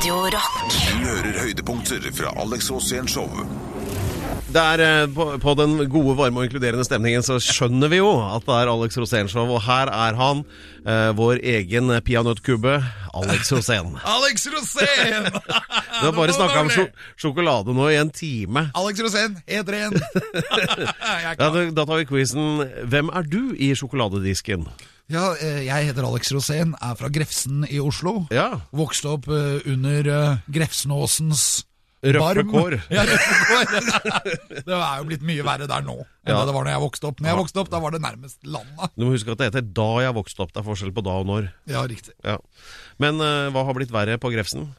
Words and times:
Radio 0.00 0.14
Rock. 0.32 0.54
Du 0.72 1.02
hører 1.04 1.34
høydepunkter 1.42 2.04
fra 2.16 2.30
Alex 2.40 2.70
Rosén 2.72 3.04
Show. 3.10 3.26
Det 4.48 4.56
er 4.62 4.80
eh, 4.80 5.02
på, 5.12 5.26
på 5.42 5.52
den 5.58 5.74
gode, 5.92 6.14
varme 6.16 6.40
og 6.40 6.46
inkluderende 6.46 6.86
stemningen 6.88 7.20
så 7.26 7.36
skjønner 7.44 7.90
vi 7.92 7.98
jo 7.98 8.08
at 8.24 8.46
det 8.48 8.54
er 8.62 8.70
Alex 8.72 8.96
Rosénshow, 8.96 9.52
og 9.52 9.60
her 9.66 9.92
er 9.92 10.16
han, 10.16 10.40
eh, 10.88 11.10
vår 11.18 11.42
egen 11.52 11.92
peanøttkubbe, 12.06 12.78
Alex 13.20 13.52
Rosén. 13.52 13.92
Alex 14.16 14.48
Rosén! 14.54 15.28
Du 15.36 16.06
har 16.08 16.16
bare 16.16 16.32
snakka 16.38 16.62
om 16.64 16.72
sjo 16.72 16.86
sjokolade 17.20 17.76
nå 17.76 17.90
i 17.92 17.98
en 18.00 18.08
time. 18.16 18.70
Alex 18.80 19.04
Rosén, 19.04 19.36
heter 19.44 19.76
ren. 19.82 20.00
Jeg 20.00 20.88
er 20.88 21.26
Ja, 21.26 21.34
klar. 21.36 21.52
da, 21.60 21.66
da 21.76 21.84
tar 21.92 22.00
vi 22.00 22.08
quizen. 22.08 22.64
Hvem 22.88 23.12
er 23.20 23.28
du 23.36 23.42
i 23.52 23.74
sjokoladedisken? 23.76 24.64
Ja, 25.10 25.32
eh, 25.42 25.64
jeg 25.66 25.88
heter 25.90 26.06
Alex 26.06 26.30
Rosén, 26.30 26.76
er 26.78 26.94
fra 26.98 27.08
Grefsen 27.10 27.64
i 27.66 27.80
Oslo. 27.82 28.28
Ja. 28.30 28.60
Vokste 28.76 29.16
opp 29.16 29.26
eh, 29.32 29.58
under 29.70 30.06
eh, 30.06 30.44
Grefsenåsens 30.54 31.64
Røffe 32.14 32.44
kår. 32.48 32.78
Ja, 32.88 33.02
det 33.10 34.72
er 34.72 35.00
jo 35.02 35.08
blitt 35.10 35.24
mye 35.26 35.42
verre 35.44 35.66
der 35.68 35.82
nå 35.84 35.98
enn 36.00 36.30
Ja. 36.32 36.38
det 36.48 36.54
var 36.54 36.64
når 36.64 36.72
jeg 36.72 36.82
vokste 36.86 37.10
opp. 37.10 37.18
Når 37.20 37.28
jeg 37.28 37.38
vokste 37.42 37.60
opp, 37.60 37.68
da 37.74 37.80
var 37.82 37.92
det 37.92 38.00
nærmest 38.00 38.38
landet. 38.48 38.94
Du 38.94 39.04
må 39.04 39.10
huske 39.12 39.34
at 39.34 39.42
det 39.42 39.50
heter 39.50 39.66
da 39.76 39.88
jeg 40.06 40.14
vokste 40.16 40.46
opp. 40.46 40.54
Det 40.54 40.62
er 40.62 40.68
forskjell 40.70 40.94
på 40.96 41.04
da 41.04 41.18
og 41.20 41.28
når. 41.28 41.50
Ja, 41.68 41.82
riktig. 41.90 42.14
Ja. 42.24 42.38
Men 43.02 43.20
uh, 43.20 43.50
hva 43.52 43.66
har 43.68 43.76
blitt 43.76 43.92
verre 43.92 44.16
på 44.22 44.30
Grefsen? 44.32 44.70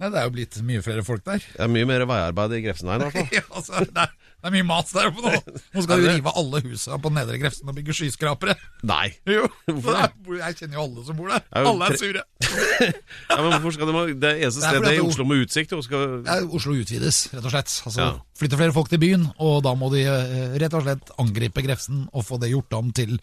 Nei, 0.00 0.08
det 0.08 0.16
er 0.16 0.24
jo 0.24 0.32
blitt 0.32 0.56
mye 0.64 0.80
flere 0.80 1.02
folk 1.04 1.20
der. 1.26 1.42
Det 1.44 1.60
er 1.60 1.68
mye 1.68 1.84
mer 1.88 2.06
veiarbeid 2.08 2.54
i 2.56 2.62
Grefsen 2.64 2.88
her. 2.88 3.02
i 3.02 3.08
hvert 3.10 3.18
fall. 3.18 3.28
Ja, 3.36 3.42
altså, 3.52 3.82
det, 3.84 4.04
er, 4.06 4.14
det 4.40 4.48
er 4.48 4.54
mye 4.54 4.64
mas 4.70 4.94
der 4.96 5.10
oppe 5.10 5.24
nå. 5.26 5.32
Nå 5.74 5.82
skal 5.84 6.00
du 6.00 6.06
rive 6.08 6.32
alle 6.40 6.62
husa 6.64 6.96
på 7.04 7.12
Nedre 7.12 7.36
Grefsen 7.42 7.68
og 7.68 7.76
bygge 7.76 7.96
skyskrapere. 7.98 8.54
Nei. 8.88 9.10
Jo, 9.36 9.44
Hvorfor 9.68 9.92
det 9.98 10.06
er, 10.06 10.14
jeg 10.46 10.58
kjenner 10.62 10.78
jo 10.80 10.86
alle 10.86 11.04
som 11.10 11.20
bor 11.20 11.28
der. 11.34 11.44
Er 11.52 11.68
Alle 11.68 11.90
er 11.92 12.00
sure. 12.00 12.24
Ja, 12.40 13.36
men 13.44 13.52
hvorfor 13.52 13.76
skal 13.76 13.92
de, 13.92 14.14
Det 14.24 14.32
eneste 14.40 14.62
Det 14.64 14.70
er 14.70 14.80
stedet 14.80 14.94
i 14.96 15.04
Oslo 15.04 15.26
med 15.28 15.44
utsikt 15.44 15.76
skal, 15.84 16.06
Ja, 16.24 16.38
Oslo 16.48 16.74
utvides, 16.80 17.20
rett 17.34 17.44
og 17.44 17.52
slett. 17.54 17.76
Altså, 17.84 18.00
Ja. 18.00 18.10
Flytter 18.40 18.56
flere 18.56 18.72
folk 18.72 18.88
til 18.88 19.02
byen, 19.02 19.26
og 19.36 19.58
da 19.66 19.74
må 19.76 19.90
de 19.92 20.00
eh, 20.08 20.54
rett 20.62 20.72
og 20.78 20.86
slett 20.86 21.10
angripe 21.20 21.60
Grefsen 21.66 22.06
og 22.16 22.24
få 22.24 22.38
det 22.40 22.48
gjort 22.54 22.72
om 22.78 22.88
til 22.96 23.18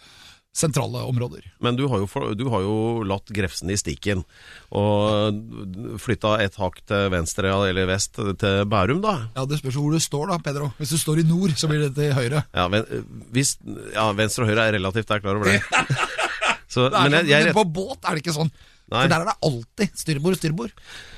sentrale 0.57 1.03
områder. 1.05 1.43
Men 1.61 1.77
du 1.77 1.83
har, 1.91 2.01
jo 2.01 2.07
for, 2.09 2.33
du 2.37 2.47
har 2.49 2.63
jo 2.65 3.03
latt 3.05 3.29
Grefsen 3.35 3.69
i 3.69 3.77
stikken 3.77 4.23
og 4.73 5.37
flytta 6.01 6.37
et 6.43 6.57
hakk 6.57 6.79
til 6.89 7.11
venstre 7.13 7.51
eller 7.69 7.89
vest 7.89 8.17
til 8.17 8.63
Bærum, 8.69 9.01
da. 9.05 9.15
Ja, 9.37 9.45
Det 9.45 9.59
spørs 9.61 9.77
hvor 9.77 9.93
du 9.93 10.01
står, 10.01 10.31
da, 10.33 10.39
Pedro. 10.43 10.71
Hvis 10.79 10.95
du 10.95 10.97
står 11.01 11.21
i 11.21 11.27
nord, 11.29 11.53
så 11.59 11.69
blir 11.69 11.85
det 11.85 11.93
til 11.97 12.15
høyre. 12.17 12.43
Ja, 12.57 12.67
men, 12.71 12.87
hvis, 13.35 13.55
ja 13.93 14.09
Venstre 14.17 14.45
og 14.47 14.51
høyre 14.51 14.67
er 14.67 14.77
relativt, 14.79 15.09
jeg 15.09 15.21
er 15.21 15.25
klar 15.27 15.37
over 15.37 15.53
det. 15.53 15.61
Så, 16.67 16.89
Det 16.91 16.97
er 16.99 17.03
men 17.07 17.13
jeg, 17.15 17.27
sånn, 17.29 17.47
jeg, 17.47 17.53
på 17.55 17.63
båt 17.77 18.03
er 18.03 18.17
det 18.17 18.25
ikke 18.25 18.35
sånn. 18.35 18.49
Nei. 18.87 19.03
For 19.03 19.11
der 19.11 19.23
er 19.23 19.27
det 19.27 19.39
alltid 19.43 19.95
styrbord, 19.99 20.37
styrbord. 20.39 20.75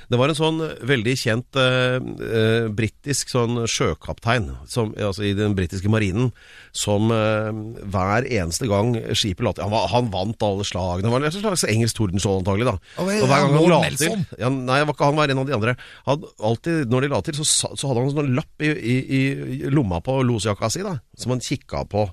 Det 0.09 0.17
var 0.17 0.31
en 0.31 0.37
sånn 0.37 0.61
veldig 0.89 1.13
kjent 1.21 1.57
eh, 1.61 1.99
eh, 2.01 2.65
britisk 2.73 3.29
sånn 3.29 3.61
sjøkaptein 3.69 4.47
som, 4.65 4.95
altså 4.97 5.27
i 5.27 5.35
den 5.37 5.53
britiske 5.57 5.91
marinen 5.93 6.31
som 6.73 7.13
eh, 7.13 7.51
hver 7.93 8.25
eneste 8.25 8.65
gang 8.71 8.95
skipet 9.13 9.45
la 9.45 9.53
til 9.53 9.69
han, 9.69 9.85
han 9.93 10.09
vant 10.09 10.47
alle 10.47 10.65
slagene. 10.65 11.05
Det 11.05 11.13
var 11.13 11.27
en 11.29 11.37
slags 11.37 11.67
engelsk 11.69 11.99
tordenskjold 11.99 12.41
antagelig, 12.41 12.71
da. 12.71 12.75
Og 13.05 13.11
hver 13.29 13.29
gang 13.29 13.53
han 13.53 13.69
la 13.69 13.81
til 13.93 14.17
ja, 14.41 14.49
Nei, 14.49 14.81
var 14.81 14.95
ikke 14.95 15.11
han 15.11 15.19
var 15.21 15.29
en 15.29 15.43
av 15.43 15.49
de 15.51 15.57
andre. 15.59 15.77
Han, 16.09 16.29
alltid 16.49 16.89
når 16.89 17.05
de 17.05 17.13
la 17.13 17.21
til, 17.27 17.37
så, 17.37 17.69
så 17.77 17.91
hadde 17.91 18.01
han 18.01 18.09
en 18.09 18.17
sånn 18.17 18.35
lapp 18.39 18.65
i, 18.65 18.73
i, 18.73 18.97
i 19.19 19.21
lomma 19.69 20.01
på 20.01 20.17
losjakka 20.25 20.73
si, 20.73 20.81
da, 20.85 20.97
som 21.21 21.37
han 21.37 21.45
kikka 21.45 21.85
på. 21.93 22.09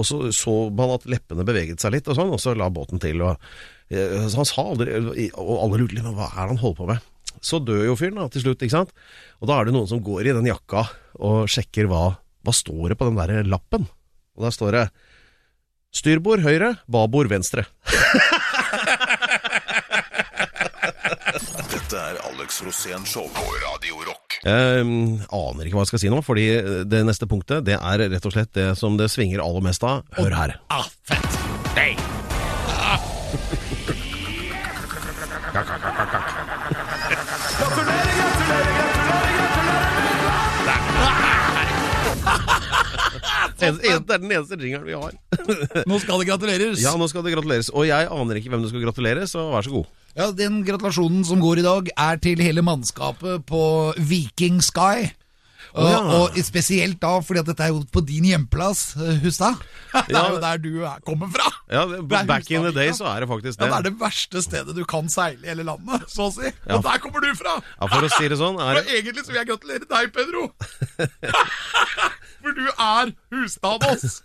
Og 0.00 0.06
så 0.08 0.30
så 0.34 0.54
man 0.74 0.94
at 0.94 1.06
leppene 1.10 1.44
beveget 1.46 1.82
seg 1.82 1.94
litt, 1.94 2.08
og 2.08 2.16
sånn, 2.16 2.32
og 2.32 2.40
så 2.42 2.54
la 2.56 2.70
båten 2.72 3.02
til. 3.02 3.20
Og, 3.26 3.50
eh, 3.92 4.26
så 4.26 4.40
han 4.40 4.48
sa 4.48 4.64
aldri 4.64 4.96
Og 5.30 5.54
alle 5.60 5.82
lurte 5.82 5.98
litt 5.98 6.06
på 6.06 6.16
hva 6.16 6.30
er 6.32 6.40
det 6.40 6.54
han 6.54 6.62
holder 6.64 6.80
på 6.80 6.88
med. 6.90 7.06
Så 7.44 7.60
dør 7.64 7.86
jo 7.86 7.96
fyren 7.96 8.18
da, 8.20 8.28
til 8.32 8.44
slutt, 8.44 8.64
ikke 8.64 8.78
sant? 8.78 8.90
Og 9.40 9.48
da 9.48 9.60
er 9.60 9.68
det 9.68 9.76
noen 9.76 9.88
som 9.88 10.02
går 10.04 10.28
i 10.28 10.34
den 10.36 10.48
jakka 10.48 10.88
og 11.20 11.48
sjekker 11.48 11.88
hva, 11.88 12.16
hva 12.44 12.52
står 12.54 12.92
det 12.92 12.98
på 13.00 13.08
den 13.08 13.20
der 13.20 13.48
lappen. 13.48 13.86
Og 14.36 14.44
der 14.44 14.54
står 14.54 14.76
det 14.76 14.84
styrbord 15.96 16.44
høyre, 16.44 16.74
babord 16.90 17.30
venstre. 17.32 17.66
Dette 21.90 22.06
er 22.06 22.18
Alex 22.22 22.60
Rosén 22.62 23.02
Show 23.02 23.24
på 23.34 23.42
Radio 23.64 23.96
Rock. 24.06 24.36
Jeg 24.44 24.84
mm, 24.86 25.24
aner 25.34 25.66
ikke 25.66 25.74
hva 25.74 25.82
jeg 25.82 25.90
skal 25.90 26.00
si 26.04 26.10
nå, 26.12 26.20
fordi 26.22 26.44
det 26.86 27.00
neste 27.02 27.26
punktet 27.26 27.66
det 27.66 27.74
er 27.80 28.04
rett 28.12 28.28
og 28.30 28.30
slett 28.30 28.52
det 28.54 28.68
som 28.78 28.94
det 28.94 29.08
svinger 29.10 29.42
aller 29.42 29.64
mest 29.66 29.82
av. 29.82 30.04
Hør 30.14 30.30
her. 30.38 30.54
Ah, 30.70 30.86
fett! 31.10 31.26
gratulerer 31.74 31.98
gratulerer 37.58 38.70
Det 43.58 43.66
er 43.66 43.98
den 44.14 44.30
eneste 44.30 44.62
jingeren 44.62 44.86
vi 44.86 44.94
har. 44.94 45.18
Nå 45.90 45.98
skal 46.06 46.22
det 46.22 46.30
gratuleres. 46.30 46.78
Ja, 46.86 46.94
nå 46.94 47.10
skal 47.10 47.26
det 47.26 47.34
gratuleres. 47.34 47.74
Og 47.74 47.90
jeg 47.90 48.06
aner 48.06 48.38
ikke 48.38 48.54
hvem 48.54 48.62
du 48.62 48.70
skal 48.70 48.86
gratulere, 48.86 49.26
så 49.26 49.50
vær 49.50 49.66
så 49.66 49.74
god. 49.74 49.90
Ja, 50.18 50.32
Den 50.34 50.64
gratulasjonen 50.66 51.22
som 51.24 51.38
går 51.38 51.60
i 51.60 51.62
dag, 51.62 51.88
er 51.94 52.18
til 52.18 52.40
hele 52.42 52.64
mannskapet 52.66 53.44
på 53.46 53.94
Viking 54.10 54.58
Sky. 54.62 55.06
Og, 55.74 55.86
ja. 55.86 55.98
og 56.18 56.38
spesielt 56.44 56.98
da, 57.02 57.12
fordi 57.22 57.40
at 57.42 57.46
dette 57.50 57.62
er 57.62 57.70
jo 57.74 57.82
på 57.94 58.02
din 58.06 58.24
hjemplass, 58.26 58.96
eh, 58.98 59.20
Hustad. 59.22 59.60
Det 59.92 60.14
Ja. 60.14 60.20
er 60.24 60.34
jo 60.34 60.40
der 60.42 60.58
du 60.62 60.68
er, 60.86 61.00
kommer 61.06 61.26
fra. 61.34 61.46
Ja, 61.70 61.84
Back 62.02 62.28
Hustad, 62.44 62.56
in 62.56 62.62
the 62.68 62.72
day 62.74 62.90
så 62.94 63.06
er 63.10 63.20
det 63.24 63.28
faktisk 63.30 63.58
Ja, 63.60 63.64
det. 63.66 63.70
Det 63.70 63.78
er 63.78 63.86
det 63.90 63.94
verste 64.00 64.42
stedet 64.42 64.74
du 64.76 64.84
kan 64.84 65.08
seile 65.10 65.42
i 65.46 65.50
hele 65.50 65.64
landet, 65.66 66.06
så 66.10 66.28
å 66.28 66.32
si. 66.34 66.50
Og 66.70 66.82
der 66.86 66.98
kommer 67.02 67.20
du 67.24 67.30
fra! 67.38 67.56
Ja, 67.80 67.86
For 67.90 68.06
å 68.06 68.10
si 68.16 68.28
det 68.30 68.38
sånn, 68.38 68.58
er 68.62 68.82
egentlig 68.84 69.24
så 69.26 69.32
vil 69.34 69.40
jeg 69.42 69.50
gratulere 69.50 69.86
deg, 69.90 70.12
Pedro. 70.14 70.48
For 72.40 72.54
du 72.56 72.62
er 72.72 73.10
Hustadås. 73.34 74.20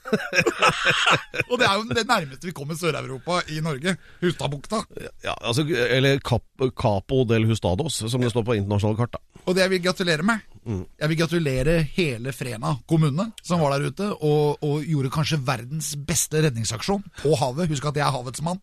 og 1.50 1.58
det 1.60 1.68
er 1.68 1.74
jo 1.82 1.88
det 1.98 2.06
nærmeste 2.08 2.48
vi 2.48 2.54
kommer 2.56 2.78
Sør-Europa 2.80 3.42
i 3.52 3.60
Norge. 3.64 3.98
Hustadbukta. 4.24 4.84
ja, 5.26 5.34
altså, 5.42 5.66
Eller 5.68 6.22
Cap, 6.24 6.46
Capo 6.80 7.26
del 7.28 7.48
Hustados, 7.50 8.00
som 8.08 8.24
det 8.24 8.32
står 8.32 8.46
på 8.48 8.56
internasjonale 8.62 9.02
kart. 9.02 9.18
da. 9.18 9.42
Og 9.46 9.56
det 9.58 9.66
jeg 9.66 9.74
vil 9.76 9.84
gratulere 9.90 10.24
med 10.26 10.46
Jeg 10.66 11.12
vil 11.12 11.20
gratulere 11.20 11.76
hele 11.94 12.34
Frena 12.34 12.72
kommune 12.90 13.28
som 13.46 13.62
var 13.62 13.76
der 13.76 13.92
ute 13.92 14.08
og, 14.16 14.64
og 14.66 14.86
gjorde 14.90 15.12
kanskje 15.14 15.38
verdens 15.46 15.92
beste 16.08 16.42
redningsaksjon 16.48 17.04
på 17.22 17.36
havet. 17.38 17.70
Husk 17.70 17.86
at 17.92 18.00
jeg 18.00 18.06
er 18.08 18.16
havets 18.16 18.42
mann. 18.46 18.62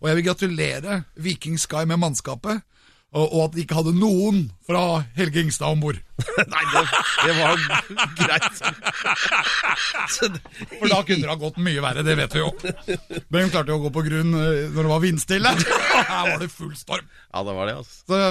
Og 0.00 0.08
jeg 0.08 0.18
vil 0.18 0.28
gratulere 0.30 1.02
Viking 1.20 1.58
Sky 1.60 1.84
med 1.88 2.00
mannskapet. 2.00 2.62
Og, 3.12 3.26
og 3.28 3.40
at 3.44 3.52
de 3.52 3.60
ikke 3.66 3.76
hadde 3.76 3.92
noen 3.92 4.38
fra 4.64 5.02
Helge 5.18 5.42
Ingstad 5.44 5.68
om 5.68 5.82
bord. 5.82 5.98
Nei, 6.54 6.62
det, 6.72 6.82
det 7.26 7.34
var 7.36 7.58
greit. 8.16 8.62
For 10.78 10.88
da 10.88 11.02
kunne 11.04 11.20
det 11.20 11.28
ha 11.28 11.36
gått 11.42 11.60
mye 11.60 11.82
verre, 11.84 12.06
det 12.06 12.16
vet 12.22 12.38
vi 12.38 12.40
jo. 12.40 12.48
Men 13.28 13.44
hun 13.44 13.52
klarte 13.52 13.74
jo 13.74 13.76
å 13.76 13.84
gå 13.84 13.92
på 13.92 14.06
grunn 14.08 14.32
eh, 14.32 14.64
når 14.72 14.80
det 14.80 14.92
var 14.94 15.04
vindstille. 15.04 15.52
Her 15.92 16.30
var 16.30 16.40
det 16.40 16.48
full 16.54 16.72
storm. 16.78 17.04
Ja, 17.28 17.44
det 17.44 17.58
var 17.58 17.68
det, 17.68 17.76
altså. 17.82 18.00
Så 18.08 18.22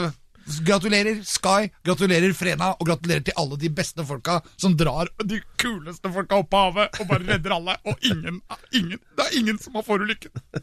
gratulerer 0.67 1.21
Sky, 1.27 1.69
gratulerer 1.85 2.33
Frena, 2.37 2.71
og 2.79 2.87
gratulerer 2.89 3.23
til 3.27 3.37
alle 3.39 3.59
de 3.61 3.69
beste 3.73 4.05
folka 4.07 4.39
som 4.55 4.75
drar 4.77 5.11
de 5.25 5.41
kuleste 5.61 6.11
folka 6.13 6.41
opp 6.41 6.53
av 6.57 6.71
havet 6.71 7.01
og 7.01 7.09
bare 7.11 7.27
redder 7.27 7.55
alle. 7.57 7.77
Og 7.87 8.07
ingen, 8.07 8.41
ingen, 8.71 8.99
det 9.17 9.27
er 9.27 9.37
ingen 9.39 9.61
som 9.61 9.77
har 9.79 9.87
forulykken. 9.87 10.33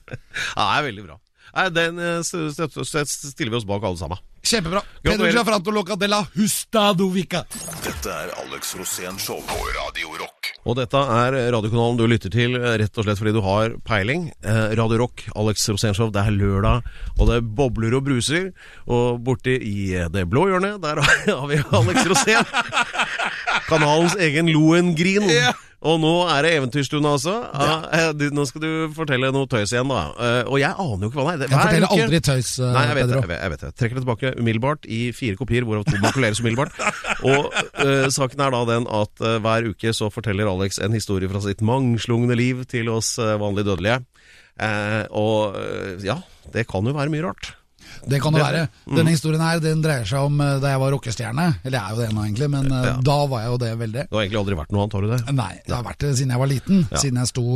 Ja, 0.58 0.64
det 0.64 0.78
er 0.78 0.86
veldig 0.88 1.04
bra. 1.06 1.16
Nei, 1.54 1.69
Den 1.75 1.98
eh, 1.98 2.19
stiller 2.25 3.50
vi 3.50 3.56
oss 3.60 3.69
bak 3.69 3.84
alle 3.84 4.00
sammen. 4.00 4.20
Kjempebra. 4.48 4.81
Pedro. 5.03 5.26
Giafranto 5.34 5.72
Loca 5.75 5.97
de 5.98 6.06
la 6.09 6.22
Hustadovica. 6.36 7.42
Dette 7.84 8.12
er 8.12 8.31
Alex 8.38 8.75
Rosén 8.78 9.19
Show 9.20 9.41
på 9.44 9.56
Radio 9.76 10.14
Rock. 10.20 10.53
Og 10.69 10.76
dette 10.78 11.00
er 11.00 11.37
radiokanalen 11.53 11.98
du 11.98 12.04
lytter 12.08 12.32
til 12.32 12.54
rett 12.56 13.00
og 13.00 13.04
slett 13.06 13.20
fordi 13.20 13.34
du 13.37 13.42
har 13.44 13.75
peiling. 13.88 14.28
Eh, 14.47 14.72
Radio 14.78 15.03
Rock, 15.03 15.26
Alex 15.37 15.66
Rosén 15.72 15.97
Show, 15.97 16.12
det 16.14 16.22
er 16.22 16.37
lørdag, 16.37 16.87
og 17.19 17.32
det 17.32 17.42
bobler 17.58 17.98
og 17.98 18.06
bruser. 18.08 18.50
Og 18.87 19.20
borti 19.26 19.58
i 19.58 19.78
det 20.14 20.25
blå 20.31 20.47
hjørnet, 20.53 20.81
der 20.84 21.02
har 21.02 21.46
vi 21.50 21.61
Alex 21.61 22.08
Rosén. 22.08 22.52
Kanalens 23.69 24.17
egen 24.22 24.49
Lohengrin. 24.55 25.28
Ja. 25.28 25.52
Og 25.86 26.00
nå 26.02 26.10
er 26.26 26.42
det 26.42 26.50
eventyrstund, 26.56 27.06
altså. 27.06 27.32
Ja, 27.54 27.75
eh, 27.94 28.22
nå 28.34 28.42
skal 28.48 28.62
du 28.64 28.70
fortelle 28.96 29.28
noe 29.30 29.46
tøys 29.46 29.70
igjen, 29.70 29.86
da. 29.92 30.08
Eh, 30.19 30.48
og 30.50 30.56
jeg 30.58 30.72
aner 30.75 31.04
jo 31.06 31.10
ikke 31.12 31.20
hva 31.20 31.34
det 31.38 31.46
er. 31.46 31.52
Jeg 31.52 31.60
forteller 31.60 31.86
uke- 31.86 32.06
aldri 32.08 32.20
tøys, 32.26 32.50
eh, 32.58 32.72
Nei, 32.75 32.82
jeg 32.88 32.96
vet, 32.96 32.98
det, 32.98 33.12
Pedro. 33.14 33.20
jeg 33.20 33.28
vet, 33.30 33.42
jeg 33.44 33.52
vet 33.52 33.60
det. 33.62 33.70
Trekker 33.78 33.94
det 33.94 34.02
tilbake 34.02 34.32
umiddelbart 34.42 34.88
i 34.90 35.00
fire 35.14 35.38
kopier, 35.38 35.62
hvorav 35.69 35.84
to 35.86 36.00
makuleres 36.02 36.40
umiddelbart. 36.42 36.75
Og 37.30 37.46
uh, 37.54 38.08
saken 38.10 38.42
er 38.42 38.56
da 38.56 38.64
den 38.72 38.88
at 38.90 39.22
uh, 39.22 39.36
hver 39.44 39.70
uke 39.70 39.94
så 39.94 40.10
forteller 40.10 40.50
Alex 40.50 40.80
en 40.82 40.98
historie 40.98 41.30
fra 41.30 41.44
sitt 41.46 41.62
mangslungne 41.62 42.34
liv 42.34 42.64
til 42.66 42.90
oss 42.90 43.14
uh, 43.22 43.36
vanlige 43.38 43.70
dødelige. 43.70 44.00
Og 45.14 45.54
ja, 46.02 46.16
det 46.50 46.64
kan 46.66 46.82
jo 46.82 46.90
være 46.96 47.12
mye 47.14 47.22
rart. 47.28 47.52
Det 48.08 48.20
kan 48.22 48.34
det 48.34 48.43
være. 48.43 48.64
Denne 48.88 49.14
historien 49.14 49.43
her 49.44 49.62
den 49.62 49.82
dreier 49.84 50.06
seg 50.08 50.28
om 50.28 50.40
eh, 50.44 50.56
da 50.62 50.72
jeg 50.75 50.82
var 50.82 50.94
rockestjerne. 50.96 51.46
Eller 51.64 51.78
jeg 51.78 51.84
er 51.84 51.94
jo 51.94 52.00
det 52.00 52.08
ennå, 52.10 52.25
egentlig, 52.26 52.50
men 52.55 52.70
ja. 52.72 52.94
da 53.05 53.19
var 53.31 53.44
jeg 53.44 53.52
jo 53.52 53.60
det 53.64 53.72
veldig. 53.82 54.06
Du 54.08 54.16
har 54.19 54.25
egentlig 54.25 54.40
aldri 54.43 54.58
vært 54.58 54.75
noe 54.75 54.84
annet, 54.84 54.96
har 54.99 55.06
du 55.06 55.12
det? 55.12 55.20
Nei, 55.38 55.50
det 55.66 55.76
har 55.76 55.84
vært 55.87 56.05
det 56.05 56.12
siden 56.20 56.34
jeg 56.34 56.43
var 56.43 56.52
liten. 56.52 56.84
Siden 56.94 57.22
jeg 57.22 57.32
sto 57.32 57.46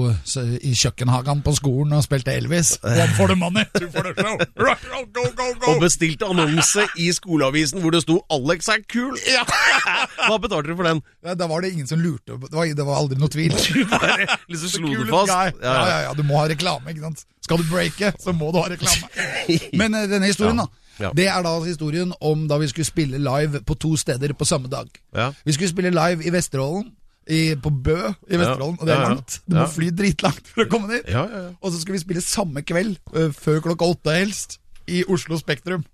i 0.62 0.74
kjøkkenhagen 0.82 1.42
på 1.46 1.56
skolen 1.58 1.96
og 1.96 2.04
spilte 2.06 2.34
Elvis. 2.36 2.74
One 2.82 3.08
for 3.16 3.32
the 3.32 3.38
money, 3.38 3.64
two 3.78 3.88
for 3.92 4.06
the 4.06 4.14
show. 4.18 4.36
Rock, 4.60 4.84
roll, 4.92 5.06
go, 5.12 5.24
go, 5.38 5.48
go. 5.62 5.74
Og 5.74 5.82
bestilte 5.84 6.28
annonse 6.28 6.86
i 7.00 7.08
skoleavisen 7.14 7.82
hvor 7.82 7.94
det 7.94 8.02
sto 8.04 8.20
'Alex 8.28 8.68
er 8.72 8.84
kul'! 8.86 9.16
Ja. 9.28 9.44
Hva 10.28 10.38
betalte 10.42 10.70
du 10.70 10.76
for 10.76 10.88
den? 10.88 11.02
Ja, 11.24 11.34
Da 11.34 11.48
var 11.50 11.62
det 11.62 11.72
ingen 11.72 11.86
som 11.86 12.00
lurte. 12.00 12.36
Det 12.36 12.52
var, 12.52 12.66
det 12.66 12.86
var 12.86 13.00
aldri 13.00 13.18
noe 13.20 13.32
tvil. 13.32 13.54
Liksom 14.50 14.68
slo 14.76 14.92
du 14.92 15.06
fast. 15.10 15.32
Ja, 15.62 15.74
ja, 15.88 16.00
ja, 16.08 16.12
du 16.16 16.22
må 16.26 16.40
ha 16.40 16.48
reklame, 16.50 16.92
ikke 16.92 17.06
sant. 17.08 17.26
Skal 17.42 17.58
du 17.58 17.66
breake, 17.70 18.12
så 18.22 18.32
må 18.36 18.52
du 18.54 18.60
ha 18.62 18.68
reklame. 18.70 19.10
Men 19.80 19.94
eh, 19.98 20.08
denne 20.10 20.28
historien, 20.30 20.56
Ja. 20.62 20.64
da. 20.68 20.78
Ja. 21.02 21.08
Det 21.16 21.24
er 21.26 21.42
da 21.42 21.52
historien 21.64 22.10
om 22.20 22.44
da 22.50 22.58
vi 22.60 22.68
skulle 22.70 22.84
spille 22.86 23.18
live 23.18 23.62
på 23.66 23.74
to 23.80 23.94
steder 23.98 24.34
på 24.38 24.44
samme 24.46 24.68
dag. 24.70 24.90
Ja. 25.16 25.30
Vi 25.44 25.54
skulle 25.56 25.70
spille 25.72 25.90
live 25.90 26.22
i 26.28 26.30
Vesterålen. 26.34 26.90
I, 27.30 27.54
på 27.54 27.70
Bø 27.70 27.94
i 28.34 28.34
Vesterålen, 28.38 28.76
og 28.80 28.86
det 28.86 28.92
er 28.92 28.98
Ja, 28.98 29.02
ja. 29.02 29.08
langt. 29.14 29.36
Du 29.46 29.54
må 29.54 29.66
fly 29.70 29.90
dritlangt 29.94 30.48
for 30.50 30.64
å 30.64 30.68
komme 30.72 30.88
dit. 30.90 31.06
Ja, 31.06 31.22
ja, 31.30 31.42
ja. 31.44 31.50
Og 31.62 31.70
så 31.70 31.78
skulle 31.78 31.94
vi 31.94 32.02
spille 32.02 32.20
samme 32.26 32.64
kveld, 32.66 32.96
eh, 33.14 33.28
før 33.30 33.60
klokka 33.62 33.86
åtte 33.94 34.10
helst, 34.16 34.56
i 34.90 35.04
Oslo 35.06 35.38
Spektrum. 35.38 35.84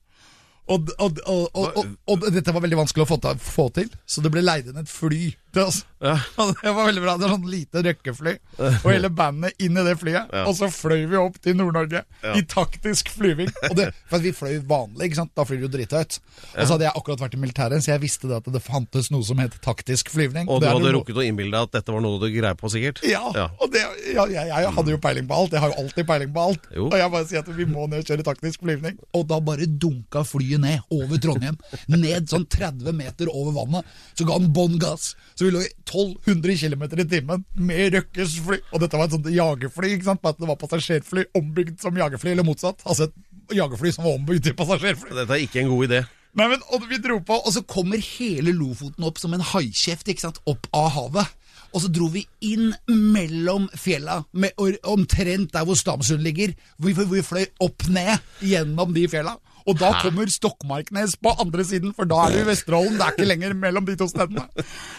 Og, 0.72 0.88
og, 0.98 1.20
og, 1.28 1.50
og, 1.52 1.76
og, 1.82 1.92
og 2.08 2.24
dette 2.32 2.52
var 2.56 2.64
veldig 2.64 2.78
vanskelig 2.80 3.04
å 3.04 3.08
få, 3.12 3.18
ta, 3.20 3.34
få 3.40 3.68
til, 3.76 3.92
så 4.08 4.24
det 4.24 4.32
ble 4.32 4.40
leid 4.44 4.66
inn 4.72 4.80
et 4.80 4.88
fly 4.88 5.30
til 5.54 5.64
oss. 5.68 5.82
Ja. 5.98 6.14
Og 6.38 6.52
det 6.62 6.72
var 6.76 6.86
veldig 6.86 7.02
bra. 7.02 7.14
Det 7.18 7.26
var 7.26 7.32
sånn 7.34 7.48
lite 7.50 7.82
røkkefly, 7.82 8.34
og 8.58 8.86
hele 8.86 9.08
bandet 9.10 9.58
inn 9.62 9.78
i 9.78 9.82
det 9.86 9.96
flyet. 9.98 10.30
Ja. 10.30 10.44
Og 10.46 10.54
så 10.58 10.68
fløy 10.70 11.06
vi 11.10 11.18
opp 11.18 11.40
til 11.42 11.56
Nord-Norge 11.58 12.04
i 12.38 12.44
taktisk 12.46 13.10
flyving. 13.14 13.50
Det, 13.74 13.88
for 14.10 14.22
vi 14.22 14.30
fløy 14.36 14.60
vanlig, 14.68 15.08
ikke 15.08 15.18
sant? 15.20 15.32
da 15.38 15.44
flyr 15.48 15.64
du 15.64 15.68
drithøyt. 15.72 16.20
Og 16.20 16.62
så 16.62 16.76
hadde 16.76 16.86
jeg 16.86 16.94
akkurat 16.94 17.24
vært 17.24 17.34
i 17.34 17.40
militæret, 17.42 17.82
så 17.84 17.92
jeg 17.94 18.02
visste 18.04 18.30
det 18.30 18.38
at 18.38 18.50
det 18.54 18.62
fantes 18.62 19.10
noe 19.14 19.26
som 19.26 19.42
het 19.42 19.56
taktisk 19.64 20.12
flyvning. 20.14 20.46
Og 20.50 20.62
du 20.62 20.68
hadde 20.70 20.94
rukket 20.94 21.18
å 21.18 21.24
innbille 21.26 21.50
deg 21.54 21.68
at 21.68 21.80
dette 21.80 21.94
var 21.94 22.04
noe 22.04 22.20
du 22.22 22.28
greier 22.30 22.58
på, 22.58 22.70
sikkert? 22.72 23.02
ja, 23.34 23.48
og 23.58 23.72
det, 23.74 23.82
ja, 24.14 24.24
jeg, 24.30 24.50
jeg 24.52 24.72
hadde 24.78 24.94
jo 24.94 25.00
peiling 25.02 25.26
på 25.28 25.40
alt. 25.40 25.56
Jeg 25.56 25.64
har 25.64 25.74
jo 25.74 25.82
alltid 25.82 26.08
peiling 26.08 26.32
på 26.34 26.46
alt. 26.52 26.70
Jo. 26.74 26.86
Og 26.88 26.96
jeg 27.00 27.14
bare 27.14 27.28
sier 27.30 27.42
at 27.42 27.50
vi 27.58 27.66
må 27.68 27.88
ned 27.90 28.04
og 28.04 28.12
kjøre 28.12 28.26
taktisk 28.26 28.62
flyvning. 28.66 28.98
Og 29.18 29.26
da 29.30 29.40
bare 29.44 29.66
dunka 29.66 30.22
flyet 30.28 30.62
ned 30.62 30.94
over 30.94 31.20
Trondheim. 31.22 31.58
Ned 31.90 32.30
sånn 32.30 32.46
30 32.46 32.94
meter 32.96 33.30
over 33.32 33.54
vannet. 33.58 33.98
Så 34.18 34.26
ga 34.28 34.38
den 34.38 34.52
bånn 34.54 34.78
gass. 34.82 35.12
Så 35.38 35.46
vi 35.46 35.52
lå 35.55 35.61
i 35.62 35.70
1200 35.87 36.56
km 36.58 36.82
i 36.99 37.05
timen 37.06 37.44
med 37.55 37.94
Røkkes 37.94 38.40
fly. 38.43 38.56
Og 38.73 38.82
dette 38.82 38.99
var 38.99 39.06
et 39.06 39.14
sånt 39.14 39.29
jagerfly, 39.31 39.93
ikke 39.94 40.08
sant? 40.08 40.23
Bare 40.25 40.35
at 40.35 40.43
det 40.43 40.49
var 40.50 40.58
passasjerfly 40.58 41.29
ombygd 41.38 41.76
som 41.85 42.00
jagerfly, 42.00 42.32
eller 42.35 42.46
motsatt. 42.46 42.82
Altså 42.82 43.06
et 43.06 43.55
jagerfly 43.55 43.93
som 43.94 44.08
var 44.08 44.17
ombygd 44.19 44.49
til 44.49 44.56
passasjerfly. 44.58 45.12
Dette 45.14 45.37
er 45.37 45.44
ikke 45.44 45.62
en 45.62 45.70
god 45.70 45.87
idé. 45.87 46.00
Nei, 46.38 46.49
men, 46.50 46.64
og 46.75 46.88
vi 46.90 46.99
dro 47.02 47.20
på, 47.25 47.38
og 47.38 47.55
så 47.55 47.62
kommer 47.67 48.02
hele 48.02 48.52
Lofoten 48.55 49.06
opp 49.06 49.23
som 49.23 49.32
en 49.35 49.44
haikjeft, 49.55 50.11
ikke 50.11 50.26
sant, 50.26 50.43
opp 50.50 50.67
av 50.76 50.90
havet. 50.96 51.37
Og 51.70 51.84
så 51.84 51.91
dro 51.93 52.08
vi 52.11 52.25
inn 52.49 52.73
mellom 52.88 53.69
fjella, 53.79 54.23
med, 54.32 54.58
omtrent 54.88 55.52
der 55.55 55.67
hvor 55.69 55.79
Stamsund 55.79 56.25
ligger. 56.26 56.55
Vi, 56.82 56.94
vi 56.99 57.23
fløy 57.23 57.46
opp 57.62 57.87
ned 57.93 58.19
gjennom 58.43 58.91
de 58.96 59.06
fjella. 59.11 59.37
Og 59.66 59.78
da 59.81 59.90
kommer 60.02 60.31
Stokmarknes 60.32 61.16
på 61.22 61.32
andre 61.43 61.64
siden, 61.66 61.94
for 61.96 62.08
da 62.08 62.22
er 62.26 62.37
du 62.37 62.40
i 62.43 62.46
Vesterålen. 62.49 62.96
Det 62.99 63.05
er 63.06 63.16
ikke 63.16 63.28
lenger 63.28 63.55
mellom 63.58 63.87
de 63.88 63.96
to 64.00 64.06
stedene. 64.10 64.44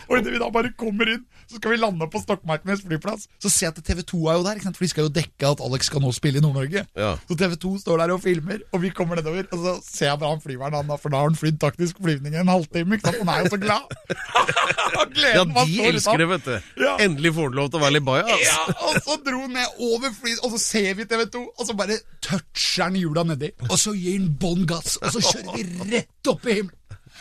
Og 0.10 0.18
idet 0.20 0.34
vi 0.36 0.42
da 0.42 0.50
bare 0.54 0.74
kommer 0.78 1.10
inn, 1.16 1.24
så 1.50 1.58
skal 1.58 1.74
vi 1.74 1.80
lande 1.82 2.06
på 2.12 2.22
Stokmarknes 2.22 2.84
flyplass. 2.86 3.28
Så 3.42 3.50
ser 3.50 3.70
jeg 3.70 3.78
at 3.78 3.84
TV 3.88 4.04
2 4.12 4.20
er 4.30 4.38
jo 4.40 4.46
der, 4.46 4.62
for 4.66 4.86
de 4.86 4.92
skal 4.92 5.08
jo 5.08 5.14
dekke 5.16 5.50
at 5.54 5.64
Alex 5.66 5.90
skal 5.90 6.04
nå 6.04 6.12
spille 6.14 6.42
i 6.42 6.44
Nord-Norge. 6.46 6.86
Ja. 6.98 7.12
Så 7.30 7.38
TV 7.40 7.56
2 7.64 7.74
står 7.86 8.04
der 8.04 8.14
og 8.14 8.22
filmer, 8.26 8.62
og 8.74 8.84
vi 8.84 8.92
kommer 8.94 9.18
nedover. 9.20 9.48
Og 9.52 9.64
så 9.66 9.76
ser 9.88 10.12
jeg 10.12 10.22
bare 10.22 10.36
han 10.36 10.44
flyveren, 10.44 10.78
han, 10.78 10.94
for 11.02 11.10
da 11.14 11.24
har 11.24 11.32
han 11.32 11.40
flydd 11.40 11.60
taktisk 11.62 12.02
flyvning 12.04 12.36
i 12.38 12.42
en 12.44 12.52
halvtime. 12.54 12.98
ikke 13.00 13.10
sant? 13.10 13.22
Han 13.24 13.34
er 13.36 13.46
jo 13.46 13.54
så 13.56 13.62
glad! 13.66 13.90
Ja, 15.20 15.44
de 15.46 15.82
elsker 15.86 16.18
det, 16.18 16.26
vet 16.30 16.46
du. 16.48 16.54
Ja. 16.82 16.96
Endelig 17.04 17.32
får 17.36 17.52
du 17.52 17.58
lov 17.60 17.68
til 17.70 17.80
å 17.80 17.82
være 17.84 17.94
litt 17.98 18.06
bajas. 18.08 18.42
Ja, 18.42 18.56
og 18.88 18.96
så 19.06 19.18
dro 19.26 19.42
han 19.44 19.54
ned 19.54 19.82
over 19.86 20.14
flyet, 20.16 20.40
og 20.46 20.54
så 20.56 20.60
ser 20.64 20.96
vi 20.98 21.06
TV 21.10 21.26
2, 21.34 21.42
og 21.60 21.68
så 21.68 21.76
bare 21.78 22.00
toucher 22.26 22.88
han 22.88 22.98
hjula 22.98 23.24
nedi. 23.28 23.52
Og 23.70 23.76
så 23.80 23.94
gir 23.98 24.18
han 24.18 24.30
bånn 24.42 24.49
gass, 24.70 24.98
og 25.02 25.14
så 25.16 25.22
kjører 25.24 25.56
vi 25.58 25.94
rett 25.94 26.32
opp 26.32 26.46
i 26.48 26.60
himmelen. 26.60 26.76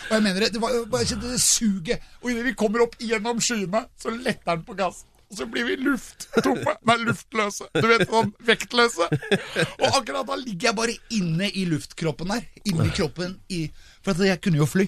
Og 0.08 0.12
jeg 0.14 0.22
mener 0.22 0.44
det, 0.44 0.52
det 0.54 0.60
var 0.62 0.74
bare 0.90 1.06
kjente 1.08 1.30
det 1.32 1.40
suget. 1.42 2.04
Og 2.22 2.30
idet 2.30 2.44
vi 2.46 2.56
kommer 2.58 2.84
opp 2.84 2.94
gjennom 3.02 3.40
skyene, 3.42 3.84
så 3.98 4.12
letter 4.14 4.52
han 4.54 4.66
på 4.66 4.76
gass. 4.78 5.02
Og 5.28 5.36
så 5.36 5.44
blir 5.50 5.66
vi 5.68 5.74
lufttomme. 5.82 6.76
Nei, 6.88 6.96
luftløse. 7.04 7.66
Du 7.74 7.84
vet, 7.90 8.06
sånn 8.08 8.30
vektløse. 8.48 9.08
Og 9.10 9.88
akkurat 9.90 10.24
da 10.30 10.38
ligger 10.40 10.70
jeg 10.70 10.78
bare 10.78 10.94
inne 11.18 11.50
i 11.50 11.66
luftkroppen 11.68 12.32
der. 12.32 12.46
Inni 12.70 12.88
kroppen. 12.96 13.36
I, 13.52 13.66
for 14.06 14.24
jeg 14.24 14.40
kunne 14.44 14.62
jo 14.62 14.68
fly. 14.68 14.86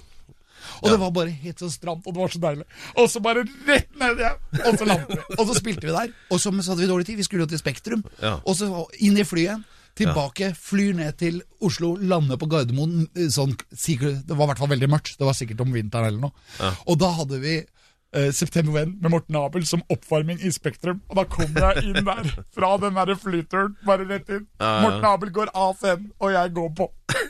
Og 0.81 0.89
det 0.93 0.97
var 1.01 1.13
bare 1.13 1.33
helt 1.43 1.61
så 1.61 1.69
stramt, 1.73 2.07
og 2.07 2.15
det 2.15 2.21
var 2.23 2.33
så 2.33 2.41
deilig. 2.41 2.65
Og 3.01 3.11
så 3.11 3.21
bare 3.25 3.45
rett 3.69 3.91
ned 4.01 4.21
igjen, 4.21 4.41
og 4.61 4.79
så 4.79 4.89
landet 4.89 5.13
vi. 5.13 5.21
Og 5.37 5.45
så 5.49 5.57
spilte 5.57 5.89
vi 5.89 5.95
der. 5.97 6.15
Og 6.29 6.41
så, 6.41 6.53
så 6.53 6.73
hadde 6.73 6.85
vi 6.85 6.91
dårlig 6.91 7.09
tid, 7.09 7.21
vi 7.21 7.27
skulle 7.27 7.45
jo 7.45 7.51
til 7.53 7.61
Spektrum. 7.61 8.05
Ja. 8.23 8.39
Og 8.45 8.57
så 8.59 8.69
inn 9.01 9.17
i 9.21 9.27
flyet 9.27 9.47
igjen. 9.47 9.65
Tilbake, 10.01 10.53
flyr 10.57 10.95
ned 10.99 11.17
til 11.21 11.43
Oslo, 11.61 11.95
lander 12.01 12.37
på 12.41 12.49
Gardermoen. 12.51 13.09
eh, 13.17 13.29
Sånn, 13.29 13.57
det 14.27 14.37
var 14.37 14.47
i 14.47 14.51
hvert 14.53 14.59
fall 14.63 14.73
veldig 14.75 14.89
mørkt. 14.91 15.17
Det 15.21 15.27
var 15.29 15.37
sikkert 15.37 15.61
om 15.65 15.73
vinteren 15.73 16.07
eller 16.11 16.21
noe. 16.29 16.33
Og 16.87 16.99
da 16.99 17.11
hadde 17.21 17.41
vi 17.43 17.59
eh, 18.17 18.31
September 18.35 18.73
When 18.75 18.97
med 19.01 19.11
Morten 19.13 19.37
Abel 19.39 19.67
som 19.67 19.83
oppvarming 19.93 20.41
i 20.43 20.51
Spektrum. 20.55 21.01
Og 21.11 21.21
da 21.21 21.25
kom 21.31 21.51
jeg 21.57 21.85
inn 21.91 22.01
der, 22.07 22.31
fra 22.55 22.73
den 22.83 22.97
der 22.99 23.13
flyturen, 23.21 23.77
bare 23.87 24.07
rett 24.09 24.31
inn. 24.31 24.47
Ja, 24.61 24.71
ja. 24.71 24.81
Morten 24.87 25.07
Abel 25.11 25.33
går 25.35 25.53
av 25.55 25.77
scenen, 25.81 26.11
og 26.21 26.35
jeg 26.35 26.55
går 26.57 26.73
på. 26.79 26.89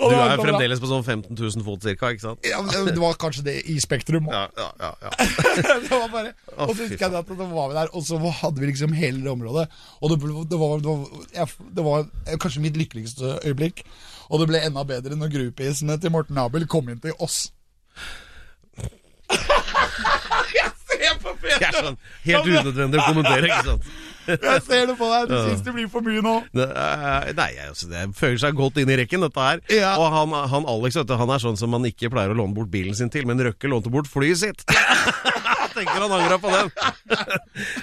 Du 0.00 0.14
er 0.14 0.32
jo 0.36 0.42
fremdeles 0.44 0.80
på 0.80 0.88
sånn 0.88 1.02
15 1.02 1.34
000 1.34 1.64
fot 1.66 1.82
cirka, 1.84 2.10
ikke 2.14 2.22
sant? 2.22 2.46
Ja, 2.46 2.60
men 2.62 2.88
det 2.88 3.00
var 3.02 3.16
kanskje 3.20 3.42
det 3.48 3.56
i 3.70 3.76
Spektrum 3.82 4.28
òg. 4.30 4.36
Ja, 4.36 4.44
ja, 4.58 4.68
ja. 4.80 4.92
ja. 5.04 5.10
det 5.84 5.90
var 5.90 6.06
bare 6.12 6.32
Og 6.56 6.72
så 6.76 6.86
husker 6.86 7.04
jeg 7.06 7.18
at 7.20 7.32
da 7.34 7.48
var 7.50 7.72
vi 7.72 7.78
der, 7.78 7.90
og 7.94 8.06
så 8.06 8.18
hadde 8.40 8.62
vi 8.62 8.70
liksom 8.70 8.94
hele 8.96 9.22
det 9.24 9.32
området. 9.32 9.66
Og 10.00 10.14
det, 10.14 10.20
ble- 10.22 10.46
det, 10.50 10.60
var, 10.62 10.78
det, 10.82 10.94
var, 10.94 11.26
jeg, 11.36 11.68
det 11.76 11.86
var 11.86 12.08
kanskje 12.46 12.64
mitt 12.64 12.78
lykkeligste 12.80 13.36
øyeblikk. 13.44 13.84
Og 14.30 14.42
det 14.42 14.48
ble 14.50 14.62
enda 14.62 14.86
bedre 14.86 15.18
når 15.18 15.32
groupiesene 15.34 15.98
til 16.00 16.14
Morten 16.14 16.38
Abel 16.38 16.66
kom 16.70 16.90
inn 16.92 17.02
til 17.02 17.16
oss. 17.18 17.48
På 21.22 21.34
er 21.50 21.76
sånn 21.76 21.98
helt 22.26 22.48
unødvendig 22.48 23.00
å 23.00 23.06
kommentere, 23.08 23.50
ikke 23.50 23.66
sant? 23.72 23.90
Jeg 24.30 24.62
ser 24.62 24.84
det 24.86 24.94
på 24.98 25.08
deg. 25.10 25.30
Du 25.30 25.36
syns 25.48 25.62
det 25.66 25.72
blir 25.74 25.88
for 25.90 26.06
mye 26.06 26.22
nå. 26.22 26.34
Det 26.54 26.66
Nei, 27.38 27.50
altså, 27.64 27.88
det 27.90 28.04
føler 28.18 28.38
seg 28.42 28.58
godt 28.58 28.78
inn 28.82 28.92
i 28.92 28.98
rekken, 29.00 29.24
dette 29.26 29.46
her. 29.46 29.62
Ja. 29.72 29.94
Og 29.98 30.06
han, 30.14 30.34
han 30.52 30.68
Alex 30.70 31.00
vet 31.00 31.08
du, 31.10 31.16
han 31.18 31.32
er 31.34 31.42
sånn 31.42 31.58
som 31.58 31.72
man 31.74 31.86
ikke 31.88 32.12
pleier 32.12 32.34
å 32.34 32.38
låne 32.38 32.54
bort 32.56 32.70
bilen 32.72 32.96
sin 32.96 33.10
til, 33.12 33.26
men 33.28 33.40
Røkke 33.42 33.70
lånte 33.70 33.92
bort 33.92 34.10
flyet 34.10 34.42
sitt. 34.44 34.66
Tenker 35.74 36.00
han 36.00 36.12
angra 36.12 36.38
på 36.38 36.50
den. 36.50 36.70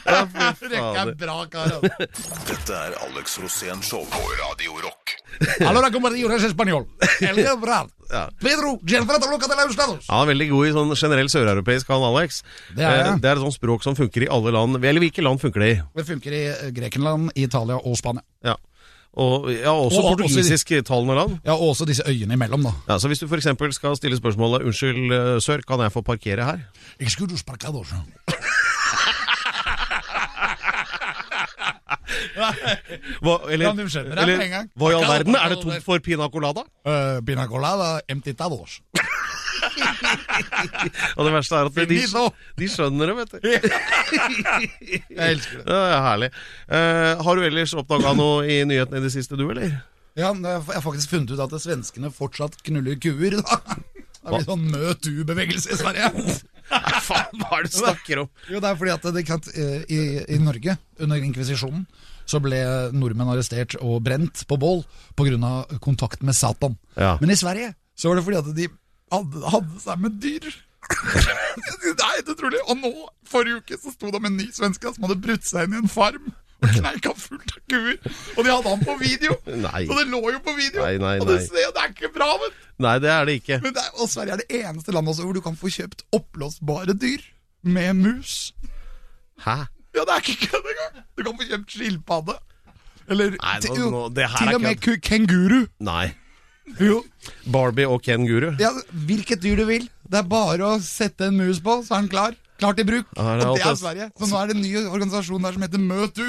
Ja, 0.08 0.24
fy 0.58 0.70
er 0.74 1.12
bra 1.20 1.38
kar. 1.52 1.74
Altså. 1.78 2.08
Dette 2.48 2.78
er 2.78 2.96
Alex 3.06 3.38
Rosén 3.44 3.84
Show 3.86 4.06
på 4.10 4.22
Radio 4.40 4.78
Rock. 4.84 5.18
Ahora 5.62 5.92
como 5.92 6.10
dios 6.10 6.44
español. 6.44 6.88
El 7.22 7.36
Gebral. 7.36 7.90
Ja. 8.10 8.30
Pedro, 8.40 8.80
Gianfranco 8.84 9.30
Luca 9.30 9.48
de 9.48 9.56
la 9.56 9.66
Estados. 9.70 10.08
Han 10.10 10.24
er 10.24 10.32
veldig 10.32 10.48
god 10.54 10.68
i 10.70 10.72
sånn 10.78 10.94
generell 10.96 11.30
søreuropeisk, 11.32 11.92
han 11.92 12.06
Alex. 12.08 12.42
Det 12.78 12.86
er 12.88 12.96
jeg. 13.02 13.10
Eh, 13.12 13.20
det 13.24 13.30
er 13.30 13.36
et 13.40 13.44
sånt 13.44 13.58
språk 13.58 13.84
som 13.86 13.98
funker 14.00 14.26
i 14.26 14.32
alle 14.32 14.54
land. 14.56 14.80
Eller 14.80 15.04
hvilke 15.04 15.26
land 15.26 15.44
funker 15.44 15.64
det 15.66 15.70
i? 15.76 15.78
Det 16.00 16.08
funker 16.08 16.38
i 16.38 16.44
eh, 16.54 16.72
Grekenland, 16.76 17.34
Italia 17.36 17.78
og 17.84 18.00
Spania. 18.00 18.24
Ja. 18.48 18.56
Og 19.18 19.50
ja, 19.50 19.72
også 19.74 20.02
Og- 20.02 20.12
portugisisk-talende 20.14 21.16
land. 21.18 21.38
Ja, 21.46 21.52
Og 21.58 21.70
også 21.74 21.86
disse 21.90 22.04
øyene 22.08 22.34
imellom, 22.38 22.64
da. 22.64 22.72
Ja, 22.94 23.00
så 23.00 23.08
Hvis 23.08 23.20
du 23.20 23.28
f.eks. 23.28 23.48
skal 23.76 23.96
stille 23.96 24.18
spørsmålet 24.18 24.62
'Unnskyld, 24.62 25.12
eh, 25.14 25.42
sør, 25.42 25.62
kan 25.68 25.80
jeg 25.80 25.92
få 25.92 26.02
parkere 26.02 26.46
her?' 26.46 26.60
Excuse 27.00 27.44
parcados. 27.46 27.88
Hva, 33.22 33.34
eller, 33.50 33.74
gang. 34.50 34.70
hva 34.78 34.92
i 34.92 34.94
all 34.94 35.08
verden? 35.08 35.36
Er 35.36 35.50
det 35.50 35.60
tomt 35.62 35.84
for 35.84 36.00
pina 36.00 36.30
colada? 36.30 36.64
Uh, 36.86 37.20
pina 37.26 37.48
colada 37.48 38.00
emptitados. 38.10 38.82
Og 41.18 41.28
det 41.28 41.34
verste 41.36 41.60
er 41.60 41.70
at 41.70 41.78
de, 41.90 42.00
de 42.62 42.70
skjønner 42.72 43.12
det, 43.12 43.16
vet 43.20 43.36
du. 43.36 43.38
Jeg 45.18 45.36
elsker 45.36 45.62
det. 45.62 45.68
Det 45.68 45.78
er 45.78 46.02
herlig. 46.08 46.32
Uh, 46.72 47.12
har 47.28 47.38
du 47.38 47.46
ellers 47.48 47.76
oppdaga 47.78 48.16
noe 48.18 48.48
i 48.48 48.62
nyhetene 48.68 49.02
i 49.02 49.06
det 49.08 49.14
siste, 49.16 49.40
du, 49.40 49.46
eller? 49.52 49.78
Ja, 50.18 50.32
Jeg 50.34 50.66
har 50.66 50.84
faktisk 50.86 51.14
funnet 51.14 51.34
ut 51.36 51.44
at 51.44 51.56
svenskene 51.62 52.12
fortsatt 52.14 52.60
knuller 52.66 52.98
kuer. 53.02 53.38
da. 53.42 53.62
Det 54.28 54.34
blir 54.34 54.48
sånn 54.48 54.66
møt 54.74 55.08
u-bevegelse 55.08 55.72
i 55.72 55.78
Sverige. 55.80 56.10
Nei, 56.68 57.00
faen, 57.06 57.40
hva 57.40 57.60
er 57.60 57.68
det 57.68 57.72
du 57.72 57.78
snakker 57.78 58.24
om? 58.26 58.30
Jo, 58.52 58.60
det 58.64 58.70
er 58.70 58.80
fordi 58.82 58.94
at 58.98 59.06
det 59.16 59.24
kan, 59.28 59.44
eh, 59.54 59.86
i, 59.88 60.00
I 60.36 60.40
Norge, 60.44 60.76
under 61.00 61.24
inkvisisjonen, 61.24 61.86
så 62.28 62.42
ble 62.44 62.60
nordmenn 62.92 63.32
arrestert 63.32 63.78
og 63.80 64.02
brent 64.04 64.44
på 64.50 64.58
bål 64.60 64.84
pga. 65.16 65.52
kontakt 65.80 66.26
med 66.28 66.36
Satan. 66.36 66.76
Ja. 66.98 67.16
Men 67.22 67.32
i 67.32 67.40
Sverige 67.40 67.72
så 67.96 68.10
var 68.10 68.20
det 68.20 68.26
fordi 68.26 68.42
at 68.42 68.52
de 68.58 68.68
hadde, 69.14 69.44
hadde 69.54 69.80
seg 69.84 70.02
med 70.04 70.18
dyr. 70.24 70.48
det 71.84 71.94
er 72.00 72.12
helt 72.18 72.30
utrolig. 72.34 72.60
Og 72.72 72.78
nå, 72.82 72.92
forrige 73.28 73.62
uke, 73.62 73.78
så 73.82 73.92
sto 73.94 74.12
det 74.12 74.20
om 74.22 74.28
en 74.30 74.38
ny 74.40 74.50
svenske 74.56 74.94
som 74.96 75.08
hadde 75.08 75.20
brutt 75.24 75.48
seg 75.48 75.68
inn 75.68 75.78
i 75.78 75.82
en 75.84 75.92
farm 75.92 76.30
og 76.58 76.72
kneika 76.74 77.12
fullt 77.14 77.52
av 77.54 77.60
kuer. 77.70 77.98
Og 78.34 78.40
de 78.48 78.50
hadde 78.50 78.72
han 78.72 78.82
på 78.88 78.96
video! 78.98 79.36
Nei. 79.62 79.84
Og 79.86 79.94
det 80.00 80.08
lå 80.10 80.22
jo 80.34 80.40
på 80.42 80.56
video! 80.58 80.82
Nei, 80.82 80.96
nei, 81.04 81.16
Og 81.22 81.30
ser- 81.46 81.74
det 81.76 81.84
er 81.84 81.92
ikke 81.94 82.10
bra, 82.16 82.32
men, 82.42 82.56
Nei, 82.82 82.96
det 83.04 83.12
er 83.14 83.26
det 83.30 83.36
ikke. 83.42 83.60
men 83.62 83.74
det 83.76 83.84
er, 83.84 83.92
Og 84.02 84.10
Sverige 84.10 84.34
er 84.38 84.42
det 84.42 84.48
eneste 84.64 84.94
landet 84.96 85.14
også 85.14 85.28
hvor 85.28 85.38
du 85.38 85.42
kan 85.46 85.58
få 85.60 85.70
kjøpt 85.74 86.02
oppblåsbare 86.18 86.96
dyr 86.98 87.22
med 87.68 87.94
mus. 88.02 88.34
Hæ? 89.46 89.58
Ja, 89.98 90.02
det 90.06 90.14
er 90.16 90.24
ikke 90.26 90.50
kødd 90.50 90.72
engang! 90.74 91.04
Du 91.18 91.24
kan 91.28 91.38
få 91.38 91.48
kjøpt 91.52 91.76
skilpadde. 91.78 92.38
Eller 93.08 93.38
Nei, 93.38 93.54
nå- 93.64 93.92
nå- 93.94 94.08
til 94.38 94.56
og 94.56 94.62
med 94.66 94.82
kenguru. 95.06 95.60
Nei. 95.80 96.08
Jo. 96.80 97.02
Barbie 97.52 97.88
og 97.88 98.02
Ken 98.06 98.28
Guru. 98.28 98.52
Ja, 98.62 98.74
hvilket 99.08 99.42
dyr 99.44 99.62
du 99.62 99.66
vil. 99.70 99.88
Det 100.08 100.22
er 100.22 100.28
bare 100.30 100.68
å 100.68 100.76
sette 100.84 101.32
en 101.32 101.40
mus 101.40 101.62
på, 101.64 101.80
så 101.88 101.98
er 101.98 102.06
den 102.06 102.12
klar. 102.12 102.36
Klar 102.58 102.74
til 102.74 102.88
bruk. 102.90 103.10
Ja, 103.14 103.36
det 103.38 103.46
og 103.46 103.60
det 103.60 103.66
er 103.70 103.76
Sverige. 103.78 104.08
Så 104.18 104.30
nå 104.32 104.38
er 104.40 104.50
det 104.50 104.56
en 104.58 104.64
ny 104.66 104.72
organisasjon 104.90 105.44
der 105.46 105.58
som 105.58 105.66
heter 105.68 105.82
Møtu. 105.84 106.24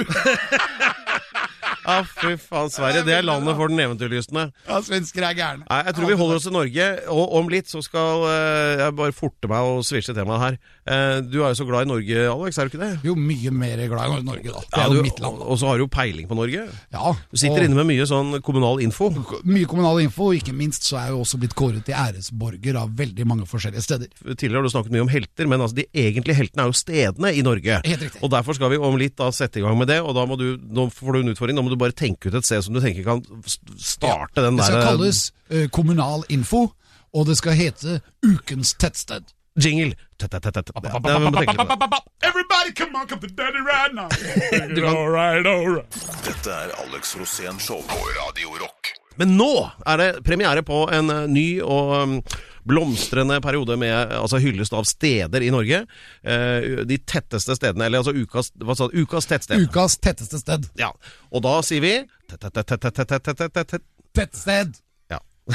Ja, 1.88 2.02
fy 2.20 2.34
faen, 2.42 2.68
Sverige. 2.72 3.04
Det 3.06 3.14
er 3.16 3.24
landet 3.24 3.56
for 3.56 3.72
den 3.72 3.80
eventyrlystne. 3.80 4.48
Ja, 4.68 4.80
svensker 4.84 5.24
er 5.24 5.38
gærne. 5.38 5.64
Nei, 5.70 5.78
jeg 5.86 5.96
tror 5.96 6.10
vi 6.10 6.18
holder 6.20 6.40
oss 6.40 6.48
i 6.50 6.52
Norge, 6.52 6.88
og 7.14 7.36
om 7.40 7.48
litt 7.52 7.72
så 7.72 7.80
skal 7.84 8.26
eh, 8.28 8.82
jeg 8.82 8.96
bare 9.00 9.16
forte 9.16 9.48
meg 9.48 9.70
og 9.70 9.80
svisje 9.88 10.16
temaet 10.16 10.44
her. 10.44 10.60
Eh, 10.88 11.20
du 11.28 11.38
er 11.42 11.52
jo 11.52 11.58
så 11.58 11.66
glad 11.68 11.86
i 11.86 11.90
Norge, 11.90 12.24
Alex, 12.32 12.58
er 12.58 12.68
du 12.68 12.72
ikke 12.72 12.80
det? 12.82 12.90
Jo 13.06 13.14
mye 13.18 13.52
mer 13.52 13.82
glad 13.90 14.14
i 14.18 14.22
Norge, 14.26 14.52
da. 14.54 14.62
Det 14.64 14.78
Ja, 14.78 14.84
er 14.84 14.90
du, 14.92 14.96
jo 14.98 15.04
mitt 15.06 15.20
land. 15.20 15.42
og 15.44 15.58
så 15.60 15.68
har 15.68 15.78
du 15.78 15.84
jo 15.84 15.88
peiling 15.92 16.28
på 16.30 16.38
Norge. 16.38 16.66
Ja, 16.92 17.14
Du 17.30 17.36
sitter 17.40 17.64
inne 17.66 17.76
med 17.78 17.88
mye 17.90 18.06
sånn 18.08 18.40
kommunal 18.42 18.80
info. 18.84 19.10
Mye 19.44 19.68
kommunal 19.68 20.00
info, 20.02 20.30
og 20.32 20.38
ikke 20.38 20.54
minst 20.56 20.86
så 20.88 20.96
er 20.98 21.08
jeg 21.08 21.16
jo 21.16 21.20
også 21.24 21.40
blitt 21.42 21.54
kåret 21.58 21.84
til 21.84 21.94
æresborger 21.98 22.78
av 22.80 22.94
veldig 22.98 23.26
mange 23.28 23.46
forskjellige 23.50 23.84
steder. 23.84 24.08
Tidligere 24.34 24.62
har 24.62 24.68
du 24.68 24.72
snakket 24.74 24.92
mye 24.96 25.06
om 25.06 25.12
helter, 25.12 25.46
men 25.50 25.60
altså 25.60 25.80
de 25.80 25.86
egentlige 25.94 26.38
heltene 26.40 26.64
er 26.66 26.72
jo 26.72 26.78
stedene 26.80 27.34
i 27.34 27.42
Norge. 27.42 27.80
Helt 27.84 28.02
riktig. 28.06 28.22
Og 28.22 28.30
derfor 28.30 28.54
skal 28.54 28.70
vi 28.70 28.80
om 28.82 28.96
litt 29.00 29.16
da 29.18 29.30
sette 29.34 29.60
i 29.60 29.62
gang 29.66 29.76
med 29.78 29.88
det, 29.88 30.00
og 30.02 30.14
da 30.16 30.24
må 30.26 30.38
du, 30.40 30.56
nå 30.58 30.88
får 30.94 31.12
du 31.12 31.20
en 31.20 31.34
utfordring. 31.34 31.56
Da 31.58 31.62
må 31.66 31.70
du 31.72 31.76
bare 31.80 31.96
tenke 31.96 32.28
ut 32.30 32.34
et 32.38 32.44
sted 32.48 32.62
som 32.64 32.74
du 32.74 32.80
tenker 32.84 33.04
kan 33.04 33.22
starte 33.76 34.18
starte 34.28 34.42
den 34.44 34.56
der 34.56 34.62
Det 34.62 34.66
skal 34.66 34.86
kalles 34.86 35.32
uh, 35.52 35.68
kommunal 35.74 36.24
info, 36.28 36.68
og 37.14 37.26
det 37.26 37.36
skal 37.40 37.56
hete 37.58 38.00
Ukens 38.24 38.74
tettsted. 38.74 39.24
Jingle! 39.56 39.94
Everybody 42.22 42.72
come 42.74 42.96
on, 42.96 43.06
come 43.06 43.20
to 43.20 43.26
daddy 43.28 43.60
right 43.60 43.94
now! 43.94 44.08
all 44.88 45.08
right, 45.08 45.46
all 45.46 45.66
right. 45.66 45.90
Dette 46.24 46.50
er 46.50 46.72
Alex 46.84 47.16
Rosén 47.16 47.58
Show 47.58 47.82
på 47.82 47.98
Radio 48.18 48.48
Rock. 48.60 48.92
Men 49.18 49.36
nå 49.36 49.70
er 49.86 49.98
det 49.98 50.22
premiere 50.26 50.62
på 50.62 50.84
en 50.94 51.10
ny 51.32 51.60
og 51.62 52.22
blomstrende 52.68 53.40
periode 53.42 53.76
med 53.80 54.12
altså, 54.14 54.38
hyllest 54.42 54.72
av 54.76 54.86
steder 54.86 55.42
i 55.42 55.50
Norge. 55.50 55.80
De 56.86 56.98
tetteste 57.02 57.56
stedene, 57.58 57.88
eller 57.88 58.04
altså 58.04 58.14
ukas, 58.14 58.52
hva 58.62 58.76
sa, 58.78 58.86
ukas 58.92 59.26
tettsted. 59.26 59.64
Ukas 59.66 59.98
tetteste 59.98 60.38
sted. 60.38 60.68
Ja. 60.78 60.92
Og 61.32 61.42
da 61.46 61.58
sier 61.66 61.82
vi 61.82 61.94
Tettsted. 64.18 64.78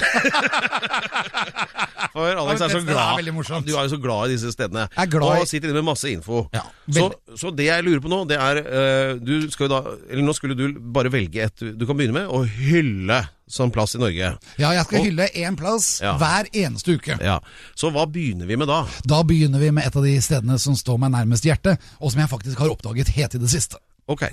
For 2.14 2.30
Alex 2.30 2.62
er 2.62 2.70
så 2.70 2.82
glad. 2.86 3.18
er. 3.18 3.62
Du 3.66 3.74
er 3.74 3.88
jo 3.88 3.92
så 3.96 4.00
glad 4.02 4.30
i 4.30 4.34
disse 4.36 4.52
stedene. 4.54 4.84
Jeg 4.94 5.08
er 5.08 5.10
glad 5.10 5.38
i- 5.38 5.42
Og 5.42 5.48
sitter 5.50 5.70
inne 5.70 5.82
med 5.82 5.88
masse 5.90 6.10
info. 6.12 6.44
Ja, 6.54 6.62
så, 6.92 7.08
så 7.40 7.50
det 7.56 7.66
jeg 7.66 7.84
lurer 7.84 8.00
på 8.04 8.10
nå, 8.12 8.20
det 8.30 8.38
er 8.38 8.60
uh, 8.62 9.20
du 9.20 9.50
skal 9.52 9.66
jo 9.68 9.72
da, 9.74 9.80
eller 10.10 10.24
Nå 10.28 10.34
skulle 10.38 10.56
du 10.58 10.80
bare 10.94 11.10
velge 11.14 11.42
et 11.48 11.58
Du 11.78 11.86
kan 11.90 11.98
begynne 11.98 12.14
med 12.14 12.28
å 12.30 12.44
hylle 12.46 13.24
som 13.50 13.72
plass 13.74 13.96
i 13.96 14.00
Norge. 14.02 14.34
Ja, 14.62 14.72
jeg 14.78 14.86
skal 14.86 15.00
Og- 15.00 15.06
hylle 15.10 15.28
én 15.36 15.56
plass 15.58 16.00
Ja. 16.02 16.16
hver 16.18 16.46
eneste 16.54 16.96
uke. 16.98 17.18
Ja, 17.22 17.40
Så 17.76 17.90
hva 17.92 18.06
begynner 18.10 18.46
vi 18.46 18.56
med 18.58 18.68
da? 18.68 18.86
Da 19.06 19.24
begynner 19.24 19.60
vi 19.60 19.72
med 19.72 19.86
et 19.88 19.96
av 19.96 20.04
de 20.04 20.18
stedene 20.22 20.60
som 20.60 20.76
står 20.76 20.98
meg 21.00 21.12
nærmest 21.12 21.44
hjertet, 21.46 21.78
og 22.00 22.12
som 22.12 22.20
jeg 22.22 22.30
faktisk 22.30 22.58
har 22.60 22.70
oppdaget 22.70 23.08
helt 23.18 23.36
i 23.36 23.40
det 23.42 23.50
siste. 23.50 23.78
Ok. 24.08 24.24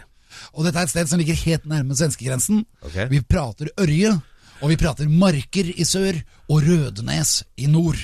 Og 0.54 0.64
dette 0.64 0.78
er 0.78 0.82
et 0.86 0.90
sted 0.92 1.08
som 1.10 1.18
ligger 1.18 1.34
helt 1.34 1.64
nærme 1.66 1.90
svenskegrensen. 1.96 2.64
Okay. 2.86 3.08
Vi 3.10 3.20
prater 3.20 3.66
Ørje, 3.76 4.20
og 4.60 4.72
vi 4.72 4.78
prater 4.80 5.08
Marker 5.08 5.70
i 5.72 5.84
sør 5.88 6.20
og 6.50 6.64
Rødnes 6.66 7.40
i 7.56 7.68
nord. 7.70 8.00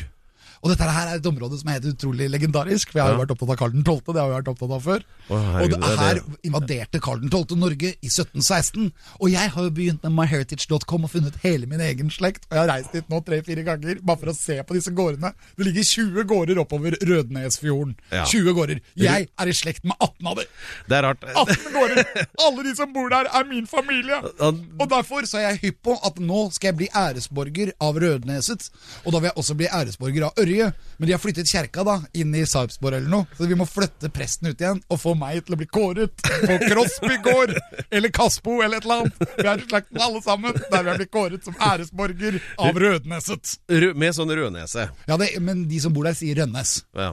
Og 0.66 0.72
dette 0.72 0.86
her 0.90 1.10
er 1.12 1.20
et 1.20 1.26
område 1.30 1.54
som 1.60 1.68
er 1.70 1.76
helt 1.78 1.92
utrolig 1.92 2.26
legendarisk, 2.32 2.90
for 2.90 2.98
jeg 2.98 3.06
har 3.06 3.12
jo 3.14 3.20
vært 3.20 3.32
opptatt 3.36 3.50
av 3.54 3.58
Karl 3.60 3.74
12., 3.76 4.00
det 4.16 4.18
har 4.18 4.30
vi 4.32 4.34
vært 4.34 4.48
opptatt 4.50 4.72
av 4.74 4.80
før. 4.82 5.04
Å, 5.28 5.38
herregud, 5.52 5.74
og 5.76 5.84
det 5.84 5.90
er 5.92 6.00
her 6.00 6.18
det. 6.18 6.38
invaderte 6.48 7.00
Karl 7.04 7.20
12. 7.28 7.54
Norge 7.60 7.90
i 7.94 8.08
1716, 8.10 8.88
og 9.20 9.30
jeg 9.30 9.52
har 9.54 9.68
jo 9.68 9.72
begynt 9.76 10.02
med 10.02 10.14
myheritage.com 10.16 11.06
og 11.06 11.12
funnet 11.12 11.38
hele 11.44 11.68
min 11.70 11.84
egen 11.86 12.10
slekt, 12.10 12.48
og 12.48 12.56
jeg 12.56 12.62
har 12.64 12.72
reist 12.72 12.96
dit 12.96 13.12
nå 13.12 13.20
tre-fire 13.28 13.62
ganger, 13.68 14.00
bare 14.02 14.20
for 14.24 14.32
å 14.32 14.34
se 14.34 14.56
på 14.66 14.78
disse 14.78 14.90
gårdene. 14.96 15.30
Det 15.54 15.68
ligger 15.68 15.86
20 15.92 16.26
gårder 16.32 16.62
oppover 16.64 16.98
Rødnesfjorden. 17.06 17.94
Ja. 18.10 18.24
20 18.26 18.58
gårder. 18.58 18.82
Jeg 18.98 19.28
er 19.30 19.52
i 19.52 19.54
slekt 19.54 19.86
med 19.86 19.94
18 20.02 20.32
av 20.32 20.40
dem. 20.42 20.50
Det 20.90 20.98
er 20.98 21.06
rart. 21.06 21.28
18 21.30 21.70
gårder! 21.76 22.02
Alle 22.48 22.66
de 22.66 22.74
som 22.80 22.90
bor 22.96 23.12
der, 23.14 23.30
er 23.30 23.46
min 23.46 23.70
familie. 23.70 24.18
Og 24.42 24.86
derfor 24.90 25.30
så 25.30 25.38
er 25.44 25.46
jeg 25.52 25.62
hypp 25.68 25.80
på 25.86 25.94
at 26.10 26.18
nå 26.18 26.48
skal 26.56 26.72
jeg 26.72 26.80
bli 26.82 26.90
æresborger 26.90 27.70
av 27.86 28.02
Rødneset. 28.02 28.66
Og 29.04 29.14
da 29.14 29.20
vil 29.22 29.30
jeg 29.30 29.38
også 29.44 29.54
bli 29.62 29.70
æresborger 29.70 30.26
av 30.26 30.42
Ørje. 30.42 30.55
Men 30.96 31.06
de 31.08 31.12
har 31.12 31.20
flyttet 31.20 31.48
kjerka 31.50 31.84
da, 31.84 31.94
inn 32.16 32.34
i 32.34 32.44
Sarpsborg 32.48 32.96
eller 32.98 33.12
noe. 33.12 33.26
Så 33.36 33.48
vi 33.50 33.58
må 33.58 33.66
flytte 33.68 34.08
presten 34.14 34.48
ut 34.50 34.60
igjen 34.62 34.80
og 34.88 35.00
få 35.02 35.12
meg 35.18 35.42
til 35.46 35.56
å 35.56 35.58
bli 35.60 35.66
kåret 35.68 36.22
på 36.24 36.56
Crosby 36.64 37.18
gård 37.26 37.52
eller 37.90 38.12
Kaspo 38.16 38.58
eller 38.64 38.78
et 38.80 38.86
eller 38.88 39.02
annet. 39.04 39.26
Vi 39.36 39.46
har 39.48 39.60
i 39.60 39.66
slekten 39.68 40.00
alle 40.08 40.22
sammen. 40.24 40.56
Der 40.70 40.78
vil 40.82 40.92
jeg 40.94 41.02
bli 41.02 41.08
kåret 41.18 41.44
som 41.44 41.58
æresborger 41.70 42.40
av 42.58 42.80
Rødneset. 42.86 43.56
Rø- 43.68 43.92
Med 43.96 44.16
sånn 44.16 44.32
rødnese. 44.36 44.88
Ja, 45.08 45.16
det, 45.20 45.32
men 45.44 45.66
de 45.68 45.80
som 45.84 45.92
bor 45.96 46.08
der, 46.08 46.16
sier 46.16 46.40
Rønnes. 46.40 46.78
Ja. 46.96 47.12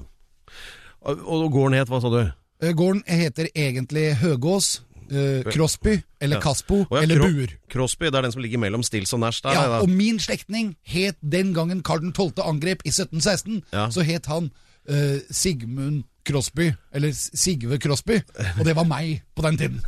Og, 1.04 1.20
og 1.28 1.50
gården 1.52 1.76
het, 1.82 1.90
hva 1.92 2.00
sa 2.04 2.12
du? 2.14 2.22
Eh, 2.64 2.72
Gården 2.78 3.04
heter 3.10 3.50
egentlig 3.52 4.14
Høgås, 4.22 4.78
eh, 5.12 5.52
Crosby 5.52 5.98
eller 6.24 6.40
Kaspo 6.44 6.84
Å 6.86 6.98
ja, 6.98 7.04
eller 7.04 7.20
Buer. 7.20 7.56
Crosby, 7.72 8.10
det 8.10 8.20
er 8.20 8.28
den 8.28 8.34
som 8.36 8.44
ligger 8.44 8.62
mellom 8.62 8.84
Stills 8.86 9.14
og 9.16 9.22
Nash 9.24 9.44
der? 9.44 9.58
Ja, 9.58 9.68
der. 9.76 9.84
og 9.84 9.90
min 9.92 10.20
slektning 10.24 10.76
het 10.88 11.18
den 11.22 11.54
gangen 11.56 11.84
Karl 11.84 12.12
12. 12.12 12.40
angrep 12.44 12.84
i 12.86 12.92
1716, 12.94 13.64
Ja. 13.74 13.90
så 13.92 14.06
het 14.08 14.26
han 14.32 14.52
uh, 14.90 15.20
Sigmund 15.30 16.04
Crosby, 16.24 16.70
eller 16.96 17.12
Sigve 17.12 17.78
Crosby, 17.84 18.22
og 18.58 18.64
det 18.64 18.76
var 18.78 18.86
meg 18.88 19.24
på 19.36 19.44
den 19.44 19.58
tiden. 19.60 19.82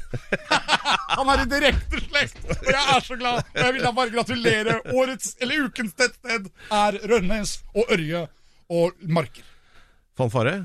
han 1.15 1.29
er 1.31 1.45
i 1.45 1.47
direkte 1.47 2.01
slekt, 2.09 2.41
og 2.49 2.67
jeg 2.67 2.95
er 2.97 3.05
så 3.05 3.15
glad. 3.15 3.39
Og 3.53 3.61
jeg 3.63 3.75
vil 3.77 3.85
da 3.87 3.91
bare 3.95 4.11
gratulere. 4.11 4.75
Årets, 4.91 5.37
eller 5.39 5.69
ukens 5.69 5.95
tettsted 5.95 6.49
er 6.75 6.99
Rønnes 7.07 7.61
og 7.71 7.87
Ørje 7.95 8.25
og 8.67 8.99
Marker. 9.07 9.47
Fanfare? 10.19 10.57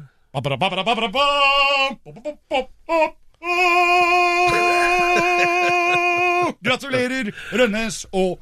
Gratulerer, 6.66 7.30
Rønnes 7.56 8.02
og 8.12 8.37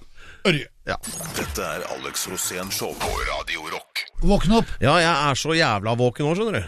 Ørje. 0.48 0.66
Ja. 0.88 0.96
Dette 1.36 1.62
er 1.62 1.82
Alex 1.92 2.26
Rosén 2.30 2.70
Show 2.72 2.94
på 2.98 3.08
Radio 3.28 3.60
Rock. 3.70 3.98
Våkn 4.26 4.52
opp. 4.58 4.66
ja, 4.82 4.96
jeg 4.98 5.14
er 5.30 5.34
så 5.38 5.54
jævla 5.54 5.94
våken 5.98 6.26
nå, 6.26 6.34
skjønner 6.34 6.58
du. 6.58 6.62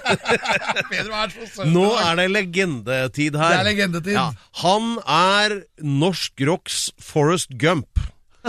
Pedro 0.92 1.12
er 1.18 1.28
så 1.34 1.46
søt. 1.50 1.66
Nå 1.74 1.86
er 2.00 2.16
det 2.22 2.28
legendetid 2.32 3.32
her. 3.36 3.52
Det 3.52 3.58
er 3.58 3.64
legendetid. 3.68 4.14
Ja, 4.16 4.26
han 4.62 4.84
er 5.04 5.48
norsk 5.82 6.32
rocks 6.48 6.76
Forrest 7.02 7.50
Gump. 7.60 8.00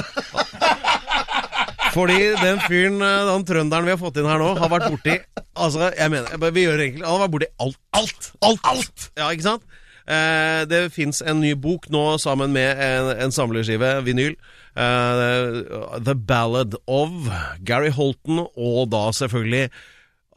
Fordi 1.93 2.17
den 2.41 2.59
fyren, 2.65 2.97
eh, 3.05 3.21
den 3.29 3.45
trønderen 3.45 3.85
vi 3.85 3.93
har 3.93 4.01
fått 4.01 4.17
inn 4.17 4.29
her 4.29 4.41
nå, 4.41 4.53
har 4.57 4.71
vært 4.71 4.89
borti 4.89 5.19
Altså, 5.53 5.91
jeg 5.93 6.09
mener, 6.09 6.50
vi 6.50 6.65
gjør 6.65 6.81
egentlig 6.81 7.05
Han 7.05 7.19
har 7.19 7.23
vært 7.27 7.35
borti 7.35 7.50
alt. 7.62 7.79
Alt! 7.93 8.29
Alt! 8.41 8.67
alt. 8.71 9.07
Ja, 9.19 9.29
ikke 9.29 9.45
sant? 9.51 9.79
Eh, 10.03 10.63
det 10.67 10.81
fins 10.91 11.21
en 11.23 11.39
ny 11.39 11.53
bok 11.55 11.88
nå 11.93 12.17
sammen 12.19 12.51
med 12.55 12.81
en, 12.83 13.13
en 13.23 13.31
samlerskive, 13.31 13.95
vinyl. 14.03 14.35
Eh, 14.75 16.01
The 16.03 16.15
Ballad 16.17 16.75
of 16.89 17.29
Gary 17.63 17.93
Holton, 17.93 18.43
og 18.57 18.89
da 18.91 19.05
selvfølgelig 19.15 19.69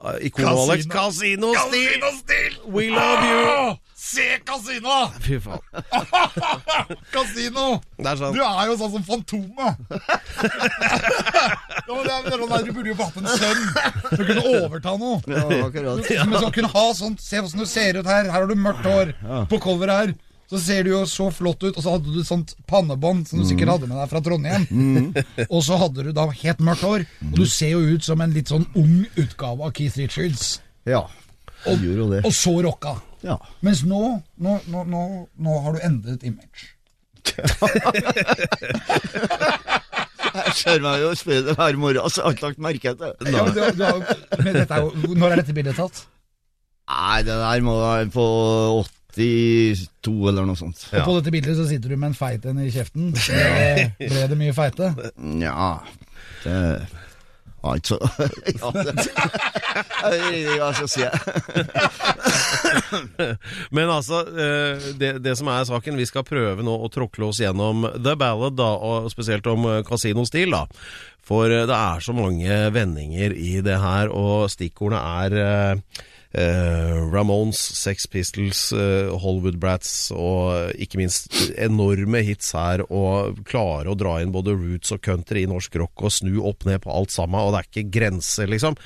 uh, 0.06 0.16
ikonet 0.22 0.52
Alex 0.52 0.86
Casino. 0.86 1.52
Casino-stil! 1.56 2.00
Casino-stil! 2.00 2.72
We 2.72 2.90
love 2.90 3.26
you! 3.26 3.76
Se 4.06 4.38
kasino! 4.44 5.10
Fy 5.24 5.38
faen. 5.42 5.58
kasino! 7.14 7.80
Det 7.98 8.10
er 8.12 8.20
sånn. 8.20 8.36
Du 8.36 8.42
er 8.44 8.68
jo 8.70 8.76
sånn 8.78 8.92
som 8.92 9.06
Fantomet. 9.06 9.80
ja, 12.06 12.18
sånn 12.28 12.66
du 12.66 12.72
burde 12.76 12.92
jo 12.92 12.96
hatt 13.00 13.18
en 13.18 13.26
sønn 13.32 13.64
som 14.12 14.22
kunne 14.22 14.44
overta 14.52 14.94
noe. 15.00 15.18
Ja, 15.26 15.42
akkurat. 15.66 16.06
Som 16.06 16.36
som 16.38 16.54
kunne 16.54 16.70
ha 16.70 16.86
sånt 16.94 17.24
Se 17.24 17.40
åssen 17.42 17.62
du 17.62 17.66
ser 17.66 17.98
ut 17.98 18.06
her. 18.06 18.30
Her 18.30 18.36
har 18.36 18.46
du 18.46 18.54
mørkt 18.58 18.86
hår. 18.86 19.12
På 19.50 19.58
coveret 19.62 20.02
her 20.04 20.14
så 20.50 20.58
ser 20.62 20.80
du 20.86 20.90
jo 20.92 21.00
så 21.10 21.26
flott 21.34 21.62
ut, 21.64 21.74
og 21.74 21.82
så 21.82 21.90
hadde 21.96 22.12
du 22.14 22.20
sånt 22.26 22.50
pannebånd 22.70 23.26
som 23.26 23.36
du 23.40 23.44
sikkert 23.48 23.72
hadde 23.74 23.88
med 23.90 23.98
deg 23.98 24.10
fra 24.12 24.20
Trondheim. 24.22 24.64
Og 25.54 25.60
så 25.66 25.74
hadde 25.80 26.00
du 26.06 26.10
da 26.14 26.24
helt 26.30 26.60
mørkt 26.62 26.84
hår, 26.86 27.02
og 27.32 27.36
du 27.40 27.46
ser 27.50 27.70
jo 27.74 27.80
ut 27.96 28.02
som 28.06 28.18
en 28.22 28.34
litt 28.34 28.48
sånn 28.52 28.66
ung 28.78 29.00
utgave 29.18 29.60
av 29.66 29.70
Keith 29.74 29.98
Richards. 29.98 30.60
Ja, 30.86 31.02
det. 31.66 32.22
Og 32.22 32.32
så 32.34 32.62
rocka. 32.62 32.94
Ja. 33.26 33.40
Mens 33.66 33.82
nå, 33.86 34.22
nå, 34.38 34.52
nå, 34.70 34.80
nå, 34.86 35.02
nå 35.34 35.52
har 35.64 35.72
du 35.74 35.80
endret 35.88 36.22
image. 36.26 36.60
Jeg 40.36 40.52
ser 40.58 40.82
meg 40.84 41.00
jo 41.00 41.14
spille 41.16 41.54
hver 41.56 41.78
morgen, 41.80 42.10
så 42.12 42.20
jeg 42.20 42.26
har 42.26 42.34
ikke 42.34 42.48
lagt 42.50 42.58
merke 42.60 42.90
til 42.92 42.98
det. 43.00 43.08
Ja, 43.32 43.42
du, 43.48 43.60
du 43.72 43.80
har, 43.86 43.96
men 44.42 44.52
dette 44.58 44.74
er 44.76 44.80
jo, 44.84 44.90
når 45.16 45.32
er 45.32 45.36
dette 45.40 45.54
bildet 45.56 45.78
tatt? 45.80 45.96
Nei, 46.92 47.18
det 47.26 47.36
der 47.40 47.60
må 47.64 47.74
være 47.80 48.10
på 48.12 48.24
92 49.16 50.12
eller 50.30 50.46
noe 50.48 50.58
sånt. 50.58 50.86
Ja. 50.90 51.02
Og 51.02 51.08
på 51.08 51.16
dette 51.18 51.32
bildet 51.34 51.56
så 51.58 51.66
sitter 51.68 51.92
du 51.92 51.96
med 51.96 52.12
en 52.12 52.18
feit 52.18 52.44
en 52.46 52.60
i 52.62 52.70
kjeften. 52.72 53.10
Ble, 53.16 53.90
ble 54.00 54.28
det 54.30 54.38
mye 54.38 54.54
feite? 54.56 54.92
Nja, 55.16 55.72
det 56.44 56.60
var 57.66 57.80
ikke 57.80 57.96
så 57.96 57.98
Hva 58.60 58.70
det, 58.76 58.92
Jeg 60.56 60.88
si. 60.92 61.06
Men 63.76 63.90
altså, 63.90 64.22
eh, 64.30 64.90
det, 65.00 65.10
det 65.24 65.34
som 65.38 65.50
er 65.50 65.66
saken, 65.68 65.98
vi 65.98 66.06
skal 66.08 66.26
prøve 66.26 66.64
nå 66.66 66.76
å 66.76 66.90
tråkle 66.92 67.30
oss 67.30 67.40
gjennom 67.42 67.88
The 67.96 68.14
Ballad, 68.18 68.56
da, 68.60 68.70
og 68.76 69.10
spesielt 69.12 69.48
om 69.50 69.66
kasinostil, 69.88 70.54
da. 70.54 70.66
For 71.26 71.50
eh, 71.50 71.66
det 71.68 71.76
er 71.76 72.04
så 72.04 72.14
mange 72.16 72.60
vendinger 72.74 73.34
i 73.34 73.56
det 73.64 73.80
her, 73.82 74.12
og 74.14 74.50
stikkordene 74.52 75.02
er 75.24 75.40
eh, 75.42 75.72
eh, 75.74 76.12
Ramones, 76.36 77.58
Sex 77.58 78.06
Pistols, 78.12 78.68
eh, 78.76 79.08
Hollywood 79.22 79.56
Brats 79.62 80.10
og 80.12 80.74
ikke 80.76 81.00
minst 81.00 81.32
enorme 81.56 82.20
hits 82.26 82.52
her. 82.56 82.84
Og 82.90 83.40
klare 83.48 83.92
å 83.92 83.98
dra 83.98 84.18
inn 84.22 84.34
både 84.34 84.56
roots 84.56 84.92
og 84.92 85.02
country 85.06 85.46
i 85.46 85.50
norsk 85.50 85.78
rock 85.80 86.06
og 86.06 86.12
snu 86.12 86.42
opp 86.44 86.66
ned 86.68 86.82
på 86.84 86.92
alt 86.92 87.14
sammen. 87.14 87.40
Og 87.40 87.54
det 87.54 87.62
er 87.62 87.70
ikke 87.70 87.94
grenser, 88.00 88.50
liksom. 88.52 88.76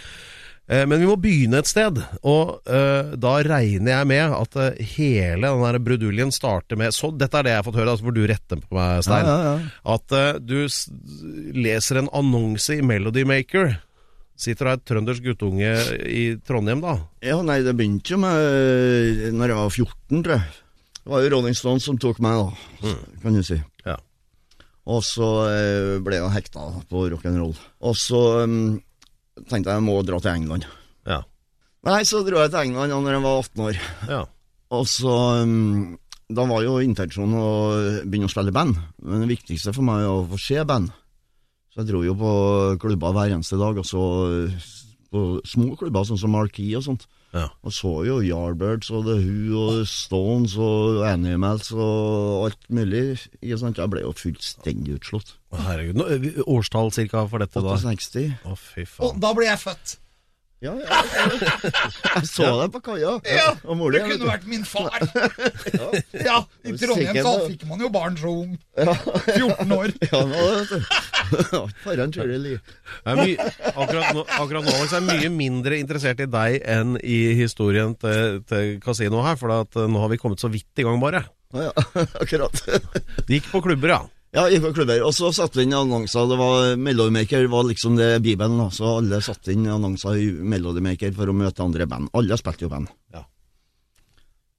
Eh, 0.70 0.86
Men 0.86 1.00
vi 1.02 1.08
må 1.08 1.16
begynne 1.18 1.58
et 1.58 1.70
sted, 1.70 1.98
og 2.22 2.60
uh, 2.70 3.16
da 3.18 3.32
regner 3.42 3.90
jeg 3.96 4.08
med 4.12 4.36
at 4.36 4.58
uh, 4.60 4.82
hele 4.94 5.50
den 5.50 5.64
der 5.66 5.80
bruduljen 5.82 6.30
starter 6.30 6.78
med 6.78 6.94
Så 6.94 7.10
dette 7.10 7.40
er 7.40 7.46
det 7.46 7.54
jeg 7.56 7.62
har 7.62 7.66
fått 7.66 7.80
høre, 7.80 7.90
altså 7.90 8.06
hvor 8.06 8.14
du 8.14 8.22
retter 8.30 8.62
på 8.62 8.78
meg, 8.78 9.02
Stein. 9.02 9.26
Ja, 9.26 9.36
ja, 9.42 9.54
ja. 9.56 9.94
At 9.96 10.14
uh, 10.14 10.38
du 10.38 11.58
leser 11.58 11.98
en 11.98 12.12
annonse 12.14 12.78
i 12.78 12.84
Melody 12.86 13.26
Maker. 13.26 13.80
Sitter 14.40 14.70
der 14.70 14.78
et 14.78 14.84
trøndersk 14.88 15.24
guttunge 15.24 15.70
i 16.08 16.22
Trondheim, 16.48 16.80
da. 16.80 16.96
Ja, 17.24 17.36
nei, 17.44 17.58
det 17.66 17.74
begynte 17.76 18.14
jo 18.14 18.20
med 18.22 19.26
Når 19.36 19.52
jeg 19.52 19.58
var 19.58 19.74
14, 19.74 20.22
tror 20.24 20.36
jeg. 20.38 20.60
Det 21.00 21.12
var 21.12 21.24
jo 21.24 21.32
Rolling 21.34 21.56
Stones 21.56 21.84
som 21.84 21.98
tok 22.00 22.20
meg, 22.24 22.40
da, 22.40 22.94
kan 23.22 23.36
du 23.36 23.42
si. 23.44 23.56
Ja. 23.84 23.96
Og 24.90 25.04
så 25.04 25.28
eh, 25.48 25.94
ble 26.04 26.18
jeg 26.18 26.34
hekta 26.34 26.66
på 26.90 27.06
rock'n'roll. 27.12 27.54
Og 27.88 27.96
så 27.98 28.20
um, 28.44 28.76
tenkte 29.48 29.70
jeg 29.70 29.78
jeg 29.78 29.86
må 29.86 29.96
dra 30.06 30.20
til 30.22 30.32
England. 30.34 30.66
Ja. 31.08 31.22
Nei, 31.88 32.02
så 32.08 32.20
dro 32.26 32.42
jeg 32.42 32.52
til 32.52 32.68
England 32.68 32.92
da 32.92 33.00
når 33.00 33.16
jeg 33.16 33.24
var 33.26 33.42
18 33.44 33.66
år. 33.68 33.82
ja. 34.16 34.22
Og 34.70 34.84
så 34.86 35.14
um, 35.42 35.96
Da 36.30 36.44
var 36.46 36.62
jo 36.62 36.76
intensjonen 36.78 37.34
å 37.34 37.48
begynne 38.04 38.28
å 38.28 38.30
spille 38.30 38.54
band. 38.54 38.76
Men 39.02 39.24
det 39.24 39.32
viktigste 39.32 39.74
for 39.74 39.82
meg 39.86 40.04
er 40.04 40.12
å 40.12 40.26
få 40.30 40.38
se 40.38 40.62
band. 40.68 40.92
Så 41.70 41.82
jeg 41.82 41.92
dro 41.92 42.02
jo 42.02 42.16
på 42.18 42.30
klubber 42.82 43.14
hver 43.14 43.32
eneste 43.36 43.58
dag, 43.60 43.78
og 43.78 43.86
så 43.86 44.02
på 45.10 45.24
små 45.46 45.74
klubber, 45.78 46.06
sånn 46.06 46.18
som 46.20 46.32
Marquee 46.34 46.76
og 46.78 46.84
sånt. 46.86 47.06
Ja. 47.30 47.44
Og 47.62 47.70
så 47.74 47.90
jo 48.08 48.16
Yardbirds 48.26 48.90
og 48.90 49.04
The 49.06 49.16
Who 49.22 49.58
og 49.60 49.84
Stones 49.86 50.56
og 50.58 51.04
Animals 51.06 51.70
og 51.74 52.48
alt 52.48 52.70
mulig. 52.74 53.04
Ikke 53.38 53.58
sant? 53.60 53.78
Jeg 53.78 53.90
ble 53.92 54.02
jo 54.02 54.10
fullstendig 54.18 54.96
utslått. 54.98 55.36
Herregud. 55.54 56.00
Nå, 56.00 56.08
eh, 56.10 56.42
årstall 56.50 56.90
cirka 56.94 57.22
for 57.30 57.42
dette, 57.42 57.62
da? 57.62 57.76
68. 57.78 58.26
Å, 58.42 58.58
fy 58.58 58.86
faen. 58.86 59.06
Og 59.06 59.22
da 59.22 59.30
ble 59.36 59.46
jeg 59.46 59.62
født. 59.62 59.96
Ja, 60.60 60.74
ja. 60.76 60.96
Jeg 62.20 62.26
så 62.28 62.48
deg 62.60 62.72
på 62.74 62.80
kaia. 62.84 63.14
Ja, 63.24 63.46
du 63.64 63.94
det 63.94 64.02
kunne 64.04 64.26
vært 64.28 64.44
min 64.50 64.66
far. 64.68 64.92
Ja, 66.20 66.42
i 66.68 66.74
Trondheim 66.76 67.16
så 67.24 67.32
fikk 67.46 67.64
man 67.70 67.80
jo 67.80 67.88
barn 67.92 68.18
så 68.20 68.32
ung. 68.42 68.58
14 68.76 69.72
år. 69.80 69.94
Ja, 70.10 70.20
nå. 70.28 71.62
Faren 71.80 72.12
liv. 72.44 72.60
Er 73.08 73.22
mye, 73.22 73.48
akkurat, 73.72 74.12
nå, 74.12 74.26
akkurat 74.36 74.68
nå 74.68 74.76
er 74.76 74.92
jeg 74.98 75.06
mye 75.08 75.32
mindre 75.32 75.80
interessert 75.80 76.20
i 76.20 76.28
deg 76.28 76.60
enn 76.68 76.98
i 77.00 77.18
historien 77.40 77.96
til, 78.00 78.40
til 78.50 78.76
Casino 78.84 79.24
her, 79.24 79.40
for 79.40 79.56
at, 79.62 79.80
eh, 79.80 79.88
nå 79.88 80.04
har 80.04 80.12
vi 80.12 80.20
kommet 80.20 80.44
så 80.44 80.52
vidt 80.52 80.82
i 80.82 80.84
gang, 80.84 81.00
bare. 81.00 81.24
Ja, 81.56 81.70
ja, 81.70 82.06
akkurat. 82.20 82.60
Det 82.68 83.38
gikk 83.40 83.48
på 83.54 83.64
klubber, 83.64 83.96
ja. 83.96 84.02
Ja, 84.30 84.44
på 84.62 84.70
klubber. 84.74 85.02
Og 85.02 85.14
så 85.16 85.32
satte 85.34 85.58
vi 85.58 85.66
inn 85.66 85.74
annonser. 85.74 86.28
Det 86.30 86.36
var 86.38 86.76
Melodimaker 86.78 87.48
var 87.50 87.64
liksom 87.66 87.96
det 87.98 88.20
bibelen. 88.22 88.62
Så 88.70 88.86
alle 89.00 89.18
satte 89.26 89.50
inn 89.54 89.66
annonser 89.66 90.20
i 90.22 90.28
Melodimaker 90.30 91.10
for 91.16 91.30
å 91.30 91.34
møte 91.34 91.64
andre 91.64 91.88
band. 91.90 92.12
Alle 92.14 92.38
spilte 92.38 92.68
jo 92.68 92.70
band. 92.70 92.92
Ja. 93.14 93.24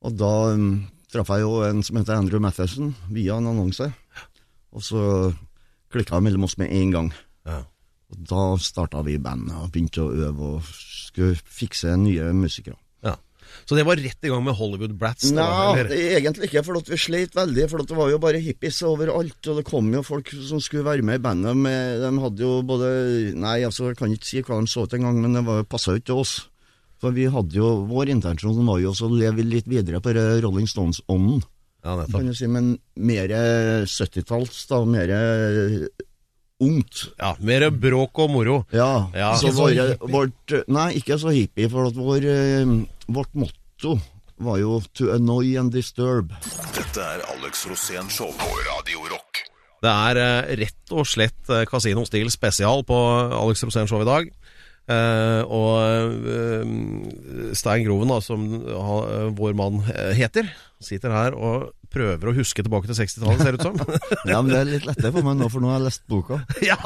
Og 0.04 0.18
da 0.20 0.34
um, 0.58 0.74
traff 1.14 1.32
jeg 1.32 1.46
jo 1.46 1.62
en 1.64 1.80
som 1.88 2.00
heter 2.02 2.18
Andrew 2.18 2.44
Matheson, 2.44 2.92
via 3.14 3.38
en 3.40 3.48
annonse. 3.54 3.88
Og 4.76 4.84
så 4.84 5.04
klikka 5.92 6.20
det 6.20 6.28
mellom 6.28 6.48
oss 6.48 6.58
med 6.60 6.74
en 6.76 6.98
gang. 6.98 7.14
ja. 7.48 7.64
Og 8.12 8.26
da 8.28 8.46
starta 8.60 9.00
vi 9.08 9.14
band 9.24 9.54
og 9.56 9.70
begynte 9.72 10.04
å 10.04 10.12
øve 10.12 10.48
og 10.58 10.66
skulle 10.68 11.38
fikse 11.48 11.94
nye 11.96 12.26
musikere. 12.36 12.76
Så 13.66 13.76
det 13.78 13.86
var 13.88 13.96
rett 14.02 14.26
i 14.26 14.32
gang 14.32 14.44
med 14.44 14.56
Hollywood 14.58 14.94
Brats? 15.00 15.30
da, 15.32 15.46
Nei, 15.74 15.86
er 15.86 16.20
egentlig 16.20 16.50
ikke, 16.50 16.64
for 16.66 16.82
vi 16.88 16.98
sleit 17.00 17.36
veldig. 17.38 17.68
For 17.72 17.84
det 17.88 17.98
var 17.98 18.10
jo 18.12 18.20
bare 18.20 18.42
hippies 18.44 18.82
overalt, 18.88 19.40
og 19.48 19.60
det 19.62 19.66
kom 19.68 19.92
jo 19.94 20.02
folk 20.04 20.32
som 20.48 20.60
skulle 20.64 20.84
være 20.88 21.06
med 21.06 21.20
i 21.22 21.24
bandet. 21.24 21.56
Med, 21.58 22.02
de 22.02 22.12
hadde 22.26 22.46
jo 22.46 22.62
både 22.68 22.92
Nei, 23.36 23.60
altså, 23.68 23.92
jeg 23.92 23.98
kan 24.02 24.12
ikke 24.12 24.26
si 24.32 24.42
hva 24.42 24.60
de 24.60 24.68
så 24.72 24.84
ut 24.88 24.94
engang, 24.98 25.22
men 25.22 25.34
det 25.34 25.46
var- 25.46 25.64
passa 25.70 25.92
jo 25.94 26.02
ikke 26.02 26.12
til 26.12 26.22
oss. 26.26 26.36
For 27.02 27.12
vi 27.12 27.26
hadde 27.26 27.56
jo, 27.58 27.86
Vår 27.90 28.10
intensjon 28.14 28.66
var 28.66 28.80
jo 28.80 28.92
å 28.92 29.10
leve 29.10 29.42
litt 29.44 29.66
videre 29.66 30.00
på 30.02 30.14
Rolling 30.44 30.68
Stones-ånden. 30.68 31.42
Ja, 31.84 31.96
kan 31.96 32.06
nettopp. 32.06 32.28
du 32.28 32.34
si, 32.36 32.46
Men 32.48 32.78
mer 32.96 33.28
70-talls, 33.90 34.68
da. 34.70 34.84
Mer 34.86 35.08
ungt. 36.62 37.04
Ja, 37.18 37.34
Mer 37.40 37.68
bråk 37.74 38.22
og 38.24 38.32
moro. 38.34 38.58
Ja. 38.74 39.08
Ja. 39.16 39.34
så 39.36 39.50
Ikke 39.50 39.56
så 39.56 39.68
våre, 39.68 39.86
vårt 40.14 40.56
Nei, 40.72 40.88
ikke 41.02 41.18
så 41.22 41.34
hippie, 41.34 41.70
for 41.72 41.90
at 41.90 41.98
vår, 41.98 42.28
eh, 42.30 42.74
vårt 43.12 43.34
motto 43.36 43.98
var 44.42 44.58
jo 44.58 44.82
'to 44.94 45.12
annoy 45.14 45.58
and 45.60 45.74
disturb'. 45.74 46.34
Dette 46.74 47.02
er 47.02 47.22
Alex 47.34 47.66
Rosén 47.70 48.10
Show 48.10 48.32
på 48.34 48.50
Radio 48.70 49.06
Rock. 49.12 49.44
Det 49.82 49.90
er 49.90 50.18
eh, 50.18 50.56
rett 50.62 50.92
og 50.94 51.06
slett 51.06 51.50
eh, 51.50 51.66
Casino 51.66 52.06
Stil 52.06 52.30
spesial 52.32 52.84
på 52.84 52.98
Alex 53.34 53.64
Rosén 53.64 53.88
Show 53.90 54.02
i 54.02 54.06
dag. 54.06 54.32
Eh, 54.92 55.42
og 55.46 55.78
eh, 56.26 57.54
Stein 57.54 57.86
Groven, 57.86 58.10
da, 58.10 58.20
som 58.24 58.48
ha, 58.66 58.98
eh, 59.08 59.30
vår 59.38 59.54
mann 59.58 59.82
heter, 60.18 60.50
sitter 60.82 61.14
her 61.14 61.38
og 61.38 61.72
prøver 61.92 62.32
å 62.32 62.36
huske 62.36 62.64
tilbake 62.64 62.90
til 62.90 63.00
60-tallet, 63.02 63.44
ser 63.44 63.58
det 63.58 63.62
ut 63.62 63.68
som. 63.70 64.00
Ja, 64.32 64.40
men 64.42 64.52
det 64.54 64.60
er 64.62 64.70
litt 64.70 64.88
lettere 64.88 65.14
for 65.16 65.28
meg 65.28 65.40
nå, 65.40 65.50
for 65.52 65.64
nå 65.64 65.72
har 65.72 65.82
jeg 65.82 65.90
lest 65.90 66.08
boka. 66.12 66.42
ja! 66.70 66.78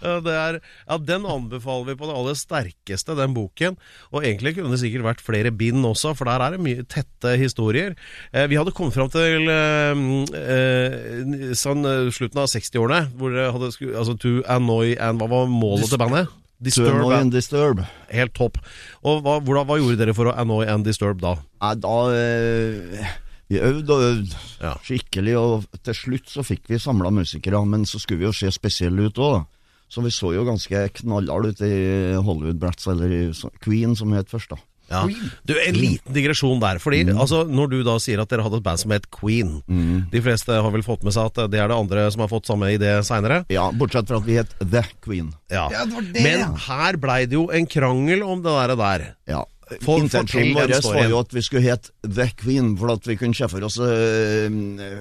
Er, 0.00 0.56
ja, 0.88 0.96
Den 1.04 1.26
anbefaler 1.28 1.90
vi 1.90 1.96
på 2.00 2.08
det 2.08 2.14
aller 2.16 2.36
sterkeste, 2.38 3.16
den 3.18 3.34
boken. 3.36 3.76
Og 4.14 4.24
egentlig 4.24 4.54
kunne 4.56 4.72
det 4.72 4.80
sikkert 4.82 5.04
vært 5.04 5.24
flere 5.24 5.52
bind 5.52 5.84
også, 5.86 6.14
for 6.16 6.30
der 6.30 6.40
er 6.44 6.56
det 6.56 6.62
mye 6.64 6.86
tette 6.88 7.34
historier. 7.40 7.94
Eh, 8.32 8.48
vi 8.50 8.58
hadde 8.58 8.74
kommet 8.76 8.96
fram 8.96 9.10
til 9.12 9.50
eh, 9.52 10.04
eh, 10.40 11.54
sånn 11.58 11.84
eh, 11.84 12.10
slutten 12.16 12.42
av 12.42 12.50
60-årene, 12.50 13.12
hvor 13.20 13.36
det 13.36 13.50
hadde 13.52 13.72
altså 13.92 14.16
To 14.24 14.38
Annoy 14.48 14.96
and 14.96 15.20
Hva 15.20 15.28
var 15.30 15.52
målet 15.52 15.92
til 15.92 16.00
bandet? 16.00 16.39
To 16.60 16.64
Disturb. 16.64 16.94
annoy 16.94 17.14
and 17.16 17.32
disturb. 17.32 17.78
Helt 18.12 18.34
topp. 18.36 18.58
Og 19.02 19.22
hva, 19.24 19.38
hvordan, 19.40 19.64
hva 19.66 19.78
gjorde 19.80 19.96
dere 20.02 20.12
for 20.14 20.28
å 20.28 20.34
annoy 20.36 20.66
and 20.68 20.84
disturb 20.84 21.22
da? 21.22 21.36
Nei, 21.62 21.74
da 21.80 21.94
eh, 22.12 23.14
Vi 23.50 23.58
øvde 23.64 23.90
og 23.96 24.02
øvde 24.04 24.36
Ja. 24.60 24.74
skikkelig, 24.84 25.36
og 25.40 25.64
til 25.82 25.94
slutt 25.94 26.28
så 26.28 26.44
fikk 26.44 26.68
vi 26.68 26.78
samla 26.78 27.10
musikere, 27.10 27.64
men 27.66 27.84
så 27.88 27.98
skulle 27.98 28.18
vi 28.20 28.28
jo 28.28 28.32
se 28.36 28.50
spesielle 28.52 29.08
ut 29.08 29.16
òg. 29.18 29.46
Så 29.90 30.04
vi 30.04 30.10
så 30.14 30.34
jo 30.36 30.44
ganske 30.46 30.84
knallharde 31.00 31.48
ut 31.50 31.60
i 31.66 32.14
Hollywood 32.22 32.60
Brats, 32.60 32.86
eller 32.86 33.10
i 33.10 33.32
Queen, 33.64 33.96
som 33.96 34.12
het 34.12 34.28
først, 34.30 34.50
da. 34.52 34.56
Ja. 34.90 35.04
Du, 35.46 35.54
En 35.60 35.74
liten 35.78 36.12
digresjon 36.12 36.58
der. 36.60 36.78
fordi 36.82 37.04
altså, 37.12 37.44
Når 37.46 37.70
du 37.70 37.76
da 37.86 37.94
sier 38.02 38.20
at 38.20 38.28
dere 38.32 38.42
hadde 38.42 38.58
et 38.58 38.64
band 38.66 38.78
som 38.82 38.90
het 38.90 39.06
Queen 39.14 39.62
De 40.10 40.20
fleste 40.24 40.50
har 40.50 40.70
vel 40.74 40.82
fått 40.82 41.04
med 41.06 41.14
seg 41.14 41.30
at 41.30 41.50
det 41.52 41.60
er 41.62 41.68
det 41.70 41.76
andre 41.78 42.08
som 42.10 42.20
har 42.24 42.28
fått 42.32 42.46
samme 42.50 42.66
idé 42.74 42.96
seinere? 43.06 43.44
Ja, 43.48 43.70
bortsett 43.70 44.08
fra 44.10 44.18
at 44.18 44.26
vi 44.26 44.34
het 44.40 44.50
The 44.58 44.82
Queen. 45.00 45.30
Ja. 45.50 45.68
Ja, 45.70 45.84
det 45.86 45.94
var 45.94 46.02
det, 46.02 46.22
Men 46.26 46.56
her 46.66 46.96
blei 47.00 47.20
det 47.26 47.38
jo 47.38 47.46
en 47.54 47.66
krangel 47.70 48.22
om 48.26 48.42
det 48.42 48.50
der. 48.50 48.76
der. 48.76 49.06
Ja. 49.30 49.44
For- 49.84 50.00
Intensjonen 50.02 50.54
vår 50.56 50.72
var 50.94 51.08
jo 51.12 51.18
at 51.22 51.34
vi 51.34 51.42
skulle 51.46 51.62
hete 51.62 51.92
The 52.02 52.26
Queen, 52.40 52.72
for 52.80 52.90
at 52.96 53.06
vi 53.06 53.14
kunne 53.20 53.36
se 53.38 53.46
for 53.52 53.62
oss 53.68 53.76
uh, 53.78 54.50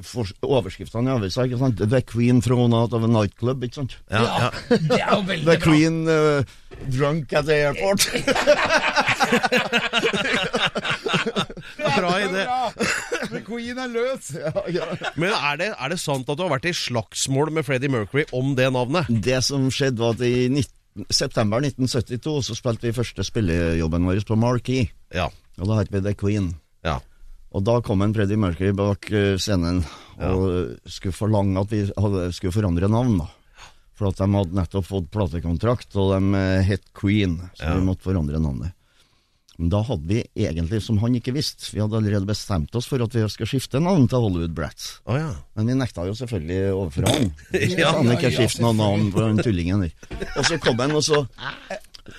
for, 0.05 0.29
overskriftene 0.45 1.09
i 1.09 1.15
avisa. 1.17 1.45
ikke 1.47 1.57
sant? 1.61 1.81
The 1.89 2.01
Queen 2.05 2.41
thrown 2.45 2.73
out 2.77 2.93
of 2.93 3.03
a 3.03 3.09
nightclub, 3.09 3.63
ikke 3.65 3.81
sant? 3.81 3.97
Ja, 4.11 4.21
Ja, 4.23 4.35
ja. 4.45 4.49
det 4.91 4.99
er 5.01 5.13
jo 5.15 5.21
veldig 5.31 5.45
The. 5.49 5.57
Queen 5.63 6.01
uh, 6.07 6.43
drunk 6.93 7.33
at 7.33 7.45
the 7.49 7.57
airport. 7.69 8.05
Bra 11.99 12.11
idé. 12.21 12.45
The 13.29 13.41
Queen 13.45 13.77
er 13.81 13.91
løs. 13.91 14.31
ja, 14.35 14.51
ja. 14.73 14.85
Men 15.19 15.33
er 15.35 15.59
det, 15.59 15.69
er 15.75 15.93
det 15.93 15.99
sant 16.01 16.29
at 16.29 16.37
du 16.39 16.43
har 16.45 16.53
vært 16.55 16.69
i 16.69 16.75
slagsmål 16.75 17.51
med 17.55 17.65
Freddie 17.67 17.91
Mercury 17.91 18.25
om 18.35 18.53
det 18.57 18.69
navnet? 18.75 19.09
Det 19.09 19.41
som 19.45 19.69
skjedde, 19.73 19.99
var 20.01 20.15
at 20.17 20.23
i 20.25 20.47
19, 20.49 20.69
september 21.09 21.61
1972 21.63 22.41
så 22.49 22.55
spilte 22.57 22.87
vi 22.89 22.95
første 22.95 23.23
spillejobben 23.23 24.05
vår 24.09 24.23
på 24.27 24.37
Marquee. 24.39 24.89
Ja. 25.15 25.29
Og 25.59 25.67
da 25.67 25.79
het 25.81 25.91
vi 25.91 26.01
The 26.01 26.13
Queen. 26.15 26.53
ja. 26.83 26.99
Og 27.51 27.63
da 27.65 27.79
kom 27.81 28.03
en 28.05 28.11
Freddie 28.13 28.37
Mercury 28.37 28.69
bak 28.77 29.07
eh, 29.09 29.33
scenen 29.41 29.79
og 30.21 30.75
skulle 30.85 31.15
forlange 31.17 31.57
at 31.57 31.71
vi 31.73 31.79
hadde, 31.97 32.27
skulle 32.37 32.53
forandre 32.53 32.85
navn. 32.87 33.15
da. 33.23 33.25
For 33.97 34.11
at 34.11 34.19
de 34.21 34.27
hadde 34.35 34.53
nettopp 34.53 34.85
fått 34.85 35.07
platekontrakt, 35.09 35.95
og 35.97 36.11
de 36.13 36.37
eh, 36.37 36.61
het 36.67 36.83
Queen, 36.93 37.39
så 37.57 37.63
Ja. 37.65 37.73
vi 37.79 37.87
måtte 37.87 38.05
forandre 38.05 38.37
navnet. 38.39 38.75
Men 39.59 39.71
da 39.73 39.81
hadde 39.83 40.07
vi 40.07 40.21
egentlig, 40.39 40.79
som 40.85 41.01
han 41.01 41.17
ikke 41.19 41.33
visste, 41.35 41.67
vi 41.73 41.81
hadde 41.83 41.99
allerede 41.99 42.27
bestemt 42.29 42.75
oss 42.79 42.87
for 42.87 43.03
at 43.03 43.15
vi 43.15 43.25
skulle 43.27 43.49
skifte 43.51 43.81
navn 43.83 44.05
til 44.07 44.23
Hollywood 44.23 44.53
Brats. 44.55 44.93
Oh, 45.03 45.17
ja. 45.19 45.33
Men 45.59 45.67
vi 45.67 45.75
nekta 45.81 46.05
jo 46.07 46.15
selvfølgelig 46.15 46.59
overfor 46.71 47.09
han. 47.09 47.27
Ja, 47.81 47.91
han 47.97 48.13
ikke 48.13 48.29
ja, 48.29 48.37
skifte 48.37 48.63
noe 48.63 48.77
navn 48.77 49.09
på 49.11 49.25
den 49.25 49.41
tullingen 49.43 49.83
der. 49.83 50.23
Og 50.39 50.47
så 50.47 50.59
kom 50.63 50.79
han, 50.79 50.95
og 50.95 51.03
så 51.03 51.25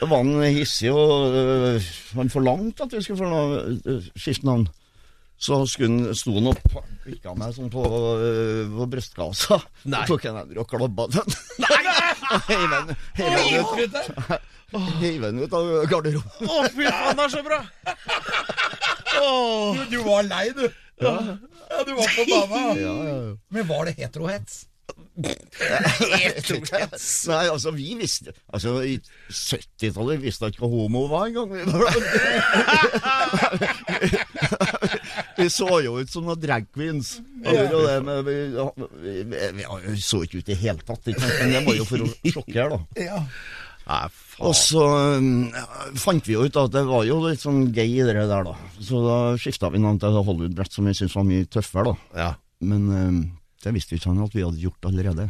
var 0.03 0.21
han 0.21 0.45
hissig, 0.53 0.93
og 0.93 1.33
øh, 1.33 1.89
han 2.19 2.31
forlangte 2.33 2.85
at 2.85 2.99
vi 2.99 3.03
skulle 3.07 3.25
få 3.25 3.89
øh, 3.89 4.11
skifte 4.21 4.47
navn. 4.47 4.69
Så 5.41 5.57
skulle 5.73 5.89
han, 5.89 6.13
sto 6.19 6.35
han 6.37 6.51
og 6.51 6.57
pikka 7.07 7.33
meg 7.41 7.55
sånn 7.57 7.71
på, 7.73 7.81
øh, 7.89 8.67
på 8.77 8.85
brystkassa. 8.93 9.57
Nei. 9.89 10.03
Så 10.05 10.13
tok 10.19 10.27
han 10.29 10.37
hender 10.43 10.61
og 10.61 10.69
klabba 10.69 11.05
den. 11.15 11.29
Og 14.71 14.83
heiv 15.01 15.19
den- 15.25 15.41
ut- 15.43 15.51
av 15.57 15.65
garderoben. 15.91 16.47
Å, 16.47 16.49
fy 16.71 16.85
faen, 16.87 17.17
det 17.19 17.25
er 17.25 17.31
så 17.33 17.41
bra! 17.43 17.57
Åh. 19.19 19.81
Du 19.91 19.97
var 20.07 20.23
lei, 20.29 20.45
du. 20.55 20.63
Ja, 21.03 21.15
du 21.89 21.93
var 21.97 22.07
på 22.15 22.23
bana. 22.29 22.61
Ja, 22.79 22.79
ja, 22.79 22.93
ja. 23.09 23.17
Men 23.57 23.67
var 23.67 23.83
det 23.89 23.97
heterohets? 23.99 24.69
Nei, 27.29 27.47
altså, 27.51 27.71
vi 27.77 27.95
visste 27.99 28.33
Altså, 28.53 28.71
i 28.87 28.95
70-tallet 29.31 30.21
visste 30.23 30.45
jeg 30.47 30.53
ikke 30.55 30.63
hva 30.65 30.71
homo 30.73 31.03
var 31.11 31.27
engang. 31.29 31.51
vi 35.39 35.49
så 35.53 35.69
jo 35.85 35.97
ut 36.01 36.13
som 36.13 36.27
noen 36.27 36.41
drag 36.41 36.69
queens. 36.75 37.17
Det, 37.45 37.97
men 38.07 38.23
vi, 38.27 38.37
vi, 39.01 39.17
vi, 39.31 39.65
vi 39.87 39.97
så 40.05 40.23
ikke 40.27 40.41
ut 40.41 40.47
i 40.49 40.53
det 40.53 40.61
hele 40.63 40.85
tatt, 40.87 41.11
ikke 41.11 41.33
men 41.41 41.57
det 41.57 41.65
var 41.67 41.79
jo 41.79 41.89
for 41.89 42.07
å 42.07 42.13
sjokkere, 42.35 42.69
da. 42.77 42.81
Ja. 43.11 43.25
Nei, 43.91 44.05
Og 44.47 44.53
så 44.55 44.85
um, 45.19 45.49
fant 45.99 46.29
vi 46.29 46.37
jo 46.37 46.45
ut 46.47 46.59
at 46.61 46.71
det 46.71 46.85
var 46.87 47.03
jo 47.09 47.17
litt 47.25 47.43
sånn 47.43 47.73
gay 47.75 47.97
i 47.97 48.05
det 48.07 48.15
der, 48.15 48.45
da. 48.47 48.55
Så 48.79 49.01
da 49.03 49.17
skifta 49.41 49.73
vi 49.73 49.81
navn 49.83 49.99
til 49.99 50.15
Hollywood 50.15 50.55
Brett, 50.55 50.75
som 50.77 50.87
vi 50.87 50.95
syntes 50.95 51.17
var 51.19 51.27
mye 51.27 51.49
tøffere, 51.51 51.91
da. 51.91 52.21
Ja. 52.21 52.31
Men 52.71 52.87
um, 52.93 53.21
det 53.61 53.75
visste 53.77 53.93
vi 53.93 53.99
ikke 54.01 54.09
han 54.09 54.23
at 54.25 54.33
vi 54.35 54.41
hadde 54.47 54.61
gjort 54.63 54.87
allerede. 54.89 55.27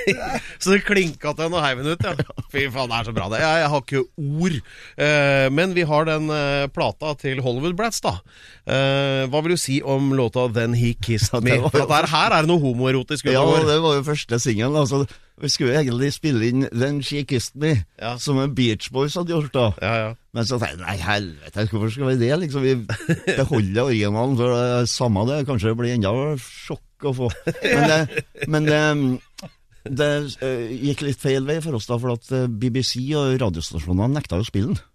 Så 0.60 0.74
det 0.74 0.82
klinka 0.84 1.32
til 1.38 1.54
og 1.54 1.62
heiv 1.64 1.80
den 1.80 1.94
ut, 1.94 2.04
ja. 2.04 2.12
Fy 2.52 2.66
faen, 2.74 2.90
det 2.92 2.98
er 2.98 3.06
så 3.08 3.14
bra, 3.16 3.28
det. 3.32 3.40
Jeg, 3.40 3.62
jeg 3.62 3.70
har 3.72 3.84
ikke 3.84 4.02
ord. 4.20 4.56
Eh, 5.06 5.46
men 5.56 5.72
vi 5.76 5.84
har 5.88 6.04
den 6.08 6.28
eh, 6.34 6.66
plata 6.74 7.14
til 7.22 7.40
Hollywood 7.44 7.78
Brats, 7.78 8.02
da. 8.04 8.16
Eh, 8.68 9.24
hva 9.32 9.40
vil 9.46 9.54
du 9.56 9.60
si 9.60 9.78
om 9.80 10.10
låta 10.18 10.48
'Then 10.50 10.74
He 10.76 10.92
Kissed 11.00 11.32
Ja, 11.32 11.40
Me'? 11.40 11.56
det 11.56 11.62
var 11.62 11.70
For 11.72 11.94
her, 11.96 12.10
her 12.12 12.36
er 12.36 12.44
det 12.44 12.50
noe 12.52 12.60
homoerotisk 12.60 13.30
Ja, 13.32 13.46
det 13.64 13.80
var 13.80 13.96
jo 13.96 14.04
første 14.10 14.38
singel. 14.42 14.76
Altså, 14.76 15.06
vi 15.40 15.48
skulle 15.48 15.78
egentlig 15.80 16.12
spille 16.12 16.50
inn 16.50 16.66
'Then 16.68 17.00
She 17.02 17.24
Kissed 17.24 17.56
Me', 17.56 17.84
Ja. 18.00 18.16
som 18.18 18.38
en 18.44 18.52
Beach 18.54 18.90
Boys 18.92 19.14
hadde 19.16 19.32
gjort 19.32 19.54
da. 19.56 19.70
Ja, 19.80 19.94
ja. 20.04 20.12
Men 20.34 20.44
så 20.44 20.58
tenkte 20.60 20.84
jeg 20.84 20.84
nei, 20.84 20.98
helvete, 21.00 21.64
hvorfor 21.72 21.90
skal 21.90 22.12
vi 22.12 22.20
det? 22.26 22.34
Liksom, 22.44 22.62
vi 22.62 22.74
beholder 23.40 23.88
originalen, 23.88 24.36
for 24.36 24.52
det 24.52 24.60
er 24.82 24.86
samme 24.92 25.24
det. 25.32 25.46
Kanskje 25.48 25.72
det 25.72 25.78
blir 25.80 25.94
enda 25.96 26.12
sjokk 26.38 26.84
å 27.08 27.14
få. 27.16 27.30
Men 27.64 27.88
det, 27.88 28.24
men 28.52 28.68
det, 28.68 28.82
det 29.88 30.10
eh, 30.44 30.76
gikk 30.90 31.06
litt 31.06 31.20
feil 31.22 31.48
vei 31.48 31.60
for 31.64 31.78
oss, 31.78 31.88
da, 31.88 31.96
for 32.02 32.12
at 32.18 32.30
eh, 32.36 32.46
BBC 32.46 33.00
og 33.16 33.38
radiostasjonene 33.40 34.12
nekta 34.18 34.40
jo 34.40 34.48
spillen. 34.48 34.76
spille. 34.76 34.90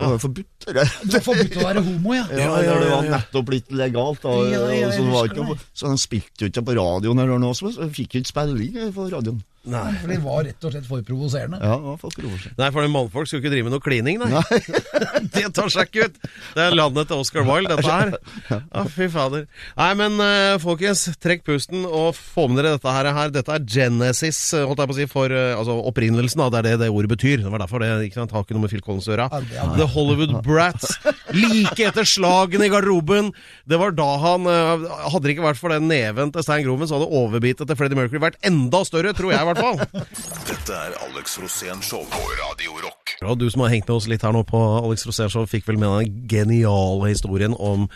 Det 0.00 0.06
var 0.06 0.14
jo 0.14 0.20
forbudt, 0.22 0.64
det. 0.64 0.84
var 1.12 1.24
forbudt 1.24 1.56
å 1.58 1.64
være 1.66 1.80
homo, 1.84 2.14
ja. 2.16 2.24
Ja, 2.40 2.52
ja, 2.64 2.76
det 2.80 2.88
var 2.88 3.08
nettopp 3.16 3.48
blitt 3.50 3.74
legalt. 3.76 4.22
Da, 4.24 4.32
Ja, 4.48 4.62
ja, 4.72 4.88
så, 4.94 5.04
det 5.04 5.12
var 5.12 5.28
ikke 5.28 5.44
noe, 5.44 5.58
så 5.76 5.90
de 5.92 6.00
spilte 6.00 6.46
jo 6.46 6.52
ikke 6.52 6.64
på 6.70 6.76
radioen 6.78 7.20
eller 7.20 7.42
noe, 7.42 7.56
så 7.58 7.72
de 7.74 7.90
fikk 7.92 8.16
jo 8.16 8.22
ikke 8.22 8.32
spilling 8.32 8.94
på 8.96 9.10
radioen. 9.12 9.42
Nei. 9.68 9.90
For 10.00 10.08
det 10.08 10.16
var 10.24 10.44
rett 10.46 10.64
og 10.64 10.72
slett 10.72 10.86
for 10.88 11.02
provoserende. 11.04 11.58
Ja, 11.60 11.74
det 11.76 11.84
var 11.84 11.96
for 12.00 12.14
provoserende. 12.16 12.56
Nei, 12.56 12.68
for 12.72 12.80
de 12.86 12.88
mannfolk 12.94 13.28
skulle 13.28 13.42
ikke 13.44 13.50
drive 13.52 13.66
med 13.66 13.74
noe 13.74 13.82
klining, 13.84 14.16
nei. 14.22 14.40
det 15.34 15.42
tar 15.52 15.68
seg 15.74 15.90
ikke 15.90 16.06
ut. 16.08 16.16
Det 16.56 16.62
er 16.64 16.76
landet 16.78 17.10
til 17.10 17.20
Oscar 17.20 17.44
Wilde, 17.44 17.76
dette 17.76 17.92
her. 17.92 18.14
Ja, 18.48 18.84
fy 18.88 19.08
fader. 19.12 19.44
Nei, 19.76 19.90
men 20.00 20.16
eh, 20.24 20.54
folkens, 20.62 21.02
trekk 21.20 21.44
pusten 21.44 21.84
og 21.84 22.14
få 22.16 22.46
med 22.48 22.62
dere 22.62 22.78
dette 22.78 22.94
her. 22.96 23.10
her. 23.18 23.34
Dette 23.36 23.52
er 23.58 23.66
Genesis, 23.68 24.40
eh, 24.56 24.64
holdt 24.64 24.80
jeg 24.80 24.90
på 24.92 24.96
å 24.96 24.98
si, 25.02 25.08
for 25.12 25.36
eh, 25.36 25.52
altså 25.58 25.76
opprinnelsen, 25.92 26.40
da. 26.40 26.48
Det 26.56 26.62
er 26.62 26.68
det 26.70 26.86
det 26.86 26.90
ordet 26.96 27.12
betyr. 27.12 27.44
Det 27.44 27.52
var 27.52 27.60
derfor 27.66 27.84
det 27.84 27.92
ikke 28.08 28.20
sant, 28.22 28.32
har 28.32 28.46
ikke 28.48 28.56
noe 28.56 28.64
med 28.64 28.72
Phil 28.72 28.84
Collins 28.88 29.10
å 29.10 29.14
gjøre. 29.14 29.28
Ja, 29.28 29.42
det 29.44 29.60
er- 29.60 29.76
The 29.82 29.90
Hollywood 29.92 30.34
Brats. 30.48 30.96
Like 31.36 31.84
etter 31.90 32.08
slagene 32.08 32.64
i 32.70 32.72
garderoben. 32.72 33.30
Det 33.68 33.76
var 33.80 33.92
da 33.96 34.08
han 34.24 34.48
Hadde 34.50 35.22
det 35.26 35.34
ikke 35.36 35.44
vært 35.44 35.60
for 35.60 35.72
den 35.72 35.86
neven 35.90 36.32
til 36.32 36.44
Stein 36.44 36.64
Groven, 36.64 36.88
så 36.88 36.96
hadde 36.96 37.12
overbitet 37.20 37.68
til 37.68 37.76
Freddie 37.76 37.98
Mercury 37.98 38.20
vært 38.22 38.40
enda 38.46 38.80
større, 38.88 39.12
tror 39.16 39.34
jeg 39.34 39.49
i 39.50 39.54
hvert 39.54 39.66
fall. 39.66 40.06
Dette 40.48 40.78
er 40.78 40.96
Alex 41.08 41.36
Rosén 41.42 41.82
Show 41.84 42.06
på 42.10 42.22
Radio 42.40 42.76
Rock. 42.84 43.14
Og 43.26 43.36
du 43.40 43.46
som 43.52 43.64
har 43.66 43.72
hengt 43.74 43.88
med 43.90 43.96
oss 43.98 44.06
litt 44.08 44.22
her 44.24 44.32
nå 44.32 44.40
på 44.48 44.58
Alex 44.80 45.04
Rosén 45.08 45.28
Show, 45.32 45.44
fikk 45.50 45.66
vel 45.68 45.78
med 45.82 45.90
deg 45.92 46.10
den 46.14 46.26
geniale 46.30 47.10
historien 47.12 47.54
om 47.58 47.88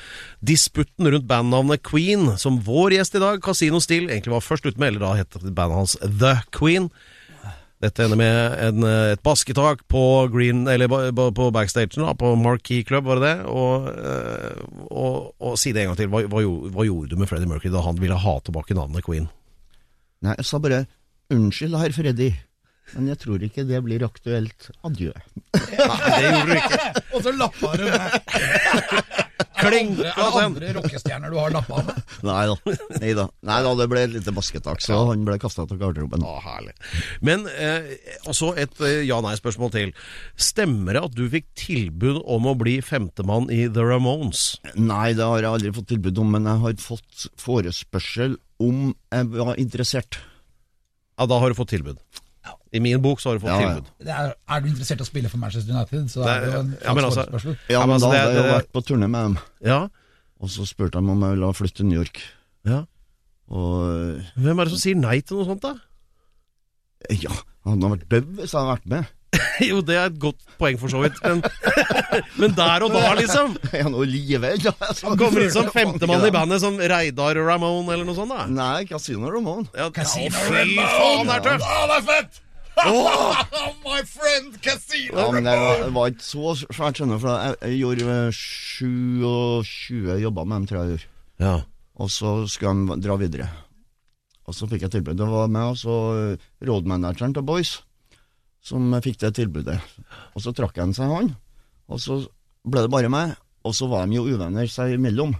disputten 0.45 1.09
rundt 1.15 1.29
bandnavnet 1.31 1.83
Queen, 1.87 2.35
som 2.41 2.59
vår 2.67 2.99
gjest 2.99 3.17
i 3.17 3.23
dag, 3.25 3.41
Casino 3.45 3.81
Steel, 3.85 4.11
egentlig 4.11 4.35
var 4.35 4.45
først 4.45 4.67
ute 4.69 4.79
med, 4.83 4.93
eller 4.95 5.07
da 5.07 5.15
het 5.23 5.39
bandet 5.55 5.79
hans 5.81 5.97
The 6.03 6.35
Queen. 6.55 6.91
Dette 7.85 8.05
ender 8.07 8.17
med 8.17 8.55
en, 8.65 8.85
et 9.13 9.21
basketak 9.27 9.83
på 9.93 10.01
Green, 10.33 10.63
eller 10.71 10.89
på 10.89 11.49
backstagen, 11.53 12.05
da, 12.07 12.15
på 12.17 12.31
Marquee 12.41 12.85
Club, 12.87 13.05
var 13.11 13.21
det 13.21 13.27
det? 13.33 13.49
Og, 13.51 13.89
eh, 13.93 14.63
og, 14.89 15.17
og 15.45 15.59
si 15.61 15.73
det 15.77 15.83
en 15.83 15.91
gang 15.91 15.99
til, 15.99 16.09
hva, 16.13 16.23
hva, 16.33 16.41
gjorde- 16.45 16.71
hva 16.73 16.87
gjorde 16.89 17.11
du 17.13 17.19
med 17.21 17.29
Freddie 17.29 17.51
Mercury 17.51 17.73
da 17.75 17.83
han 17.85 17.99
ville 18.01 18.17
ha 18.23 18.37
tilbake 18.47 18.77
navnet 18.79 19.05
Queen? 19.05 19.27
Nei, 20.25 20.37
jeg 20.39 20.49
sa 20.49 20.61
bare 20.65 20.85
unnskyld, 21.35 21.79
herr 21.81 21.95
Freddy, 21.95 22.33
men 22.95 23.11
jeg 23.11 23.21
tror 23.25 23.43
ikke 23.43 23.65
det 23.67 23.81
blir 23.85 24.05
aktuelt. 24.07 24.69
Adjø. 24.87 25.13
Nei, 25.55 25.99
det 26.15 26.31
gjorde 26.31 26.47
du 26.47 26.57
ikke. 26.61 27.05
Og 27.15 27.25
så 27.25 27.33
lappa 27.35 27.77
du 27.81 27.87
med. 27.89 29.15
Kling! 29.55 29.95
Er 29.97 30.11
det 30.11 30.13
andre, 30.21 30.43
andre 30.45 30.73
rockestjerner 30.77 31.33
du 31.33 31.39
har 31.41 31.55
lappa 31.55 31.81
med? 31.87 32.01
Nei 32.27 32.43
da. 32.51 32.75
Nei 33.01 33.13
da. 33.17 33.25
Nei 33.49 33.57
da, 33.65 33.73
det 33.79 33.87
ble 33.91 34.03
et 34.05 34.13
lite 34.13 34.35
basketak, 34.37 34.83
så 34.85 34.99
han 35.09 35.25
ble 35.27 35.39
kasta 35.43 35.65
av 35.65 35.73
garderoben. 35.81 36.23
Ah, 36.27 36.43
herlig. 36.45 36.75
Men 37.25 37.49
eh, 37.51 37.95
også 38.31 38.53
et 38.61 38.77
eh, 38.85 39.01
ja-nei-spørsmål 39.09 39.73
til. 39.75 39.95
Stemmer 40.37 40.99
det 40.99 41.05
at 41.09 41.17
du 41.17 41.25
fikk 41.33 41.49
tilbud 41.59 42.21
om 42.31 42.51
å 42.51 42.57
bli 42.61 42.77
femtemann 42.85 43.49
i 43.55 43.65
The 43.73 43.87
Ramones? 43.89 44.45
Nei, 44.77 45.15
det 45.17 45.25
har 45.25 45.41
jeg 45.41 45.53
aldri 45.55 45.75
fått 45.81 45.91
tilbud 45.95 46.23
om, 46.23 46.37
men 46.37 46.51
jeg 46.51 46.65
har 46.67 46.79
fått 46.85 47.27
forespørsel 47.43 48.39
om 48.63 48.93
jeg 48.93 49.33
var 49.35 49.59
interessert. 49.59 50.21
Ja, 51.19 51.27
da 51.31 51.39
har 51.39 51.49
du 51.49 51.55
fått 51.55 51.71
tilbud. 51.71 51.99
I 52.75 52.81
min 52.83 52.99
bok 53.01 53.21
så 53.23 53.31
har 53.31 53.39
du 53.39 53.45
fått 53.45 53.53
Ja, 53.55 53.61
ja. 53.61 53.75
tilbud. 53.75 53.91
Det 54.03 54.15
er, 54.15 54.33
er 54.51 54.61
du 54.61 54.67
interessert 54.69 54.99
i 55.01 55.05
å 55.05 55.07
spille 55.07 55.29
for 55.31 55.39
Manchester 55.39 55.73
United, 55.75 56.09
så 56.11 56.25
Det 56.25 56.31
er 56.33 56.41
det 56.45 56.49
jo 56.53 56.61
en 56.61 56.73
ja, 56.83 56.95
men 56.95 57.05
altså- 57.05 57.23
forespørsel. 57.25 57.59
Ja, 57.71 57.85
men 57.87 57.95
altså, 57.97 58.09
da 58.09 58.13
det- 58.13 58.21
hadde 58.25 58.35
jeg 58.35 58.45
jo 58.45 58.57
vært 58.59 58.73
på 58.75 58.83
turné 58.89 59.09
med 59.11 59.23
dem, 59.25 59.39
Ja, 59.65 59.89
og 60.41 60.49
så 60.51 60.67
spurte 60.67 60.99
de 60.99 60.99
om 60.99 61.21
jeg 61.23 61.31
ville 61.39 61.53
flytte 61.55 61.77
til 61.77 61.87
New 61.87 61.99
York. 62.03 62.21
ja. 62.67 62.85
Og 63.51 64.21
Hvem 64.41 64.59
er 64.61 64.65
det 64.65 64.71
som 64.73 64.79
sier 64.81 64.97
nei 64.97 65.21
til 65.21 65.37
noe 65.37 65.47
sånt, 65.47 65.61
da? 65.61 65.75
ja, 67.11 67.31
han 67.65 67.81
hadde 67.81 67.91
vært 67.99 68.09
død 68.09 68.27
hvis 68.39 68.51
jeg 68.53 68.61
hadde 68.61 68.73
vært 68.75 68.87
med. 68.87 69.07
jo, 69.69 69.81
det 69.85 69.97
er 69.97 70.11
et 70.11 70.21
godt 70.21 70.41
poeng 70.61 70.79
for 70.81 70.93
så 70.93 71.03
vidt, 71.03 71.19
men, 71.25 71.43
men 72.41 72.55
der 72.57 72.87
og 72.87 72.95
da, 72.95 73.03
liksom. 73.19 73.57
Er 73.75 73.87
han 73.87 73.95
nå 73.95 74.05
Ja, 74.05 74.11
live? 74.11 74.53
Altså. 74.55 75.09
Han 75.09 75.19
kommer 75.21 75.47
ut 75.47 75.57
som 75.57 75.69
femtemann 75.75 76.27
i 76.29 76.33
bandet, 76.35 76.63
som 76.63 76.79
Reidar 76.79 77.39
Ramone 77.41 77.95
eller 77.95 78.09
noe 78.09 78.17
sånt, 78.19 78.35
da. 78.35 78.47
Nei, 78.51 78.87
Casino 78.89 79.33
Ramón. 79.33 79.69
Ja, 79.77 79.91
Casino 79.95 80.31
ja, 80.31 80.47
fy 80.49 80.79
faen, 80.79 81.29
det 81.29 81.39
er 81.39 81.47
tøft! 81.49 81.69
Å, 81.69 81.85
det 81.91 82.01
er 82.01 82.09
fett! 82.11 82.41
My 82.75 84.01
friend 84.03 84.57
Casino 84.63 85.15
Ja, 85.15 85.29
men 85.31 85.47
det 85.47 85.55
var, 85.61 85.85
var 85.95 86.11
ikke 86.11 86.27
så 86.27 86.55
svært, 86.59 86.99
skjønner 86.99 87.21
du, 87.21 87.23
for 87.23 87.31
jeg, 87.39 87.59
jeg 87.63 87.81
gjorde 87.85 88.17
eh, 88.17 88.41
27 89.95 90.23
jobber 90.25 90.49
med 90.51 90.57
dem, 90.57 90.67
tror 90.71 90.81
jeg 90.81 90.85
jeg 90.85 90.97
gjorde. 90.97 91.11
Ja. 91.45 91.55
Og 92.03 92.11
så 92.11 92.35
skulle 92.51 92.75
de 92.91 92.99
dra 93.05 93.19
videre. 93.21 93.49
Og 94.45 94.57
så 94.57 94.67
fikk 94.69 94.85
jeg 94.85 94.97
tilbud. 94.97 95.17
Det 95.17 95.29
var 95.31 95.53
meg 95.53 95.73
og 95.73 95.79
så 95.81 95.99
eh, 96.19 96.47
rådmanageren 96.67 97.37
til 97.37 97.47
Boys 97.47 97.79
som 98.65 98.95
fikk 99.05 99.19
det 99.23 99.35
tilbudet. 99.37 99.77
Og 100.35 100.43
så 100.45 100.55
trakk 100.57 100.79
han 100.81 100.95
seg, 100.97 101.11
han. 101.13 101.33
Og 101.93 102.01
så 102.01 102.19
ble 102.65 102.87
det 102.87 102.93
bare 102.95 103.11
meg. 103.13 103.35
Og 103.65 103.75
så 103.77 103.89
var 103.89 104.09
de 104.09 104.17
jo 104.19 104.27
uvenner 104.29 104.69
seg 104.73 104.97
imellom 104.97 105.35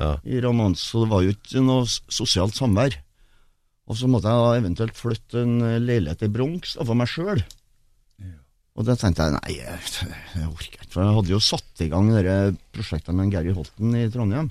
Ja. 0.00 0.14
i 0.24 0.40
Romans, 0.40 0.80
så 0.80 1.02
det 1.04 1.10
var 1.12 1.22
jo 1.24 1.32
ikke 1.34 1.60
noe 1.64 1.84
sosialt 1.88 2.56
samvær. 2.56 2.94
Og 3.90 3.96
så 3.98 4.08
måtte 4.08 4.30
jeg 4.30 4.44
da 4.44 4.52
eventuelt 4.60 4.96
flytte 4.96 5.42
en 5.42 5.56
eh, 5.66 5.80
leilighet 5.82 6.22
i 6.24 6.30
Bronx 6.32 6.76
for 6.78 6.96
meg 6.96 7.10
sjøl. 7.10 7.42
Og 8.78 8.86
da 8.86 8.94
tenkte 8.96 9.26
jeg 9.26 9.34
nei, 9.34 9.54
jeg, 9.58 10.46
orker 10.46 10.76
ikke. 10.78 10.86
For 10.94 11.02
jeg 11.02 11.16
hadde 11.18 11.32
jo 11.34 11.40
satt 11.42 11.82
i 11.84 11.88
gang 11.90 12.06
dette 12.14 12.36
prosjektet 12.72 13.16
med 13.18 13.32
Gary 13.34 13.52
Holten 13.52 13.96
i 13.98 14.06
Trondheim. 14.12 14.48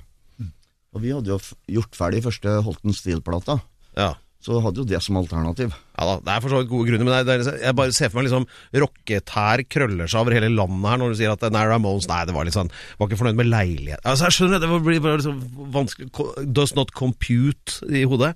Og 0.92 1.02
vi 1.02 1.10
hadde 1.14 1.30
jo 1.32 1.38
gjort 1.78 1.96
ferdig 1.96 2.20
første 2.26 2.52
Holten 2.66 2.94
Steel-plata. 2.94 3.56
Ja. 3.96 4.12
Så 4.44 4.60
hadde 4.62 4.82
jo 4.82 4.86
det 4.90 5.00
som 5.02 5.18
alternativ. 5.18 5.72
Ja 6.00 6.06
da, 6.08 6.14
Det 6.24 6.32
er 6.32 6.40
for 6.40 6.48
så 6.54 6.60
vidt 6.62 6.70
gode 6.72 6.88
grunner, 6.88 7.04
men 7.04 7.12
det 7.12 7.18
er, 7.20 7.24
det 7.28 7.34
er, 7.34 7.42
liksom- 7.44 7.60
jeg 7.66 7.76
bare 7.76 7.92
ser 7.92 8.08
for 8.08 8.20
meg 8.22 8.28
liksom 8.30 8.46
rocketær 8.80 9.62
krøller 9.68 10.08
seg 10.08 10.20
over 10.22 10.32
hele 10.38 10.48
landet 10.54 10.88
her 10.88 11.00
når 11.02 11.12
du 11.12 11.18
sier 11.20 11.34
at 11.34 11.44
nei, 11.52 11.64
Ramones 11.68 12.08
Nei, 12.08 12.22
det 12.24 12.34
var 12.34 12.48
litt 12.48 12.56
sånn 12.56 12.70
Var 12.98 13.08
ikke 13.10 13.20
fornøyd 13.20 13.36
med 13.42 13.50
leilighet 13.52 14.00
Altså, 14.08 14.30
jeg 14.30 14.38
skjønner, 14.38 14.62
det 14.64 14.70
blir 14.86 15.04
bare 15.04 15.20
liksom 15.20 15.42
vanskelig 15.76 16.08
Does 16.56 16.74
not 16.74 16.92
compute 16.96 17.80
i 17.90 18.04
hodet. 18.08 18.32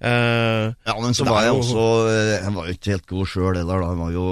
Eh, 0.00 0.66
Ja, 0.86 0.94
men 1.02 1.10
så 1.14 1.24
var 1.26 1.42
jeg 1.42 1.50
jo- 1.50 1.58
også 1.58 1.84
eh, 2.06 2.44
Jeg 2.44 2.52
var 2.54 2.66
jo 2.68 2.72
ikke 2.76 2.90
helt 2.94 3.06
god 3.10 3.26
sjøl 3.26 3.56
heller, 3.58 3.80
da. 3.82 3.88
Jeg 3.88 3.98
var 3.98 4.12
jo 4.14 4.26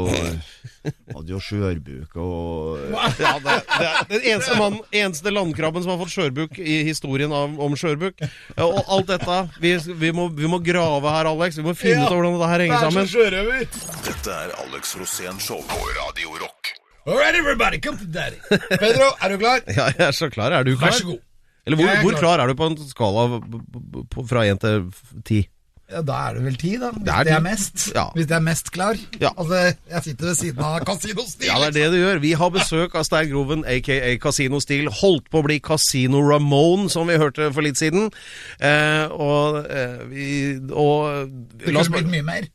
Hadde 1.16 1.32
jo 1.32 1.40
skjørbuk 1.42 2.12
og 2.22 2.78
ja, 3.18 3.32
det, 3.42 3.54
det 3.66 3.86
er 3.88 4.04
den 4.12 4.26
eneste, 4.30 4.54
mann, 4.60 4.76
eneste 4.94 5.32
landkrabben 5.34 5.82
som 5.82 5.90
har 5.96 5.98
fått 6.04 6.12
skjørbuk 6.14 6.60
i 6.62 6.76
historien 6.86 7.34
av, 7.34 7.56
om 7.58 7.74
skjørbuk. 7.74 8.22
Og 8.62 8.78
alt 8.94 9.08
dette 9.10 9.38
vi, 9.58 9.72
vi, 10.04 10.12
må, 10.14 10.28
vi 10.30 10.46
må 10.46 10.60
grave 10.62 11.10
her, 11.16 11.26
Alex. 11.32 11.58
Vi 11.58 11.66
må 11.66 11.74
finne 11.74 12.04
ut 12.06 12.12
av 12.12 12.20
hvordan 12.20 12.38
dette 12.38 12.60
henger 12.62 12.84
sammen. 12.86 13.10
sjørøver. 13.10 13.66
Dette 14.06 14.36
er 14.46 14.54
Alex 14.62 14.94
Rosén 15.00 15.42
Show 15.42 15.58
på 15.66 15.80
Radio 15.98 16.36
Rock. 16.44 16.70
All 17.06 17.18
right, 17.18 17.34
everybody, 17.34 17.78
come 17.82 17.98
to 17.98 18.06
daddy. 18.06 18.38
Pedro, 18.78 19.10
er 19.22 19.34
du 19.34 19.38
klar? 19.42 19.66
Ja, 19.80 19.90
jeg 19.90 20.06
er 20.12 20.14
så 20.14 20.30
klar. 20.30 20.54
Er 20.54 20.62
du 20.66 20.76
klar? 20.78 20.92
Vær 20.94 21.00
så 21.02 21.10
god. 21.10 21.20
Eller 21.66 21.80
hvor, 21.82 21.90
hvor 22.06 22.14
klar. 22.14 22.22
klar 22.22 22.44
er 22.46 22.46
du 22.46 22.54
på 22.62 22.66
en 22.70 22.78
skala 22.86 23.26
på, 23.42 23.60
på- 23.74 24.06
på- 24.14 24.26
fra 24.30 24.46
én 24.46 24.58
til 24.62 24.86
ti? 25.26 25.42
Ja, 25.86 26.00
Da 26.02 26.14
er 26.28 26.34
det 26.34 26.42
vel 26.42 26.56
ti, 26.58 26.72
da. 26.82 26.88
Hvis 26.90 27.04
Det 27.06 27.12
er 27.14 27.26
det 27.28 27.32
er, 27.32 27.42
mest. 27.44 27.82
Ja. 27.94 28.04
Hvis 28.14 28.26
det 28.26 28.34
er 28.36 28.42
mest 28.42 28.70
klar. 28.74 28.98
Ja. 29.20 29.30
Altså, 29.38 29.60
jeg 29.90 30.02
sitter 30.02 30.26
ved 30.26 30.34
siden 30.34 30.64
av 30.66 30.80
Casino 30.88 31.22
Steel. 31.28 31.46
Ja, 31.46 31.58
det 31.62 31.68
er 31.68 31.76
det 31.76 31.86
du 31.94 31.98
gjør. 32.00 32.18
Vi 32.24 32.32
har 32.40 32.50
besøk 32.50 32.96
av 32.98 33.06
Stein 33.06 33.30
Groven, 33.30 33.62
aka 33.70 34.16
Casino 34.22 34.60
Steel. 34.60 34.90
Holdt 34.90 35.30
på 35.30 35.42
å 35.42 35.46
bli 35.46 35.60
Casino 35.62 36.24
Ramone, 36.26 36.90
som 36.90 37.06
vi 37.06 37.20
hørte 37.22 37.52
for 37.54 37.62
litt 37.66 37.78
siden. 37.78 38.10
Eh, 38.58 39.06
og 39.14 39.62
eh, 39.70 40.02
vi 40.10 40.26
og, 40.74 41.30
Det 41.54 41.70
kunne 41.70 41.86
blitt 42.00 42.12
mye 42.18 42.28
mer. 42.34 42.50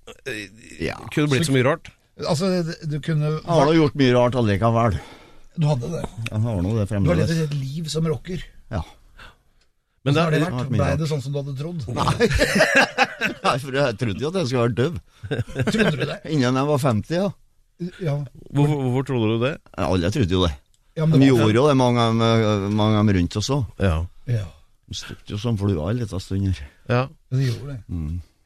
Ja. 0.82 1.00
Kunne 1.15 1.32
blitt 1.32 1.48
så 1.48 1.56
mye 1.56 1.70
rart. 1.72 1.91
Altså, 2.28 2.52
du 2.84 3.00
kunne 3.00 3.38
Jeg 3.39 3.48
har 3.48 3.65
nå 3.65 3.78
gjort 3.80 3.96
mye 3.98 4.15
rart 4.17 4.36
allikevel. 4.36 5.00
Du 5.56 5.67
hadde 5.67 5.88
det. 5.94 6.04
Jeg 6.28 6.41
har 6.44 6.65
nå 6.65 6.76
det 6.76 6.89
fremdeles. 6.89 7.15
Du 7.15 7.34
har 7.34 7.39
levd 7.39 7.48
et 7.48 7.56
liv 7.62 7.88
som 7.91 8.08
rocker. 8.12 8.44
Ja. 8.72 8.84
Men 10.04 10.16
Hvordan 10.16 10.24
har 10.24 10.32
det 10.34 10.40
det, 10.42 10.48
vært? 10.54 10.70
Ble 10.74 10.86
det 10.98 11.08
sånn 11.12 11.22
som 11.22 11.34
du 11.34 11.38
hadde 11.42 11.54
trodd? 11.60 11.84
Nei, 13.46 13.58
for 13.62 13.76
jeg 13.78 13.98
trodde 14.02 14.24
jo 14.24 14.30
at 14.32 14.38
jeg 14.40 14.48
skulle 14.50 14.64
være 14.66 14.78
døv. 14.80 14.96
Trodde 15.68 15.92
du 16.00 16.06
det? 16.10 16.18
Innen 16.34 16.58
jeg 16.58 16.70
var 16.72 16.82
50, 16.82 17.14
ja. 17.20 17.28
Ja. 18.02 18.16
hvorfor, 18.54 18.82
hvorfor 18.86 19.06
trodde 19.10 19.28
du 19.36 19.44
det? 19.46 19.52
Alle 19.82 20.10
trodde 20.14 20.36
jo 20.38 20.42
det. 20.46 20.52
ja 20.98 21.06
men 21.10 21.22
De 21.22 21.28
gjorde 21.32 21.54
jo 21.56 21.68
det, 21.70 21.78
mange 21.78 22.02
av 22.02 22.18
dem- 22.18 22.76
mange 22.78 22.98
av 23.00 23.06
dem 23.08 23.16
rundt 23.18 23.38
oss 23.42 23.50
òg. 23.54 23.64
Ja. 23.82 23.96
Ja, 24.30 24.44
De 24.90 24.98
støtte 24.98 25.34
jo 25.34 25.40
som 25.42 25.58
flua 25.58 25.90
en 25.92 25.98
liten 26.02 26.20
stund 26.22 26.50
her. 26.50 26.68
ja. 26.90 27.08
de 27.32 27.48
gjorde 27.48 27.74
det. 27.78 27.80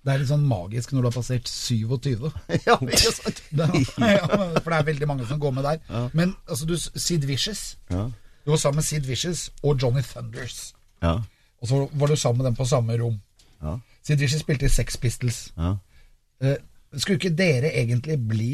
Det 0.06 0.14
er 0.14 0.20
litt 0.22 0.30
sånn 0.30 0.44
magisk 0.46 0.92
når 0.94 1.02
du 1.02 1.08
har 1.10 1.16
passert 1.16 1.48
27. 1.50 2.28
Ja, 2.68 2.76
ikke 2.78 3.00
sant? 3.16 3.40
Det, 3.50 3.66
ja, 3.98 4.28
for 4.62 4.70
det 4.70 4.78
er 4.78 4.86
veldig 4.92 5.08
mange 5.10 5.26
som 5.26 5.40
går 5.42 5.56
med 5.58 5.66
der. 5.66 5.80
Men 6.14 6.36
altså, 6.48 6.68
du, 6.70 6.76
Sid 6.78 7.26
Vicious 7.26 7.64
Ja. 7.90 8.10
Du 8.46 8.52
var 8.54 8.60
sammen 8.62 8.84
med 8.84 8.86
Sid 8.86 9.08
Vicious 9.10 9.48
og 9.64 9.80
Johnny 9.82 10.04
Thunders. 10.06 10.74
Ja. 11.02 11.16
Og 11.66 11.70
så 11.72 11.82
var 11.98 12.12
du 12.12 12.16
sammen 12.16 12.44
med 12.44 12.52
dem 12.52 12.58
på 12.60 12.68
samme 12.70 12.94
rom. 13.02 13.18
Ja. 13.64 13.80
Sid 14.06 14.22
Vicious 14.22 14.44
spilte 14.46 14.70
i 14.70 14.74
Sex 14.74 15.00
Pistols. 15.02 15.50
ja. 15.58 15.76
Eh, 16.44 16.58
skulle 16.96 17.18
ikke 17.18 17.36
dere 17.36 17.72
egentlig 17.74 18.16
bli 18.28 18.52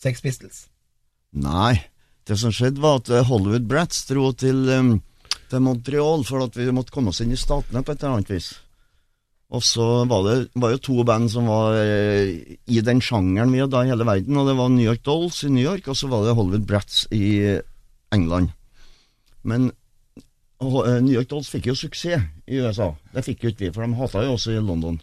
Sex 0.00 0.20
Pistols? 0.24 0.66
Nei. 1.32 1.78
Det 2.26 2.36
som 2.40 2.52
skjedde, 2.52 2.82
var 2.82 2.98
at 2.98 3.10
eh, 3.12 3.24
Hollywood 3.24 3.68
Brats 3.68 4.02
dro 4.08 4.32
til, 4.36 4.66
um, 4.68 4.96
til 5.48 5.62
Montreal 5.64 6.24
for 6.28 6.44
at 6.44 6.56
vi 6.58 6.66
måtte 6.74 6.92
komme 6.92 7.12
oss 7.12 7.22
inn 7.24 7.32
i 7.32 7.38
statene 7.40 7.84
på 7.84 7.94
et 7.94 8.02
eller 8.02 8.18
annet 8.18 8.32
vis. 8.34 8.50
Og 9.54 9.64
så 9.64 9.86
var 10.08 10.26
det 10.26 10.36
var 10.60 10.74
jo 10.74 10.82
to 10.84 11.04
band 11.08 11.30
som 11.32 11.48
var 11.48 11.78
eh, 11.78 12.58
i 12.68 12.82
den 12.84 13.00
sjangeren 13.04 13.54
vi 13.54 13.62
hadde 13.62 13.76
da 13.76 13.86
i 13.86 13.92
hele 13.92 14.08
verden, 14.08 14.36
og 14.36 14.50
det 14.50 14.58
var 14.58 14.74
New 14.74 14.84
York 14.84 15.04
Dolls 15.06 15.44
i 15.46 15.52
New 15.52 15.64
York, 15.64 15.88
og 15.88 15.96
så 15.96 16.10
var 16.10 16.26
det 16.26 16.36
Hollywood 16.36 16.66
Brats 16.68 17.06
i 17.14 17.56
England. 18.12 18.52
Men 19.48 19.70
New 20.60 21.14
York 21.14 21.28
Dolls 21.30 21.50
fikk 21.52 21.70
jo 21.70 21.76
suksess 21.78 22.24
i 22.50 22.58
USA. 22.58 22.90
Det 23.14 23.22
fikk 23.26 23.44
jo 23.44 23.52
ikke 23.52 23.66
vi, 23.66 23.72
for 23.74 23.86
de 23.86 23.98
hata 23.98 24.24
jo 24.26 24.34
også 24.34 24.56
i 24.56 24.62
London. 24.62 24.98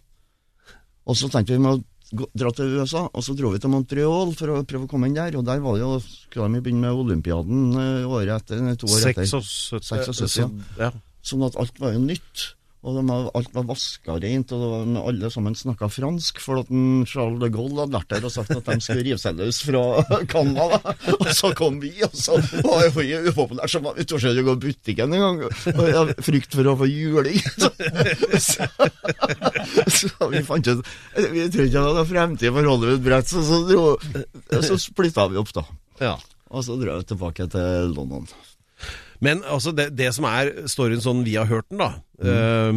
Og 1.06 1.18
så 1.18 1.30
tenkte 1.32 1.56
vi 1.56 1.62
med 1.64 1.78
å 1.78 2.28
dra 2.38 2.52
til 2.56 2.76
USA, 2.76 3.06
og 3.08 3.24
så 3.26 3.36
dro 3.38 3.52
vi 3.54 3.62
til 3.62 3.72
Montreal 3.72 4.34
for 4.38 4.52
å 4.52 4.60
prøve 4.68 4.88
å 4.88 4.92
komme 4.92 5.10
inn 5.10 5.18
der. 5.18 5.38
Og 5.40 5.46
der 5.48 5.62
var 5.64 5.78
det 5.78 5.86
jo, 5.86 5.96
skulle 6.04 6.50
de 6.54 6.62
begynne 6.66 6.84
med 6.84 7.02
Olympiaden 7.06 7.80
eh, 7.82 8.10
året 8.10 8.36
etter, 8.36 8.62
to 8.82 8.90
år 8.90 9.10
etter. 9.12 9.30
76, 9.32 9.90
76, 9.90 10.38
ja. 10.42 10.50
ja. 10.88 10.92
Sånn 11.26 11.46
at 11.48 11.58
alt 11.62 11.82
var 11.82 11.96
jo 11.96 12.04
nytt. 12.04 12.50
Og 12.86 12.94
de 12.94 13.02
var, 13.08 13.30
alt 13.34 13.54
var 13.56 13.64
vaska 13.66 14.16
rent, 14.22 14.52
og 14.54 14.62
var, 14.62 14.90
alle 15.10 15.30
sammen 15.34 15.56
snakka 15.58 15.88
fransk. 15.90 16.38
For 16.44 16.62
at 16.62 16.70
en 16.70 17.02
Charles 17.10 17.42
de 17.42 17.50
Gaulle 17.54 17.82
hadde 17.82 17.98
vært 17.98 18.12
der 18.14 18.28
og 18.28 18.34
sagt 18.34 18.54
at 18.54 18.68
de 18.70 18.76
skulle 18.84 19.06
rive 19.08 19.18
seg 19.22 19.40
løs 19.40 19.62
fra 19.66 19.82
Canada. 20.32 20.94
Og 21.16 21.32
så 21.34 21.50
kom 21.58 21.80
vi, 21.82 21.92
og 22.06 22.14
så 22.14 22.38
var 22.62 22.86
jo 22.86 22.94
vi 23.00 23.08
upopulære, 23.32 23.72
så 23.74 23.82
var 23.82 23.98
ute 23.98 24.20
og 24.20 24.42
gå 24.50 24.56
i 24.56 24.62
butikken 24.68 25.18
en 25.18 25.26
gang. 25.26 25.42
Og 25.74 25.84
jeg 25.90 26.18
frykt 26.30 26.60
for 26.60 26.70
å 26.70 26.78
få 26.84 26.90
juling. 26.92 27.42
Så, 27.56 27.70
så, 28.42 28.66
så 29.90 30.28
vi 30.30 30.42
fant 30.46 30.68
ut 30.68 30.82
Vi 31.16 31.46
trodde 31.52 31.68
ikke 31.70 31.84
det 31.86 31.94
var 31.98 32.08
fremtid 32.10 32.54
for 32.54 32.68
Hollywood 32.70 33.04
Brett, 33.06 33.30
så, 33.32 33.42
så, 33.46 34.62
så 34.66 34.78
splitta 34.82 35.28
vi 35.32 35.40
opp, 35.42 35.54
da. 35.56 35.64
ja. 36.04 36.16
Og 36.52 36.66
så 36.66 36.76
dro 36.80 36.94
jeg 36.94 37.08
tilbake 37.10 37.48
til 37.52 37.96
London. 37.96 38.28
Men 39.24 39.44
altså, 39.48 39.72
det, 39.76 39.92
det 39.96 40.12
som 40.16 40.28
er 40.30 40.52
storyen 40.72 41.04
sånn 41.04 41.24
vi 41.26 41.36
har 41.40 41.48
hørt 41.50 41.68
den, 41.72 41.80
da 41.80 41.92
eh, 42.20 42.72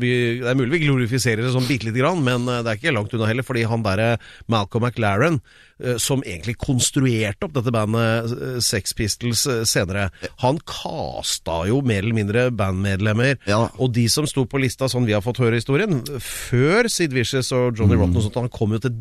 vi, 0.00 0.12
Det 0.40 0.48
er 0.48 0.58
mulig 0.58 0.78
vi 0.78 0.86
glorifiserer 0.86 1.44
det 1.44 1.52
sånn 1.54 1.68
bitte 1.68 1.88
lite 1.88 2.00
grann, 2.00 2.22
men 2.24 2.46
eh, 2.48 2.62
det 2.64 2.72
er 2.72 2.80
ikke 2.80 2.94
langt 2.96 3.12
unna 3.16 3.28
heller. 3.28 3.46
Fordi 3.46 3.64
han 3.68 3.84
derre 3.84 4.08
Malcolm 4.52 4.86
McLaren, 4.86 5.38
uh, 5.82 5.96
som 6.00 6.22
egentlig 6.24 6.56
konstruerte 6.62 7.48
opp 7.48 7.54
dette 7.56 7.72
bandet 7.74 8.32
eh, 8.36 8.58
Sex 8.64 8.94
Pistols 8.98 9.44
uh, 9.50 9.62
senere, 9.68 10.08
han 10.42 10.60
kasta 10.68 11.62
jo 11.70 11.82
mer 11.84 12.04
eller 12.04 12.16
mindre 12.16 12.46
bandmedlemmer. 12.56 13.36
Ja. 13.50 13.66
Og 13.82 13.92
de 13.96 14.06
som 14.12 14.28
sto 14.30 14.46
på 14.48 14.60
lista, 14.62 14.88
sånn 14.90 15.08
vi 15.08 15.16
har 15.16 15.24
fått 15.24 15.42
høre 15.42 15.60
historien, 15.60 16.00
før 16.22 16.88
Sid 16.92 17.14
Vicious 17.16 17.52
og 17.56 17.78
Johnny 17.78 17.98
Rotten 17.98 18.18
og 18.20 18.26
sånt, 18.28 18.40
han 18.40 18.52
kom 18.52 18.76
jo 18.76 18.82
til 18.86 18.96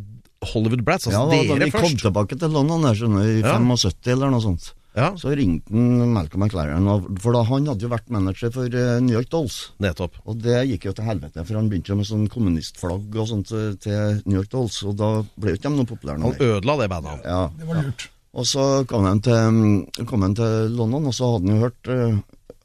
Hollywood 0.51 0.83
Brats. 0.85 1.05
Ja, 1.07 1.21
Altså 1.21 1.37
da, 1.37 1.41
da 1.45 1.57
dere 1.59 1.69
vi 1.69 1.73
kom 1.75 1.85
først. 1.85 2.03
tilbake 2.07 2.37
til 2.41 2.53
London 2.55 2.85
der, 2.87 2.97
skjønner 2.97 3.27
i 3.29 3.41
Ja. 3.43 3.57
75 3.61 4.15
eller 4.17 4.33
noe 4.33 4.41
sånt. 4.43 4.71
Ja, 4.95 5.13
Så 5.15 5.31
ringte 5.31 5.71
han 5.71 6.11
Malcolm 6.11 6.43
McLaren, 6.43 6.87
for 7.23 7.31
da 7.31 7.45
han 7.47 7.67
hadde 7.69 7.85
jo 7.85 7.91
vært 7.93 8.09
manager 8.11 8.51
for 8.51 8.65
eh, 8.67 8.97
New 8.99 9.15
York 9.15 9.29
Dolls. 9.31 9.71
nettopp. 9.79 10.17
Og 10.27 10.41
det 10.43 10.57
gikk 10.67 10.89
jo 10.89 10.93
til 10.97 11.07
helvete, 11.07 11.45
for 11.47 11.55
han 11.55 11.69
begynte 11.71 11.93
jo 11.93 11.99
med 12.01 12.09
sånn 12.09 12.25
kommunistflagg 12.31 13.15
og 13.15 13.29
sånt 13.29 13.53
eh, 13.55 13.69
til 13.79 14.19
New 14.25 14.35
York 14.41 14.49
Dolls, 14.51 14.81
og 14.83 14.97
da 14.99 15.11
ble 15.39 15.53
jo 15.53 15.59
ikke 15.61 15.69
de 15.69 15.77
noe 15.79 15.87
populære 15.93 16.17
Han 16.19 16.25
noe 16.27 16.35
mer. 16.35 16.57
ødela 16.57 16.75
det 16.81 16.89
bandet. 16.91 17.23
Ja. 17.23 17.41
Det 17.57 17.69
var 17.69 17.81
lurt. 17.85 18.09
Og 18.31 18.45
så 18.47 18.65
kom 18.87 19.07
han, 19.07 19.19
til, 19.23 20.05
kom 20.07 20.21
han 20.27 20.35
til 20.35 20.75
London, 20.75 21.07
og 21.07 21.15
så 21.15 21.31
hadde 21.33 21.47
han 21.47 21.55
jo 21.55 21.63
hørt 21.65 21.91
eh, 21.95 22.19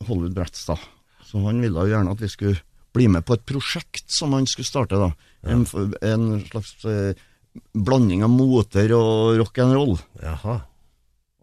Hollywood 0.09 0.35
Bretts 0.35 0.67
da. 0.67 0.77
Så 1.27 1.43
han 1.47 1.62
ville 1.62 1.79
jo 1.87 1.91
gjerne 1.95 2.11
at 2.15 2.21
vi 2.23 2.29
skulle 2.31 2.59
bli 2.97 3.07
med 3.12 3.25
på 3.29 3.35
et 3.39 3.47
prosjekt 3.47 4.11
som 4.11 4.35
han 4.35 4.47
skulle 4.51 4.67
starte, 4.67 4.99
da. 4.99 5.12
En, 5.47 5.62
en 6.03 6.29
slags 6.51 6.75
eh, 6.91 7.15
blanding 7.75 8.23
av 8.27 8.31
moter 8.35 8.91
og 8.99 9.39
rock 9.39 9.59
and 9.62 9.75
roll. 9.79 9.95
Jaha. 10.23 10.61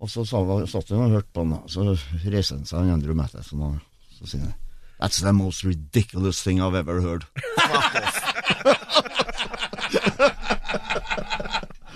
Og 0.04 0.10
så 0.12 0.26
sa, 0.28 0.42
satt 0.68 0.90
han 0.92 1.06
og 1.06 1.14
hørte 1.16 1.32
på 1.32 1.46
han. 1.46 1.56
Så 1.72 1.86
reiser 2.28 2.58
han 2.58 2.68
seg, 2.68 2.90
Andrew 2.92 3.16
Matheson, 3.16 3.62
og 3.64 3.80
så 4.18 4.28
sier 4.28 4.44
han 4.50 4.60
That's 5.00 5.20
the 5.24 5.34
most 5.34 5.64
ridiculous 5.66 6.44
thing 6.44 6.62
I've 6.62 6.76
ever 6.76 7.02
heard. 7.02 7.26
Fuck 7.60 7.96
off. 8.00 8.20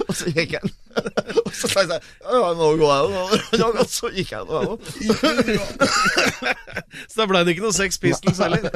og 0.07 0.15
så 0.15 0.31
gikk 0.35 0.55
han. 0.57 0.71
og 1.45 1.51
så 1.55 1.69
sa 1.71 1.83
jeg 1.85 2.01
ja, 2.01 2.49
nå 2.57 2.69
går 2.81 2.91
jeg 2.91 3.01
jo. 3.61 3.69
Og 3.69 3.87
så 3.91 4.11
gikk 4.15 4.33
jeg 4.33 4.43
nå. 4.49 4.77
Så 7.05 7.21
da 7.21 7.27
ble 7.29 7.43
det 7.47 7.55
ikke 7.55 7.65
noe 7.67 7.75
Sex 7.77 7.99
Pistols 8.01 8.41
heller. 8.43 8.67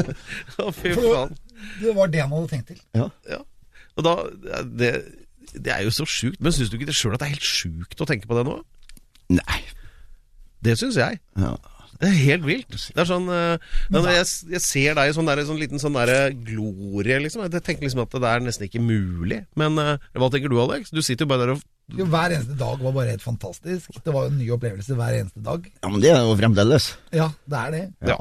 Å, 0.61 0.69
fy 0.75 0.93
faen. 0.95 1.35
Det 1.81 1.95
var 1.97 2.11
det 2.13 2.23
han 2.23 2.31
hadde 2.35 2.51
tenkt 2.53 2.71
til. 2.71 2.79
Ja. 2.97 3.09
Ja. 3.31 3.41
Og 3.99 4.07
da, 4.07 4.15
det, 4.63 4.91
det 5.57 5.75
er 5.75 5.83
jo 5.87 5.91
så 5.95 6.07
sjukt. 6.07 6.39
Men 6.39 6.55
syns 6.55 6.71
du 6.71 6.77
ikke 6.79 6.91
det 6.91 6.95
sjøl 6.99 7.17
at 7.17 7.23
det 7.23 7.31
er 7.31 7.35
helt 7.35 7.51
sjukt 7.51 7.99
å 7.99 8.07
tenke 8.07 8.29
på 8.29 8.37
det 8.37 8.45
nå? 8.47 8.61
Nei. 9.39 9.59
Det 10.61 10.77
syns 10.79 10.97
jeg. 10.99 11.21
Ja. 11.39 11.55
Det 12.01 12.09
er 12.09 12.15
helt 12.17 12.45
vilt. 12.47 12.73
Det 12.73 12.97
er 13.03 13.05
sånn 13.05 13.27
eh, 13.29 13.61
når 13.93 14.07
jeg, 14.09 14.29
jeg 14.55 14.61
ser 14.65 14.95
deg 14.97 15.11
i 15.11 15.13
sånn, 15.13 15.27
der, 15.29 15.43
sånn 15.45 15.59
liten 15.61 15.81
sånn 15.81 15.97
der 15.99 16.33
glorie, 16.33 17.19
liksom. 17.21 17.43
Jeg 17.45 17.61
tenker 17.61 17.85
liksom 17.85 18.01
at 18.01 18.15
det 18.17 18.31
er 18.31 18.41
nesten 18.41 18.65
ikke 18.65 18.81
mulig. 18.81 19.43
Men 19.59 19.77
eh, 19.81 20.07
hva 20.17 20.31
tenker 20.33 20.49
du, 20.49 20.57
Alex? 20.63 20.89
Du 20.89 21.03
sitter 21.05 21.27
jo 21.27 21.31
bare 21.33 21.45
der 21.45 21.53
og 21.55 21.61
Jo, 21.93 22.07
Hver 22.09 22.33
eneste 22.33 22.57
dag 22.57 22.81
var 22.81 22.95
bare 22.95 23.13
helt 23.13 23.25
fantastisk. 23.25 23.93
Det 24.01 24.15
var 24.15 24.25
jo 24.25 24.33
en 24.33 24.39
ny 24.41 24.49
opplevelse 24.55 24.97
hver 24.97 25.19
eneste 25.19 25.45
dag. 25.45 25.69
ja, 25.69 25.91
men 25.93 26.01
det 26.01 26.13
er 26.15 26.25
jo 26.25 26.37
fremdeles. 26.41 26.89
Ja, 27.13 27.29
det 27.45 27.61
er 27.61 27.75
det. 27.75 27.83
Ja. 28.09 28.17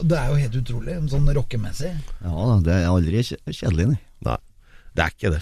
Det 0.00 0.18
er 0.18 0.30
jo 0.32 0.38
helt 0.40 0.60
utrolig, 0.64 0.98
sånn 1.12 1.30
rockemessig. 1.36 1.90
Ja 2.24 2.34
da, 2.50 2.60
det 2.66 2.76
er 2.80 2.90
aldri 2.90 3.22
kjedelig, 3.28 3.92
nei. 3.92 4.00
Nei. 4.26 4.38
Det 5.00 5.06
er 5.06 5.14
ikke 5.14 5.30
det. 5.32 5.38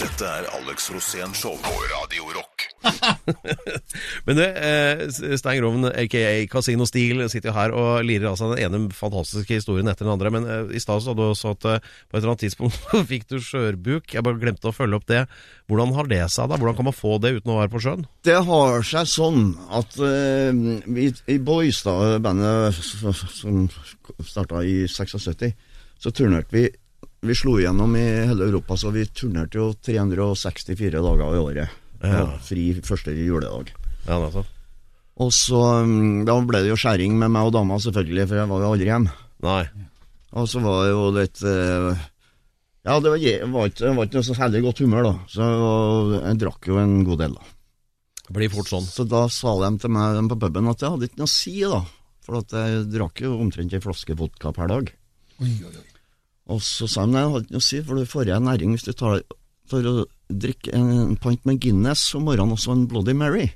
Dette 0.00 0.24
er 0.24 0.46
Alex 0.56 0.86
Rosén 0.88 1.34
Show 1.36 1.58
på 1.60 1.72
Radio 1.90 2.30
Rock. 2.32 2.62
Men 4.26 4.38
du, 4.38 4.40
eh, 4.40 5.02
Stein 5.36 5.58
Groven, 5.60 5.84
aka 5.90 6.22
Casino 6.48 6.86
Steel, 6.88 7.20
sitter 7.28 7.50
jo 7.50 7.54
her 7.58 7.74
og 7.76 8.06
lirer 8.08 8.30
av 8.30 8.38
seg 8.40 8.54
den 8.54 8.62
ene 8.64 8.96
fantastiske 8.96 9.58
historien 9.58 9.92
etter 9.92 10.08
den 10.08 10.14
andre. 10.14 10.32
Men 10.32 10.48
eh, 10.48 10.72
i 10.78 10.80
stad 10.80 11.04
sa 11.04 11.12
du 11.12 11.20
også 11.26 11.52
at 11.52 11.68
eh, 11.68 11.84
på 12.08 12.16
et 12.16 12.22
eller 12.22 12.32
annet 12.32 12.44
tidspunkt 12.46 12.88
fikk 13.12 13.28
du 13.28 13.36
skjørbuk. 13.44 14.16
Jeg 14.16 14.24
bare 14.24 14.40
glemte 14.40 14.72
å 14.72 14.76
følge 14.78 14.96
opp 14.96 15.08
det. 15.12 15.26
Hvordan 15.68 15.92
har 15.98 16.08
det 16.08 16.24
seg 16.32 16.48
da? 16.48 16.56
Hvordan 16.56 16.80
kan 16.80 16.88
man 16.88 16.96
få 16.96 17.20
det 17.20 17.36
uten 17.36 17.52
å 17.52 17.60
være 17.60 17.74
på 17.76 17.84
sjøen? 17.84 18.08
Det 18.24 18.40
har 18.48 18.88
seg 18.94 19.12
sånn 19.12 19.50
at 19.76 20.00
eh, 20.08 20.56
vi 20.88 21.10
i 21.12 21.40
da, 21.44 21.98
bandet 22.16 22.80
som 22.80 23.66
starta 24.24 24.64
i 24.64 24.86
76, 24.88 25.52
så 26.00 26.16
turnerte 26.16 26.56
vi 26.56 26.70
Vi 27.22 27.36
slo 27.38 27.54
igjennom 27.60 27.94
i 27.96 28.02
hele 28.26 28.48
Europa, 28.48 28.76
så 28.76 28.90
vi 28.90 29.04
turnerte 29.06 29.60
jo 29.60 29.68
364 29.78 31.02
dager 31.04 31.36
i 31.36 31.42
året. 31.42 31.78
Ja. 32.02 32.24
Fri 32.42 32.72
første 32.82 33.14
juledag. 33.14 33.70
Ja, 34.08 34.16
altså. 34.18 34.42
Og 35.22 35.30
så 35.36 35.60
mm, 35.86 36.24
Da 36.26 36.34
ble 36.42 36.64
det 36.64 36.72
jo 36.72 36.78
skjæring 36.80 37.14
med 37.20 37.30
meg 37.30 37.46
og 37.46 37.54
dama, 37.54 37.78
selvfølgelig, 37.82 38.26
for 38.30 38.40
jeg 38.40 38.50
var 38.50 38.64
jo 38.64 38.70
aldri 38.72 38.88
hjemme. 38.88 39.12
Nei. 39.46 39.62
Og 40.32 40.48
så 40.48 40.62
var 40.64 40.80
det 40.82 40.90
jo 40.90 41.04
litt 41.14 41.42
eh, 41.44 42.04
Ja, 42.88 42.96
det 42.98 43.12
var, 43.12 43.20
jeg 43.20 43.50
var 43.52 43.70
ikke, 43.70 43.84
jeg 43.84 43.98
var 43.98 44.08
ikke 44.08 44.18
noe 44.18 44.26
så 44.26 44.36
særlig 44.38 44.64
godt 44.64 44.82
humør, 44.82 45.08
da. 45.10 45.14
Så 45.30 45.48
jeg 46.16 46.40
drakk 46.42 46.70
jo 46.72 46.80
en 46.82 46.96
god 47.06 47.22
del, 47.22 47.36
da. 47.38 47.50
Det 48.22 48.36
blir 48.38 48.52
fort 48.54 48.70
sånn. 48.72 48.88
Så 48.88 49.06
da 49.06 49.26
sa 49.30 49.54
de 49.62 49.72
til 49.82 49.92
meg 49.94 50.18
de 50.18 50.26
på 50.32 50.40
puben 50.42 50.72
at 50.72 50.82
jeg 50.82 50.94
hadde 50.96 51.10
ikke 51.10 51.22
noe 51.22 51.30
å 51.30 51.36
si, 51.36 51.54
da. 51.62 51.84
For 52.26 52.42
at 52.42 52.58
jeg 52.58 52.84
drakk 52.96 53.22
jo 53.22 53.36
omtrent 53.38 53.74
ei 53.76 53.82
flaske 53.82 54.18
vodka 54.18 54.54
per 54.56 54.74
dag. 54.74 54.92
Oi, 55.42 55.54
oi, 55.60 55.74
oi. 55.74 55.91
Og 56.50 56.62
så 56.64 56.88
sa 56.90 57.04
han 57.04 57.14
nei, 57.14 57.22
jeg 57.22 57.32
hadde 57.32 57.46
ikke 57.46 57.56
noe 57.56 57.62
å 57.62 57.68
si, 57.68 57.82
for 57.86 57.98
du 57.98 58.08
får 58.08 58.26
i 58.26 58.32
deg 58.32 58.46
næring 58.48 58.74
hvis 58.74 58.86
du 58.86 58.92
tar, 58.98 59.20
tar 59.70 59.90
og 59.90 60.06
drikker 60.32 60.74
en, 60.78 60.88
en 61.04 61.18
pint 61.20 61.44
med 61.48 61.60
Guinness 61.62 62.06
om 62.18 62.26
morgenen 62.26 62.56
og 62.56 62.62
så 62.62 62.74
en 62.74 62.88
Bloody 62.90 63.14
Mary. 63.16 63.50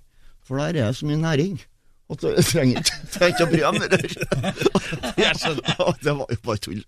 For 0.46 0.60
der 0.60 0.76
er 0.76 0.92
det 0.92 1.00
så 1.00 1.08
mye 1.08 1.18
næring. 1.18 1.58
At 2.06 2.22
du 2.22 2.28
trenger 2.46 2.78
ikke, 2.78 3.44
å 3.46 3.50
bry 3.50 3.62
deg 3.64 3.78
mer. 3.80 3.88
det. 3.90 4.00
Jeg. 5.24 5.54
Og 5.82 6.02
det 6.04 6.14
var 6.14 6.30
jo 6.30 6.40
bare 6.44 6.62
tull. 6.62 6.82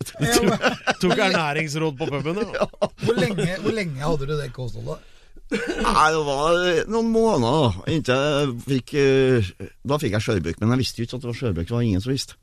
Tok 1.02 1.22
ernæringsråd 1.26 1.96
på 1.98 2.10
puben, 2.12 2.42
ja. 2.54 2.66
Hvor, 3.02 3.16
lenge, 3.18 3.48
hvor 3.64 3.74
lenge 3.74 4.04
hadde 4.04 4.28
du 4.28 4.36
det 4.38 4.52
kostholdet? 4.54 5.14
Nei, 5.48 6.08
det 6.12 6.22
var 6.26 6.58
noen 6.92 7.08
måneder 7.08 7.78
inntil 7.88 8.18
jeg 8.20 8.48
fikk 8.66 8.90
eh, 9.00 9.46
Da 9.88 9.96
fikk 9.96 10.18
jeg 10.18 10.24
skjørbuk, 10.26 10.58
men 10.60 10.74
jeg 10.74 10.80
visste 10.82 11.00
jo 11.00 11.06
ikke 11.08 11.16
at 11.16 11.22
det 11.24 11.30
var 11.30 11.38
skjørbuk. 11.38 11.68
Det 11.70 11.74
var 11.74 11.86
ingen 11.86 12.04
som 12.04 12.12
visste. 12.12 12.36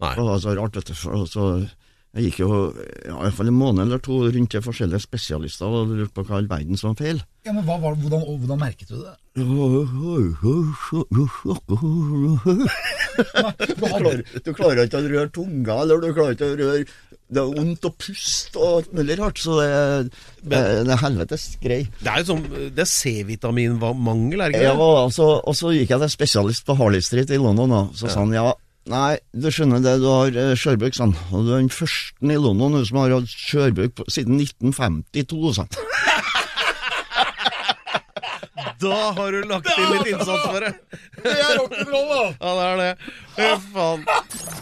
Nei. 0.00 0.14
Det 0.16 0.24
var 0.30 0.40
så 0.42 0.54
rart, 0.56 0.78
vet 0.78 0.90
du. 0.90 0.94
For, 0.96 1.26
så, 1.28 1.44
jeg 2.16 2.30
gikk 2.30 2.38
jo 2.40 2.48
ja, 2.72 3.12
i 3.12 3.16
hvert 3.20 3.36
fall 3.36 3.50
en 3.50 3.58
måned 3.58 3.84
eller 3.84 4.00
to 4.00 4.16
rundt 4.24 4.50
til 4.54 4.62
forskjellige 4.64 5.04
spesialister 5.04 5.68
og 5.68 5.90
lurte 5.92 6.14
på 6.16 6.24
hva 6.24 6.38
i 6.38 6.40
all 6.40 6.48
verden 6.50 6.80
som 6.80 6.94
var 6.94 7.02
feil. 7.02 7.18
Ja, 7.44 7.52
men 7.52 7.66
hva, 7.66 7.76
var, 7.82 7.98
hvordan, 8.00 8.22
hvordan 8.24 8.60
merket 8.60 8.88
du 8.88 8.96
det? 9.02 9.12
Du 9.38 9.44
klarer, 13.76 14.22
du 14.44 14.50
klarer 14.54 14.82
ikke 14.86 14.98
å 14.98 15.04
røre 15.04 15.30
tunga, 15.34 15.76
eller 15.84 16.02
du 16.02 16.08
klarer 16.16 16.34
ikke 16.34 16.48
å 16.48 16.56
røre 16.58 16.84
Det 16.86 17.42
er 17.42 17.52
vondt 17.54 17.86
å 17.86 17.92
puste 17.98 18.58
og 18.58 18.76
alt 18.80 18.92
mulig 18.98 19.18
rart, 19.20 19.38
så 19.42 19.58
det, 19.60 19.68
det, 20.42 20.62
det 20.88 20.94
er 20.94 21.02
helvetes 21.02 21.44
grei. 21.62 21.82
Det 22.00 22.12
er 22.12 22.22
jo 22.22 22.30
sånn, 22.32 22.46
det 22.72 22.84
er 22.84 22.90
C-vitaminmangel, 22.92 24.40
er 24.40 24.54
det 24.54 24.62
Jeg 24.62 24.70
ikke 24.70 24.78
det? 24.78 24.88
Ja, 24.88 25.02
altså, 25.04 25.28
og 25.42 25.58
så 25.58 25.74
gikk 25.76 25.92
jeg 25.92 26.02
til 26.04 26.14
spesialist 26.14 26.66
på 26.66 26.78
Harley 26.80 27.04
Street 27.04 27.30
i 27.34 27.40
London, 27.42 27.76
og 27.82 27.98
så 27.98 28.08
sa 28.08 28.24
han 28.24 28.34
ja. 28.34 28.48
Nei, 28.88 29.18
du 29.36 29.50
skjønner 29.52 29.82
det, 29.84 29.98
du 30.00 30.06
har 30.08 30.32
uh, 30.32 30.54
skjørbuk, 30.56 30.94
sa. 30.96 31.10
Og 31.36 31.44
du 31.44 31.52
er 31.52 31.60
den 31.60 31.72
første 31.72 32.24
i 32.24 32.38
London 32.40 32.78
som 32.88 33.02
har 33.02 33.12
hatt 33.18 33.28
skjørbuk 33.28 34.00
siden 34.08 34.40
1952, 34.40 35.52
sånn. 35.58 35.68
Da 38.78 38.98
har 39.16 39.32
du 39.34 39.42
lagt 39.50 39.70
inn 39.74 39.88
litt 39.96 40.10
innsats 40.12 40.44
for 40.46 40.62
det. 40.62 40.72
Det 41.18 41.32
er 41.34 41.56
rock'n'roll, 41.58 42.10
da! 42.12 42.24
Ja, 42.38 42.52
det 42.54 42.66
er 42.68 42.76
det. 42.82 43.14
Fy 43.38 43.48
faen. 43.72 44.04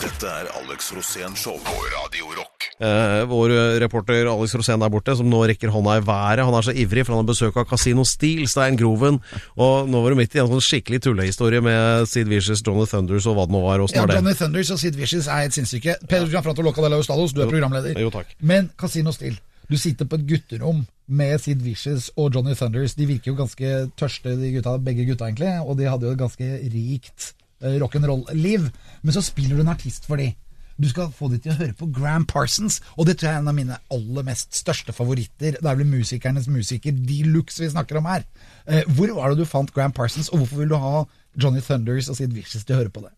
Dette 0.01 0.31
er 0.31 0.49
Alex 0.61 0.91
Rosén 0.97 1.37
Show 1.37 1.59
på 1.65 1.75
Radio 1.93 2.31
Rock. 2.37 2.69
Eh, 2.81 3.23
vår 3.29 3.55
reporter 3.81 4.29
Alex 4.33 4.55
Rosén 4.57 4.81
der 4.81 4.93
borte, 4.93 5.15
som 5.17 5.29
nå 5.29 5.43
rekker 5.51 5.73
hånda 5.73 5.99
i 6.01 6.05
været. 6.05 6.45
Han 6.49 6.57
er 6.57 6.67
så 6.69 6.75
ivrig, 6.77 7.05
for 7.07 7.17
han 7.17 7.25
har 7.25 7.31
besøk 7.31 7.57
av 7.61 7.69
Casino 7.71 8.05
Steel, 8.09 8.45
Stein 8.49 8.77
Groven. 8.81 9.21
Og 9.57 9.89
nå 9.93 10.03
var 10.05 10.13
du 10.13 10.21
midt 10.21 10.37
i 10.37 10.43
en 10.43 10.51
sånn 10.53 10.65
skikkelig 10.65 11.03
tullehistorie 11.07 11.61
med 11.65 12.09
Sid 12.11 12.29
Vicious, 12.33 12.65
Johnny 12.65 12.89
Thunders 12.89 13.29
og 13.29 13.37
hva 13.39 13.49
det 13.49 13.57
nå 13.57 13.65
var. 13.65 13.85
Ja? 13.93 14.07
Johnny 14.17 14.37
Thunders 14.37 14.73
og 14.73 14.81
Sid 14.83 14.97
Vicious 15.01 15.29
er 15.29 15.49
et 15.51 15.57
sinnssyke. 15.57 15.99
Peder 16.09 16.29
Gianfranto 16.33 16.65
Locadella 16.65 17.01
Ustados, 17.01 17.37
du 17.37 17.45
er 17.45 17.53
programleder. 17.53 17.97
Jo, 18.01 18.13
takk. 18.15 18.33
Men 18.41 18.71
Casino 18.81 19.13
Steel, 19.17 19.37
du 19.71 19.77
sitter 19.81 20.07
på 20.07 20.19
et 20.19 20.27
gutterom 20.29 20.85
med 21.07 21.41
Sid 21.43 21.63
Vicious 21.65 22.09
og 22.17 22.35
Johnny 22.35 22.55
Thunders. 22.59 22.95
De 22.99 23.07
virker 23.09 23.33
jo 23.33 23.39
ganske 23.39 23.73
tørste, 23.99 24.35
gutta, 24.55 24.77
begge 24.83 25.07
gutta 25.09 25.29
egentlig, 25.29 25.53
og 25.63 25.79
de 25.79 25.89
hadde 25.91 26.09
jo 26.09 26.15
et 26.15 26.23
ganske 26.23 26.51
rikt 26.73 27.33
uh, 27.65 27.77
rock'n'roll-liv. 27.83 28.69
Men 29.03 29.17
så 29.17 29.23
spiller 29.27 29.57
du 29.57 29.65
en 29.65 29.75
artist 29.75 30.07
for 30.07 30.23
de. 30.23 30.33
Du 30.77 30.89
skal 30.91 31.13
få 31.15 31.31
de 31.33 31.39
til 31.41 31.55
å 31.55 31.59
høre 31.59 31.75
på 31.79 31.89
Gram 31.95 32.27
Parsons, 32.29 32.83
og 32.99 33.09
det 33.09 33.17
tror 33.17 33.31
jeg 33.31 33.39
er 33.39 33.45
en 33.45 33.53
av 33.53 33.57
mine 33.57 33.79
aller 33.95 34.27
mest 34.27 34.55
største 34.59 34.93
favoritter. 34.93 35.57
Det 35.57 35.71
er 35.71 35.79
vel 35.79 35.89
musikernes 35.89 36.51
musiker 36.53 36.93
de 36.93 37.23
luxe 37.31 37.63
vi 37.63 37.73
snakker 37.73 38.03
om 38.03 38.11
her. 38.11 38.27
Uh, 38.69 38.83
hvor 38.95 39.15
var 39.17 39.33
det 39.33 39.41
du 39.41 39.49
fant 39.49 39.73
Gram 39.75 39.95
Parsons, 39.95 40.29
og 40.31 40.43
hvorfor 40.43 40.63
vil 40.63 40.75
du 40.75 40.79
ha 40.83 41.07
Johnny 41.35 41.63
Thunders 41.65 42.11
og 42.13 42.19
Sid 42.19 42.35
Vicious 42.37 42.67
til 42.67 42.77
å 42.77 42.85
høre 42.85 42.93
på 42.93 43.07
det? 43.07 43.15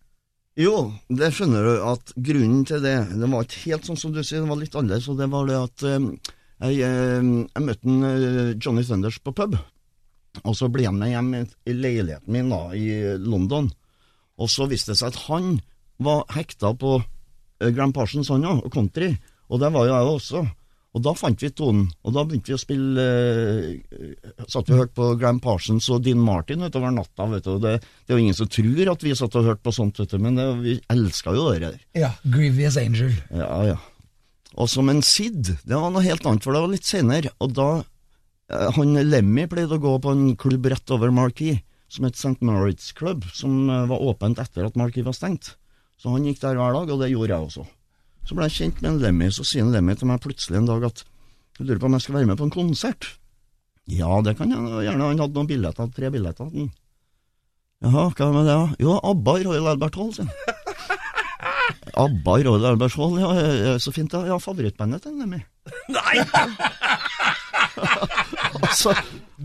Jo, 0.59 0.89
det 1.07 1.29
skjønner 1.35 1.63
du 1.63 1.73
at 1.87 2.11
grunnen 2.17 2.65
til 2.67 2.81
det 2.83 2.95
Det 3.15 3.27
var 3.31 3.45
ikke 3.45 3.61
helt 3.69 3.85
sånn 3.87 3.99
som 3.99 4.11
du 4.11 4.19
sier, 4.19 4.41
det 4.43 4.49
var 4.49 4.59
litt 4.59 4.75
annerledes. 4.75 5.07
Og 5.11 5.19
det 5.19 5.29
var 5.31 5.47
det 5.47 5.59
at 5.59 5.85
eh, 5.87 6.07
jeg, 6.61 6.79
eh, 6.83 7.29
jeg 7.55 7.65
møtte 7.65 7.87
en, 7.89 8.03
eh, 8.03 8.53
Johnny 8.59 8.83
Sanders 8.83 9.19
på 9.23 9.33
pub. 9.35 9.57
Og 10.45 10.53
så 10.55 10.69
ble 10.71 10.85
han 10.85 10.99
med 10.99 11.09
hjem 11.11 11.33
i- 11.39 11.73
leiligheten 11.73 12.27
min 12.29 12.49
da, 12.49 12.69
i 12.77 13.17
London. 13.17 13.71
Og 14.39 14.47
så 14.49 14.67
viste 14.69 14.93
det 14.93 14.97
seg 15.01 15.07
at 15.13 15.21
han 15.27 15.59
var 15.99 16.23
hekta 16.35 16.73
på 16.77 16.99
Grand 17.59 17.93
Parsons, 17.93 18.29
han 18.29 18.43
òg, 18.47 18.61
og 18.65 18.71
country. 18.71 19.17
Og 19.49 19.59
det 19.59 19.71
var 19.73 19.87
jo 19.87 19.93
jeg 19.97 20.13
også. 20.13 20.43
Og 20.95 21.03
da 21.05 21.11
fant 21.13 21.37
vi 21.43 21.49
tonen, 21.53 21.89
og 22.03 22.13
da 22.15 22.23
begynte 22.25 22.49
vi 22.49 22.55
å 22.55 22.61
spille 22.61 23.03
eh, 23.03 24.13
Satt 24.47 24.65
vi 24.69 24.73
og 24.73 24.79
hørte 24.79 24.95
på 24.97 25.09
Gram 25.19 25.39
Parsons 25.43 25.85
og 25.93 26.01
Dean 26.05 26.17
Martin 26.23 26.63
utover 26.65 26.89
natta, 26.95 27.27
vet 27.29 27.43
du. 27.45 27.59
Det, 27.61 27.75
det 27.81 28.13
er 28.13 28.17
jo 28.17 28.23
ingen 28.23 28.37
som 28.37 28.47
tror 28.49 28.89
at 28.93 29.03
vi 29.05 29.13
satt 29.17 29.35
og 29.37 29.45
hørte 29.45 29.61
på 29.67 29.73
sånt, 29.75 29.99
vet 30.01 30.09
du, 30.09 30.17
men 30.23 30.35
det, 30.39 30.47
vi 30.63 30.77
elska 30.89 31.35
jo 31.35 31.51
det 31.51 31.59
der. 31.61 31.77
Ja, 31.99 32.09
Grievous 32.25 32.77
Angel. 32.81 33.11
Ja, 33.29 33.51
ja. 33.73 33.77
Og 34.57 34.69
som 34.71 34.89
en 34.89 35.01
Sid, 35.05 35.53
det 35.61 35.77
var 35.77 35.91
noe 35.93 36.03
helt 36.05 36.25
annet, 36.25 36.43
for 36.45 36.55
det 36.55 36.61
var 36.63 36.71
litt 36.71 36.87
senere. 36.87 37.31
Og 37.43 37.53
da 37.57 37.69
eh, 38.49 38.69
Han 38.77 38.97
Lemmy 39.05 39.45
pleide 39.51 39.77
å 39.77 39.83
gå 39.83 39.95
på 40.01 40.13
en 40.15 40.31
klubb 40.39 40.69
rett 40.73 40.95
over 40.95 41.13
Marquis, 41.13 41.61
som 41.89 42.05
het 42.05 42.17
St. 42.17 42.37
Moritz 42.45 42.91
Club, 42.97 43.25
som 43.33 43.69
eh, 43.69 43.85
var 43.89 44.01
åpent 44.01 44.41
etter 44.41 44.65
at 44.65 44.79
Marquis 44.79 45.05
var 45.05 45.17
stengt. 45.17 45.53
Så 45.99 46.13
han 46.13 46.25
gikk 46.25 46.41
der 46.41 46.57
hver 46.57 46.73
dag, 46.75 46.89
og 46.89 47.03
det 47.03 47.11
gjorde 47.11 47.35
jeg 47.35 47.49
også. 47.49 47.67
Så 48.25 48.35
ble 48.37 48.49
jeg 48.49 48.57
kjent 48.57 48.83
med 48.83 48.91
en 48.93 49.01
Lemmy, 49.03 49.29
så 49.33 49.45
sier 49.47 49.65
en 49.65 49.73
Lemmy 49.73 49.95
til 49.99 50.09
meg 50.09 50.21
plutselig 50.23 50.59
en 50.59 50.69
dag 50.69 50.85
at 50.89 51.03
du 51.57 51.65
lurer 51.65 51.81
på 51.81 51.89
om 51.89 51.97
jeg 51.97 52.05
skal 52.05 52.19
være 52.19 52.29
med 52.29 52.39
på 52.39 52.45
en 52.47 52.53
konsert. 52.55 53.09
Ja, 53.89 54.19
det 54.23 54.35
kan 54.37 54.53
jeg 54.53 54.85
gjerne. 54.85 55.09
Han 55.11 55.23
hadde 55.23 55.35
noen 55.35 55.49
billetter, 55.49 55.89
tre 55.95 56.11
billetter. 56.13 56.51
Jaha, 57.83 58.05
hva 58.15 58.29
med 58.35 58.47
det? 58.47 58.57
Jo, 58.83 58.95
ABBA 59.01 59.35
i 59.39 59.45
Royal 59.47 59.69
Albert 59.73 59.97
Hall, 59.99 60.13
sier 60.15 60.29
han. 60.29 60.55
ABBA 61.99 62.33
i 62.39 62.43
Royal 62.47 62.65
Albert 62.71 62.95
Hall, 62.99 63.15
ja, 63.19 63.29
ja, 63.35 63.77
så 63.81 63.89
fint. 63.95 64.13
Ja, 64.13 64.19
ja 64.33 64.37
favorittbandet 64.41 64.99
til 65.05 65.11
Lemmy. 65.19 65.39
Nei! 65.93 66.15
altså, 68.63 68.93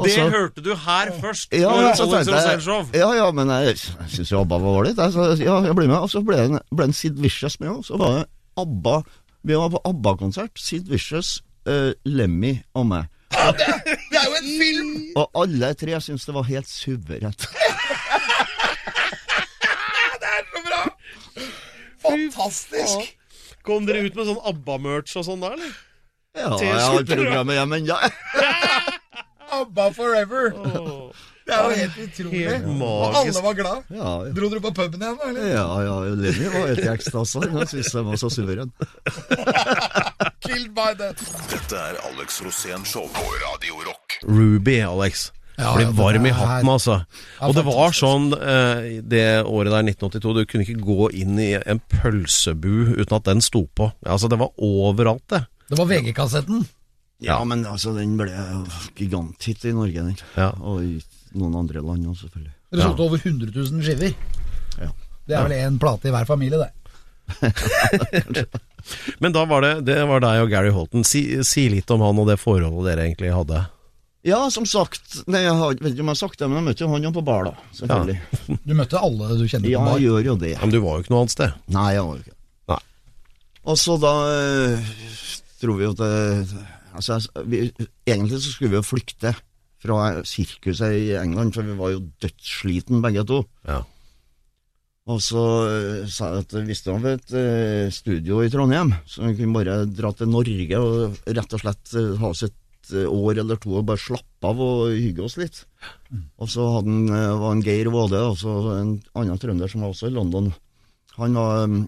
Det 0.05 0.13
så- 0.15 0.31
hørte 0.31 0.61
du 0.65 0.75
her 0.75 1.13
først. 1.21 1.53
ja, 1.53 1.71
på 1.71 1.97
så 1.97 2.03
Alex 2.17 2.67
ja, 2.95 3.13
ja, 3.15 3.31
men 3.31 3.49
jeg, 3.51 3.67
jeg 3.67 3.77
syns 4.17 4.33
jo 4.33 4.41
ABBA 4.41 4.59
var 4.59 4.71
ålreit. 4.79 4.99
ja, 5.43 5.61
jeg 5.67 5.75
blir 5.77 5.89
med. 5.89 5.97
Og 5.99 6.11
så 6.11 6.23
ble 6.25 6.39
en, 6.45 6.59
ble 6.77 6.85
en 6.91 6.97
Sid 6.97 7.19
Vicious 7.23 7.61
med 7.61 7.69
òg. 7.75 7.83
Så 7.87 7.97
var 8.01 8.09
det 8.19 8.25
ABBA 8.57 8.97
Vi 9.45 9.55
var 9.61 9.69
på 9.75 9.81
ABBA-konsert. 9.85 10.51
Sid 10.57 10.89
Vicious, 10.89 11.43
uh, 11.69 11.93
Lemmy 12.05 12.63
og 12.75 12.87
meg. 12.87 13.05
Det 13.35 14.17
er 14.17 14.25
jo 14.25 14.35
en 14.39 14.51
film! 14.61 14.93
Og 15.21 15.27
alle 15.43 15.75
tre 15.75 16.01
syntes 16.01 16.25
det 16.25 16.35
var 16.35 16.43
helt 16.49 16.69
suverent. 16.71 17.45
Det 20.25 20.31
er 20.31 20.45
så 20.49 20.61
bra! 20.65 20.83
Fantastisk! 22.05 23.15
Kom 23.65 23.87
dere 23.89 24.05
ut 24.05 24.17
med 24.19 24.29
sånn 24.29 24.41
ABBA-merch 24.51 25.17
og 25.21 25.27
sånn 25.27 25.45
da, 25.45 25.55
eller? 25.57 25.75
Ja, 26.35 26.51
jeg 26.61 26.81
har 26.83 27.05
programmet 27.09 27.57
hjemme 27.57 27.79
ennå. 27.81 27.99
ABBA 29.61 29.87
Forever. 29.95 30.51
Det 31.45 31.53
er 31.55 31.63
jo 31.63 31.77
helt 31.77 31.99
utrolig. 32.01 32.43
Helt 32.49 32.83
Og 32.83 33.17
alle 33.21 33.43
var 33.45 33.57
glad. 33.59 33.91
Ja, 33.93 34.13
ja. 34.25 34.33
Dro 34.37 34.49
dere 34.53 34.63
på 34.65 34.73
puben 34.75 35.03
igjen, 35.05 35.19
da, 35.21 35.29
eller? 35.29 35.49
Ja, 35.53 35.67
ja, 35.85 35.97
Lenny 36.17 36.49
var 36.55 36.67
helt 36.73 36.83
i 36.83 36.91
ekstase. 36.95 37.43
Han 37.53 37.69
syntes 37.69 37.93
jeg 37.95 38.07
var 38.09 38.21
så 38.21 38.31
suveren. 38.33 38.73
Killed 40.45 40.73
by 40.77 40.91
that. 41.01 41.21
Dette 41.53 41.79
er 41.79 42.01
Alex 42.11 42.41
Rosén 42.45 42.85
Show 42.89 43.07
på 43.13 43.25
Radio 43.45 43.81
Rock. 43.87 44.19
Ruby, 44.25 44.79
Alex. 44.89 45.29
Ja, 45.57 45.73
Blir 45.77 45.93
varm 45.95 46.27
i 46.27 46.33
hatten, 46.35 46.69
altså. 46.69 46.97
Ja, 47.39 47.47
Og 47.47 47.55
det 47.55 47.63
var 47.67 47.95
sånn 47.95 48.33
eh, 48.35 49.01
det 49.07 49.27
året 49.47 49.71
der, 49.71 49.85
1982, 49.87 50.33
du 50.35 50.47
kunne 50.51 50.67
ikke 50.67 50.83
gå 50.83 51.11
inn 51.15 51.39
i 51.39 51.53
en 51.61 51.81
pølsebu 51.93 52.97
uten 52.99 53.15
at 53.19 53.29
den 53.29 53.43
sto 53.45 53.63
på. 53.71 53.93
Altså, 54.03 54.31
det 54.33 54.41
var 54.41 54.51
overalt, 54.59 55.23
det. 55.31 55.45
Det 55.71 55.79
var 55.79 55.87
VG-kassetten. 55.93 56.65
Ja, 57.25 57.39
men 57.47 57.63
altså, 57.71 57.95
den 57.97 58.17
ble 58.19 58.33
giganthit 58.99 59.63
i 59.65 59.75
Norge, 59.77 60.09
den. 60.11 60.17
Ja. 60.35 60.51
Og 60.59 60.83
i 60.83 60.99
noen 61.39 61.55
andre 61.63 61.83
land 61.85 62.11
òg, 62.11 62.19
selvfølgelig. 62.19 62.55
Dere 62.75 62.89
solgte 62.89 63.07
over 63.07 63.23
100 63.23 63.55
000 63.55 63.85
skiver. 63.87 64.17
Ja. 64.81 64.91
Det 65.25 65.37
er 65.39 65.47
vel 65.47 65.61
én 65.61 65.79
plate 65.81 66.11
i 66.11 66.15
hver 66.15 66.27
familie, 66.29 66.59
det. 66.59 66.73
Men 69.23 69.33
da 69.33 69.45
var 69.49 69.65
det, 69.65 69.73
det 69.87 69.97
var 70.11 70.21
deg 70.21 70.43
og 70.43 70.51
Gary 70.53 70.73
Holton. 70.75 71.07
Si, 71.09 71.23
si 71.47 71.69
litt 71.73 71.91
om 71.95 72.03
han 72.05 72.19
og 72.21 72.29
det 72.29 72.37
forholdet 72.43 72.91
dere 72.91 73.07
egentlig 73.07 73.33
hadde. 73.33 73.63
Ja, 74.25 74.39
som 74.53 74.65
sagt 74.65 75.19
Nei, 75.29 75.43
jeg 75.45 75.53
har, 75.59 75.75
vet 75.77 75.93
ikke 75.93 76.01
om 76.05 76.09
jeg 76.09 76.17
har 76.17 76.21
sagt 76.23 76.39
det, 76.41 76.47
men 76.49 76.61
jeg 76.63 76.67
møtte 76.71 76.85
jo 76.87 76.91
han 76.95 77.05
jo 77.05 77.13
på 77.13 77.25
bar, 77.27 77.51
da. 77.51 77.55
Selvfølgelig. 77.77 78.17
Du 78.69 78.73
møtte 78.79 79.03
alle 79.05 79.35
du 79.37 79.45
kjenner 79.45 79.69
Ja, 79.69 79.83
på 79.83 79.91
bar. 79.91 79.99
jeg 80.01 80.07
gjør 80.09 80.29
jo 80.31 80.37
det. 80.41 80.53
Men 80.63 80.73
du 80.73 80.79
var 80.85 80.97
jo 80.97 81.05
ikke 81.05 81.13
noe 81.15 81.25
annet 81.25 81.35
sted. 81.37 81.59
Nei, 81.77 81.89
jeg 81.97 82.07
var 82.07 82.15
jo 82.17 82.25
ikke 82.25 82.37
Nei. 82.73 82.79
Og 83.73 83.81
så 83.81 83.97
da 84.01 84.13
eh, 84.33 84.93
tror 85.61 85.81
vi 85.81 85.89
jo 85.89 85.93
at 85.97 86.55
Altså, 86.95 87.19
vi, 87.51 87.65
egentlig 88.07 88.39
så 88.39 88.53
skulle 88.55 88.71
vi 88.77 88.79
jo 88.79 88.87
flykte 88.87 89.33
fra 89.85 90.23
sirkuset 90.25 90.95
i 90.95 91.09
England, 91.19 91.51
for 91.57 91.67
vi 91.67 91.75
var 91.77 91.91
jo 91.91 92.05
dødssliten 92.23 93.03
begge 93.05 93.25
to. 93.29 93.41
Ja. 93.69 93.81
Og 95.11 95.19
så 95.21 95.43
eh, 95.69 96.05
sa 96.09 96.31
jeg 96.33 96.45
at 96.47 96.55
jeg 96.57 96.69
visste 96.71 96.95
om 96.95 97.05
et 97.11 97.35
eh, 97.37 97.91
studio 97.93 98.39
i 98.41 98.49
Trondheim, 98.53 98.95
så 99.11 99.27
vi 99.27 99.35
kunne 99.43 99.59
bare 99.59 99.75
dra 99.91 100.15
til 100.17 100.31
Norge 100.33 100.79
og 100.81 101.19
rett 101.29 101.57
og 101.59 101.65
slett 101.67 101.93
eh, 101.99 102.15
ha 102.23 102.31
oss 102.31 102.45
et 102.47 102.55
eh, 102.93 103.09
år 103.09 103.41
eller 103.41 103.59
to 103.61 103.79
og 103.79 103.87
bare 103.89 104.01
slappe 104.01 104.51
av 104.51 104.61
og 104.61 104.93
hygge 104.93 105.25
oss 105.25 105.39
litt. 105.41 105.63
Og 106.43 106.51
så 106.51 106.67
han, 106.77 107.09
eh, 107.09 107.39
var 107.41 107.55
en 107.55 107.65
Geir 107.65 107.91
Våde, 107.95 108.21
og 108.21 108.71
en 108.75 108.95
annen 109.15 109.41
trønder 109.41 109.71
som 109.71 109.85
var 109.85 109.95
også 109.95 110.11
i 110.11 110.15
London. 110.15 110.53
Han 111.17 111.39
um, 111.39 111.79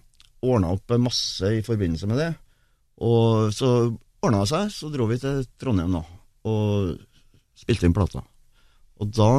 ordna 0.47 0.73
opp 0.77 0.95
masse 1.03 1.51
i 1.59 1.65
forbindelse 1.67 2.09
med 2.09 2.23
det. 2.23 2.31
Og 3.03 3.53
så 3.53 3.73
ordna 4.23 4.45
det 4.45 4.51
seg, 4.53 4.73
så 4.73 4.91
dro 4.93 5.09
vi 5.11 5.19
til 5.21 5.45
Trondheim 5.61 5.99
da, 5.99 6.03
og 6.49 6.97
spilte 7.59 7.89
inn 7.89 7.97
plata. 7.97 8.23
Og 9.03 9.13
da 9.13 9.31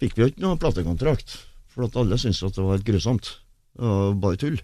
fikk 0.00 0.16
vi 0.16 0.24
jo 0.24 0.30
ikke 0.30 0.44
noe 0.46 0.60
platekontrakt, 0.60 1.36
for 1.68 1.88
at 1.88 1.98
alle 2.00 2.18
syntes 2.20 2.46
at 2.46 2.56
det 2.56 2.64
var 2.64 2.78
helt 2.78 2.88
grusomt. 2.88 3.30
Det 3.76 3.92
var 3.92 4.20
bare 4.22 4.40
tull. 4.40 4.58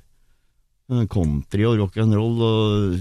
Eh, 0.93 1.05
Country 1.09 1.64
og 1.64 1.78
rock'n'roll 1.80 2.43
og 2.45 2.97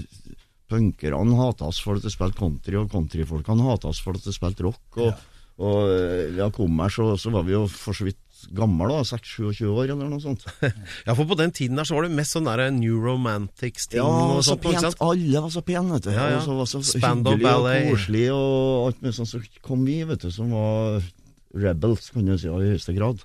punkerne 0.70 1.36
hata 1.38 1.68
oss 1.68 1.80
for 1.84 1.98
at 2.00 2.04
det 2.06 2.12
spilte 2.14 2.40
country, 2.40 2.76
og 2.80 2.90
countryfolkene 2.92 3.66
hata 3.68 3.90
oss 3.92 4.00
for 4.04 4.16
at 4.18 4.24
det 4.26 4.34
spilte 4.36 4.66
rock. 4.66 4.98
Og, 4.98 5.24
og 5.64 5.90
eh, 5.94 6.36
ja, 6.38 6.48
kommers, 6.54 6.98
og 7.02 7.16
så 7.20 7.32
var 7.34 7.44
vi 7.46 7.54
jo 7.56 7.66
for 7.70 7.96
så 7.96 8.06
vidt 8.08 8.20
gammel, 8.54 8.90
da, 8.90 9.00
26-27 9.08 9.68
år 9.72 9.90
eller 9.94 10.08
noe 10.10 10.20
sånt. 10.20 10.42
ja, 11.06 11.14
for 11.14 11.24
på 11.30 11.36
den 11.38 11.52
tiden 11.54 11.78
der 11.80 11.88
så 11.88 11.96
var 11.96 12.04
det 12.08 12.16
mest 12.16 12.34
sånn 12.36 12.48
der 12.48 12.64
New 12.74 12.98
Romantics-ting 13.00 14.00
Ja, 14.02 14.04
og 14.04 14.42
så 14.44 14.52
sånt. 14.54 14.64
pent. 14.66 14.98
Alle 15.04 15.44
var 15.46 15.52
så 15.54 15.62
pene, 15.64 15.96
vet 15.96 16.08
du. 16.08 16.12
Ja, 16.12 16.26
ja. 16.34 16.40
Og 16.40 16.48
så 16.48 16.56
var 16.58 16.68
så 16.68 16.82
Spandau 16.84 17.36
hyggelig 17.36 17.46
og 17.48 17.62
Ballet. 17.64 17.90
koselig 17.92 18.24
og 18.34 18.88
alt 18.88 19.04
mulig 19.04 19.14
sånn. 19.20 19.30
Så 19.30 19.42
kom 19.64 19.86
vi, 19.88 20.00
vet 20.08 20.26
du, 20.26 20.30
som 20.34 20.52
var 20.52 20.98
rebels, 21.54 22.10
kan 22.12 22.26
du 22.28 22.34
si, 22.36 22.50
i 22.50 22.72
høyeste 22.74 22.96
grad. 22.96 23.22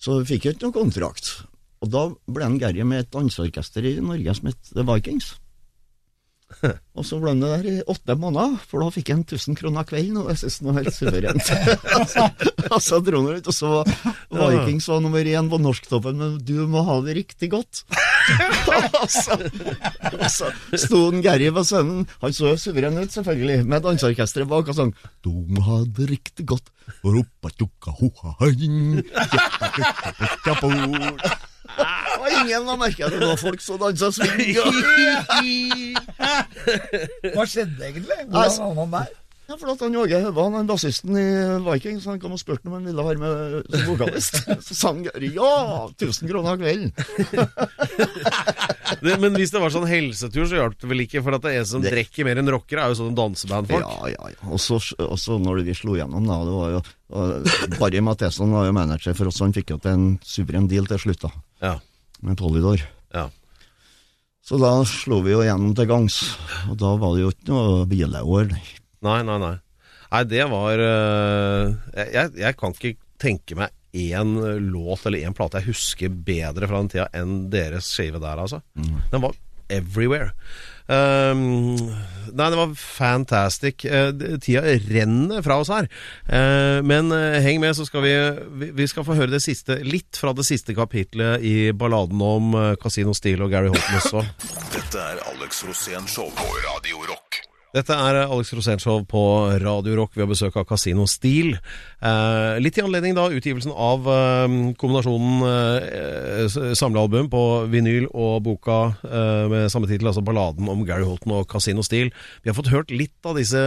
Så 0.00 0.20
vi 0.20 0.34
fikk 0.34 0.50
ikke 0.52 0.68
noe 0.68 0.76
kontrakt. 0.76 1.32
Og 1.80 1.90
da 1.92 2.06
ble 2.28 2.44
han 2.44 2.58
Gerry 2.60 2.84
med 2.86 3.06
et 3.06 3.12
danseorkester 3.14 3.86
i 3.88 3.96
Norge 4.04 4.34
som 4.36 4.50
het 4.52 4.74
The 4.74 4.84
Vikings. 4.86 5.32
Og 6.98 7.06
så 7.06 7.18
ble 7.20 7.32
han 7.32 7.42
der 7.42 7.66
i 7.68 7.74
åtte 7.88 8.16
måneder, 8.18 8.56
for 8.68 8.82
da 8.82 8.90
fikk 8.92 9.12
han 9.14 9.22
1000 9.24 9.56
kroner 9.58 9.86
kvelden, 9.88 10.18
og 10.20 10.30
jeg 10.32 10.40
synes 10.42 10.58
det 10.58 10.66
var 10.66 10.78
helt 10.80 10.96
suverent. 10.96 11.50
altså, 11.98 12.26
altså 12.66 13.00
dro 13.06 13.22
han 13.24 13.38
ut, 13.38 13.50
og 13.50 13.56
så 13.56 13.70
var 14.34 14.54
Vikings 14.56 14.88
var 14.90 15.00
nummer 15.04 15.30
én 15.32 15.50
på 15.52 15.60
norsktoppen, 15.62 16.20
men 16.20 16.36
du 16.44 16.66
må 16.70 16.82
ha 16.88 16.98
det 17.06 17.16
riktig 17.20 17.50
godt. 17.54 17.84
og 19.00 19.08
så, 19.10 20.50
sto 20.76 21.00
en 21.08 21.24
Gary 21.24 21.48
på 21.54 21.64
scenen, 21.66 22.04
han 22.20 22.36
så 22.36 22.52
jo 22.52 22.60
suveren 22.60 23.00
ut 23.00 23.14
selvfølgelig, 23.14 23.64
med 23.70 23.86
danseorkesteret 23.86 24.50
bak 24.50 24.68
og 24.70 24.76
sang 24.76 24.92
Du 25.24 25.32
må 25.48 25.64
ha 25.66 25.80
det 25.86 26.10
riktig 26.10 26.44
godt. 26.52 26.68
Ropa, 27.06 27.48
tjukka, 27.54 27.94
hoha, 28.00 28.34
hein, 28.42 29.00
Og 32.20 32.26
ingen 32.42 32.66
har 32.68 32.76
merka 32.80 33.08
det 33.12 33.20
var 33.22 33.38
folk 33.40 33.60
som 33.64 33.78
dansa 33.80 34.10
swing. 34.12 34.50
Hva 37.34 37.44
skjedde 37.48 37.80
egentlig? 37.88 38.18
Hvordan 38.28 38.60
havna 38.60 38.84
han 38.84 38.92
der? 38.98 39.08
Ja, 39.50 39.56
for 39.58 39.72
at 39.72 39.80
han 39.82 39.96
Åge 39.98 40.14
Høve, 40.22 40.42
han 40.46 40.54
er 40.60 40.66
bassisten 40.68 41.16
i 41.18 41.22
Vikings, 41.66 42.04
han 42.06 42.20
kom 42.22 42.36
og 42.36 42.38
spurte 42.38 42.68
om 42.70 42.76
han 42.76 42.84
ville 42.86 43.02
være 43.02 43.18
med 43.18 43.66
som 43.72 43.80
vokalist. 43.88 44.36
Så 44.62 44.76
sang 44.78 45.00
Gary 45.02 45.32
ja, 45.34 45.88
1000 45.90 46.30
kroner 46.30 46.54
kvelden. 46.60 46.92
Det, 49.00 49.14
men 49.22 49.30
hvis 49.38 49.52
det 49.54 49.60
var 49.62 49.70
sånn 49.70 49.86
helsetur, 49.86 50.48
så 50.50 50.56
hjalp 50.58 50.74
det 50.82 50.88
vel 50.90 51.00
ikke? 51.04 51.20
For 51.22 51.30
at 51.36 51.44
det 51.44 51.50
er 51.54 51.60
en 51.62 51.66
som 51.70 51.78
Det- 51.82 51.92
drikker 51.94 52.24
mer 52.26 52.36
enn 52.42 52.50
rockere, 52.50 52.82
er 52.84 52.88
jo 52.90 52.96
sånne 52.98 53.14
dansebandfolk. 53.16 53.86
Ja, 53.86 54.08
ja, 54.10 54.24
ja. 54.34 54.40
Og 54.50 54.58
så, 54.60 54.80
og 55.06 55.18
så 55.22 55.36
når 55.40 55.62
vi 55.68 55.74
slo 55.78 55.94
gjennom, 55.98 56.26
da, 56.26 56.40
det 56.46 56.54
var 56.56 56.70
jo 56.74 56.80
og 57.10 57.26
Barry 57.78 58.00
Matheson 58.06 58.52
var 58.54 58.66
jo 58.68 58.72
manager 58.76 59.14
for 59.18 59.26
oss, 59.30 59.40
han 59.42 59.54
fikk 59.54 59.70
jo 59.74 59.78
til 59.82 59.92
en 59.96 60.04
suveren 60.26 60.66
deal 60.70 60.86
til 60.90 60.98
slutt, 61.02 61.22
da, 61.26 61.30
Ja. 61.60 61.76
med 62.22 62.38
Polydor. 62.40 62.82
ja. 63.14 63.28
Så 64.42 64.56
da 64.58 64.70
slo 64.88 65.20
vi 65.22 65.30
jo 65.34 65.42
gjennom 65.44 65.74
til 65.78 65.86
gangs, 65.86 66.16
og 66.66 66.78
da 66.80 66.94
var 66.98 67.12
det 67.14 67.22
jo 67.22 67.28
ikke 67.30 67.50
noe 67.52 67.84
hvileår, 67.86 68.48
nei. 68.50 68.62
Nei, 69.06 69.18
nei, 69.28 69.36
nei. 69.38 70.22
Det 70.26 70.46
var 70.50 70.80
øh, 70.82 71.76
jeg, 71.94 72.32
jeg 72.40 72.56
kan 72.58 72.74
ikke 72.74 72.96
tenke 73.20 73.54
meg 73.60 73.70
én 73.94 74.32
låt 74.72 75.04
eller 75.06 75.22
én 75.28 75.36
plate 75.36 75.60
jeg 75.60 75.70
husker 75.70 76.10
bedre 76.10 76.66
fra 76.66 76.80
den 76.82 76.90
tida 76.90 77.06
enn 77.14 77.44
deres 77.52 77.86
skive 77.94 78.18
der, 78.22 78.42
altså. 78.42 78.58
Den 79.12 79.22
var 79.22 79.36
everywhere. 79.70 80.32
Um, 80.90 81.76
nei, 82.34 82.48
det 82.50 82.58
var 82.58 82.74
fantastic. 82.74 83.84
Eh, 83.84 84.10
tida 84.42 84.62
renner 84.90 85.42
fra 85.46 85.60
oss 85.62 85.70
her. 85.72 85.88
Eh, 86.26 86.80
men 86.86 87.12
eh, 87.14 87.38
heng 87.44 87.60
med, 87.62 87.76
så 87.78 87.86
skal 87.86 88.04
vi, 88.06 88.14
vi 88.74 88.88
skal 88.90 89.06
få 89.06 89.18
høre 89.18 89.34
det 89.34 89.42
siste, 89.44 89.80
litt 89.86 90.18
fra 90.20 90.34
det 90.36 90.46
siste 90.48 90.74
kapitlet 90.76 91.44
i 91.46 91.70
balladen 91.72 92.22
om 92.24 92.56
Casino 92.82 93.14
Steel 93.16 93.44
og 93.46 93.54
Gary 93.54 93.70
Holton 93.72 94.02
også. 94.02 94.24
Dette 94.76 95.06
er 95.12 95.22
Alex 95.34 95.64
Rosén 95.68 96.10
Show 96.10 96.32
på 96.34 96.50
Radio 96.66 97.06
Rock. 97.10 97.49
Dette 97.70 97.94
er 97.94 98.16
Alex 98.24 98.48
Rosénshow 98.50 99.04
på 99.06 99.20
Radio 99.62 99.94
Rock. 100.00 100.16
Vi 100.16 100.24
har 100.24 100.28
besøk 100.30 100.56
av 100.58 100.64
Casino 100.66 101.04
Steel. 101.06 101.52
Eh, 102.02 102.56
litt 102.58 102.80
i 102.80 102.82
anledning 102.82 103.14
da 103.14 103.28
utgivelsen 103.30 103.70
av 103.70 104.08
eh, 104.10 104.56
kombinasjonen 104.80 105.44
eh, 105.46 106.58
samlealbum 106.74 107.28
på 107.30 107.44
vinyl 107.70 108.08
og 108.10 108.40
boka 108.48 108.80
eh, 109.06 109.46
med 109.52 109.70
samme 109.70 109.86
tittel, 109.86 110.10
altså 110.10 110.24
balladen 110.26 110.66
om 110.66 110.82
Gary 110.88 111.06
Holton 111.06 111.36
og 111.38 111.46
Casino 111.52 111.86
Steel. 111.86 112.10
Vi 112.42 112.50
har 112.50 112.58
fått 112.58 112.72
hørt 112.74 112.90
litt 112.90 113.14
av 113.22 113.38
disse, 113.38 113.62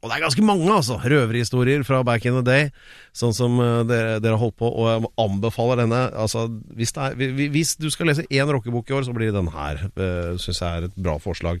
og 0.00 0.08
det 0.08 0.16
er 0.16 0.24
ganske 0.24 0.48
mange, 0.48 0.72
altså, 0.72 0.96
røverhistorier 1.04 1.84
fra 1.84 2.00
back 2.08 2.24
in 2.24 2.40
the 2.40 2.46
day, 2.48 2.70
sånn 3.12 3.36
som 3.36 3.60
eh, 3.60 3.82
dere, 3.84 4.16
dere 4.24 4.38
har 4.38 4.46
holdt 4.46 4.62
på, 4.64 4.72
og 4.72 4.88
jeg 4.94 5.10
anbefaler 5.28 5.84
denne. 5.84 6.06
Altså, 6.24 6.48
hvis, 6.72 6.96
er, 6.96 7.20
hvis 7.52 7.76
du 7.76 7.90
skal 7.92 8.08
lese 8.08 8.24
én 8.32 8.48
rockebok 8.48 8.88
i 8.88 8.96
år, 8.96 9.04
så 9.04 9.12
blir 9.12 9.36
den 9.36 9.52
her. 9.52 9.90
Uh, 9.92 10.40
Syns 10.40 10.64
jeg 10.64 10.70
er 10.80 10.88
et 10.88 10.96
bra 10.96 11.20
forslag. 11.20 11.60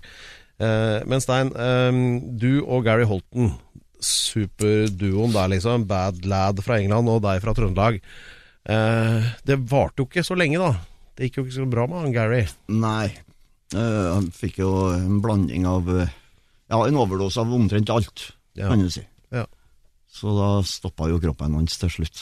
Eh, 0.62 1.00
men 1.10 1.22
Stein, 1.24 1.50
eh, 1.58 1.96
du 2.38 2.62
og 2.62 2.84
Gary 2.86 3.06
Holton, 3.08 3.52
superduoen 4.02 5.32
der 5.34 5.50
liksom, 5.52 5.86
Bad 5.90 6.24
Lad 6.28 6.62
fra 6.64 6.78
England 6.80 7.10
og 7.10 7.22
deg 7.24 7.42
fra 7.42 7.54
Trøndelag. 7.56 7.98
Eh, 8.68 9.30
det 9.48 9.58
varte 9.70 10.02
jo 10.04 10.08
ikke 10.08 10.24
så 10.26 10.36
lenge, 10.38 10.60
da. 10.62 10.72
Det 11.16 11.28
gikk 11.28 11.40
jo 11.40 11.44
ikke 11.46 11.56
så 11.58 11.66
bra 11.70 11.86
med 11.90 12.04
han 12.06 12.14
Gary. 12.14 12.44
Nei. 12.72 13.10
Han 13.72 14.26
fikk 14.36 14.58
jo 14.60 14.70
en 14.92 15.20
blanding 15.24 15.64
av 15.64 15.86
Ja, 15.88 16.78
en 16.84 16.96
overdose 17.00 17.40
av 17.40 17.48
omtrent 17.56 17.88
alt, 17.92 18.32
Ja. 18.54 18.68
kan 18.68 18.80
du 18.84 18.90
si. 18.90 19.00
Ja. 19.32 19.46
Så 20.12 20.28
da 20.36 20.62
stoppa 20.62 21.08
jo 21.08 21.18
kroppen 21.20 21.54
hans 21.56 21.78
til 21.80 21.88
slutt. 21.88 22.20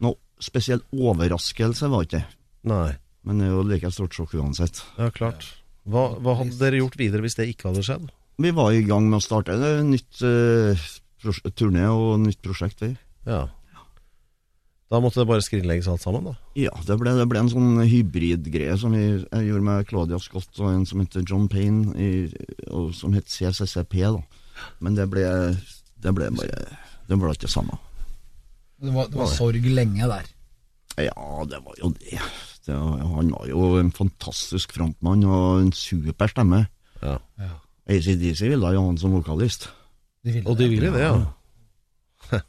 Noe 0.00 0.16
spesiell 0.40 0.80
overraskelse 0.92 1.88
var 1.92 2.04
ikke 2.06 2.18
det, 2.22 2.24
Nei, 2.64 2.96
men 3.24 3.38
det 3.38 3.46
er 3.48 3.52
jo 3.52 3.62
like 3.68 3.90
stort 3.92 4.12
sjokk 4.16 4.32
uansett. 4.40 4.82
ja 4.98 5.10
klart. 5.10 5.44
Hva, 5.88 6.12
hva 6.22 6.36
hadde 6.38 6.58
dere 6.60 6.82
gjort 6.82 6.98
videre 7.00 7.24
hvis 7.24 7.38
det 7.38 7.48
ikke 7.50 7.70
hadde 7.70 7.82
skjedd? 7.86 8.10
Vi 8.42 8.52
var 8.54 8.74
i 8.74 8.84
gang 8.86 9.08
med 9.08 9.18
å 9.18 9.24
starte 9.24 9.54
et 9.56 9.82
nytt 9.86 10.22
uh, 10.24 10.86
turné 11.58 11.88
og 11.90 12.22
nytt 12.22 12.40
prosjekt. 12.44 12.84
Der. 12.84 12.94
Ja. 13.26 13.42
Da 14.92 15.00
måtte 15.00 15.22
det 15.22 15.28
bare 15.30 15.44
skrinlegges 15.44 15.88
alt 15.88 16.02
sammen, 16.04 16.26
da. 16.28 16.34
Ja, 16.58 16.72
det 16.84 16.98
ble, 17.00 17.14
det 17.16 17.24
ble 17.30 17.40
en 17.40 17.48
sånn 17.48 17.80
hybridgreie 17.88 18.74
som 18.76 18.92
vi 18.92 19.04
gjorde 19.08 19.64
med 19.64 19.86
Claudia 19.88 20.18
Scott 20.20 20.60
og 20.60 20.68
en 20.68 20.84
som 20.88 21.00
heter 21.00 21.24
John 21.24 21.46
Payne, 21.48 21.94
i, 21.96 22.10
og 22.68 22.90
som 22.96 23.16
het 23.16 23.30
CCCP. 23.32 24.02
da. 24.04 24.68
Men 24.84 24.98
det 24.98 25.08
ble, 25.10 25.24
det 25.96 26.12
ble 26.12 26.28
bare 26.36 26.60
Det 27.08 27.18
ble 27.18 27.32
ikke 27.32 27.48
det 27.48 27.54
samme. 27.54 27.78
Det 28.82 28.92
var, 28.92 29.08
det 29.08 29.18
var 29.18 29.30
sorg 29.32 29.66
lenge 29.72 30.08
der. 30.10 30.28
Ja, 31.08 31.44
det 31.48 31.62
var 31.64 31.78
jo 31.80 31.92
det. 31.96 32.20
Det 32.68 32.76
han 32.76 33.30
var 33.34 33.46
jo 33.50 33.74
en 33.80 33.92
fantastisk 33.94 34.74
frontmann 34.76 35.24
og 35.26 35.62
en 35.62 35.72
super 35.76 36.30
stemme. 36.30 36.64
Ja. 37.02 37.18
ACDC 37.90 38.44
ville 38.46 38.66
ha 38.66 38.78
han 38.78 38.98
som 39.00 39.14
vokalist. 39.16 39.68
De 40.22 40.36
ville 40.36 40.48
Og 40.48 40.58
de 40.58 40.68
ville 40.70 40.92
det, 40.94 41.02
ja. 41.02 42.38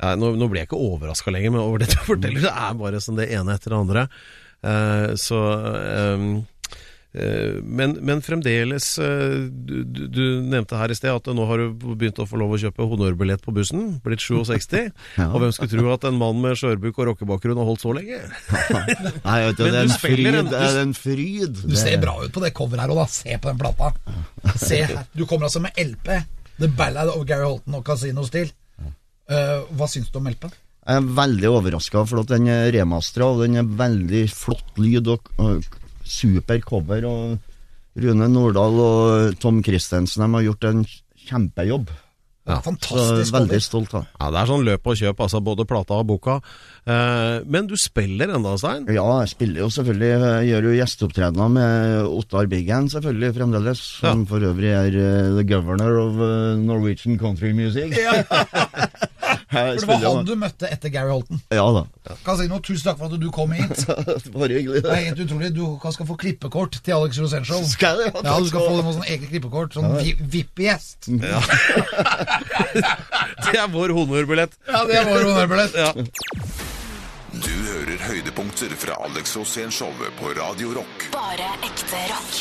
ja 0.00 0.14
nå, 0.16 0.32
nå 0.40 0.48
blir 0.48 0.62
jeg 0.62 0.70
ikke 0.70 0.80
overraska 0.80 1.32
lenger 1.34 1.52
Med 1.52 1.60
over 1.60 1.82
det 1.82 1.90
du 1.92 1.98
forteller. 2.06 2.46
Det 2.46 2.54
er 2.54 2.78
bare 2.80 3.02
som 3.04 3.18
det 3.20 3.28
ene 3.36 3.56
etter 3.58 3.74
det 3.74 3.82
andre. 3.84 4.06
Uh, 4.64 5.12
så 5.20 5.40
Eh, 5.66 6.24
Men, 7.12 7.96
men 8.06 8.20
fremdeles 8.22 8.84
eh, 9.02 9.32
du, 9.50 9.80
du, 9.82 10.02
du 10.14 10.20
nevnte 10.46 10.78
her 10.78 10.92
i 10.92 10.94
sted 10.94 11.10
at 11.10 11.26
nå 11.34 11.42
har 11.48 11.58
du 11.58 11.88
begynt 11.98 12.20
å 12.22 12.26
få 12.30 12.38
lov 12.38 12.52
å 12.54 12.60
kjøpe 12.62 12.86
honnørbillett 12.86 13.42
på 13.42 13.50
bussen. 13.56 13.96
Blitt 14.04 14.22
67. 14.22 14.92
Og 15.32 15.38
hvem 15.42 15.50
skulle 15.56 15.72
tro 15.74 15.90
at 15.96 16.06
en 16.06 16.18
mann 16.20 16.38
med 16.44 16.54
skjørbuk 16.60 17.00
og 17.02 17.08
rockebakgrunn 17.10 17.58
har 17.58 17.66
holdt 17.66 17.82
så 17.82 17.94
lenge? 17.96 18.20
Nei, 19.26 19.38
vet 19.48 19.58
du, 19.58 19.64
Men 19.66 19.74
det 19.74 19.80
er 19.80 19.88
en 19.88 19.96
fryd. 20.04 20.30
en- 20.30 20.52
Det 20.54 20.62
er 20.68 20.78
en 20.84 20.94
fryd. 20.94 21.64
Du 21.66 21.74
ser 21.78 21.98
bra 22.02 22.14
ut 22.22 22.30
på 22.36 22.44
det 22.46 22.52
coveret 22.54 22.84
her 22.86 22.94
òg, 22.94 23.02
da. 23.02 23.08
Se 23.10 23.34
på 23.42 23.50
den 23.50 23.58
plata. 23.58 23.90
Se 24.62 24.80
her. 24.86 25.02
Du 25.18 25.26
kommer 25.26 25.50
altså 25.50 25.62
med 25.66 25.74
LP. 25.82 26.12
The 26.60 26.68
Ballad 26.78 27.10
of 27.10 27.26
Gary 27.26 27.46
Holton 27.48 27.74
og 27.80 27.84
Casino 27.90 28.22
Steel. 28.28 28.54
Uh, 29.30 29.66
hva 29.78 29.86
syns 29.90 30.08
du 30.10 30.18
om 30.22 30.26
LP-en? 30.30 30.54
Jeg 30.80 30.98
er 31.02 31.10
veldig 31.14 31.50
overraska, 31.52 32.00
for 32.08 32.22
at 32.22 32.30
den 32.32 32.48
er 32.50 32.70
remastra, 32.74 33.28
og 33.30 33.42
den 33.44 33.58
er 33.60 33.66
veldig 33.78 34.24
flott 34.32 34.78
lyd 34.80 35.06
og, 35.12 35.28
og 35.38 35.66
super 36.10 36.60
cover. 36.66 37.06
Og 37.08 38.00
Rune 38.00 38.28
Nordahl 38.30 38.78
og 38.84 39.40
Tom 39.42 39.62
Christensen 39.66 40.22
de 40.26 40.30
har 40.36 40.46
gjort 40.50 40.70
en 40.70 40.84
kjempejobb. 41.30 41.90
Ja. 42.48 42.56
Så 42.56 42.70
Fantastisk. 42.70 43.34
veldig 43.34 43.58
stolt 43.62 43.92
av. 43.94 44.06
Ja, 44.18 44.30
Det 44.32 44.38
er 44.40 44.48
sånn 44.48 44.64
løp 44.66 44.86
og 44.88 44.96
kjøp, 44.96 45.20
altså 45.22 45.40
både 45.44 45.66
plata 45.68 45.98
og 46.00 46.06
boka. 46.08 46.38
Eh, 46.88 47.44
men 47.46 47.68
du 47.68 47.76
spiller 47.78 48.32
ennå, 48.32 48.56
Stein? 48.58 48.86
Ja, 48.90 49.04
jeg 49.20 49.28
spiller 49.34 49.60
jo 49.60 49.68
selvfølgelig. 49.70 50.08
Jeg 50.08 50.48
gjør 50.48 50.66
jo 50.70 50.72
gjesteopptredener 50.80 51.52
med 51.52 52.08
Ottar 52.08 52.48
Biggen 52.50 52.88
selvfølgelig 52.90 53.34
fremdeles. 53.36 53.84
Som 54.00 54.26
for 54.26 54.40
øvrig 54.40 54.72
er 54.72 54.96
uh, 54.96 55.36
the 55.36 55.44
governor 55.44 56.00
of 56.00 56.18
uh, 56.18 56.56
Norwegian 56.58 57.18
country 57.20 57.52
music. 57.52 57.92
Jeg 57.94 58.24
For 59.50 59.74
det 59.74 59.86
var 59.90 60.14
han 60.14 60.26
du 60.28 60.34
møtte 60.38 60.68
etter 60.70 60.92
Gary 60.94 61.10
Holton. 61.10 61.40
Ja 61.50 61.64
da. 61.74 61.80
Casino, 62.22 62.60
tusen 62.62 62.84
takk 62.86 62.98
for 63.00 63.10
at 63.10 63.18
du 63.18 63.30
kom 63.34 63.50
hit. 63.56 63.82
Bare 64.36 64.54
hyggelig. 64.54 64.82
Det 64.84 64.92
er 64.94 65.00
helt 65.08 65.22
utrolig. 65.24 65.50
Du 65.56 65.64
skal 65.90 66.06
få 66.06 66.14
klippekort 66.20 66.78
til 66.86 66.94
Alex 66.94 67.18
Rosén 67.18 67.42
Skal 67.66 68.04
jeg 68.04 68.12
Ja, 68.14 68.22
Ja, 68.28 68.36
du 68.38 68.46
skal 68.52 68.60
få 68.68 68.76
noen 68.78 68.94
sånne 68.94 69.10
egne 69.10 69.26
klippekort. 69.32 69.74
Sånn 69.74 69.90
vi- 69.98 70.14
VIP-gjest. 70.36 71.10
Det 73.50 73.58
er 73.58 73.68
vår 73.72 73.90
honorbillett. 73.96 74.54
Ja, 74.70 74.84
det 74.86 74.96
er 75.00 75.08
vår 75.10 75.24
honorbillett. 75.32 75.74
Ja. 75.74 75.90
Du 77.30 77.52
hører 77.66 77.98
høydepunkter 78.06 78.72
fra 78.78 78.96
Alex 79.06 79.34
Rosén-showet 79.38 80.14
på 80.20 80.32
Radio 80.38 80.74
Rock. 80.78 81.08
Bare 81.14 81.50
ekte 81.66 82.06
rock. 82.10 82.32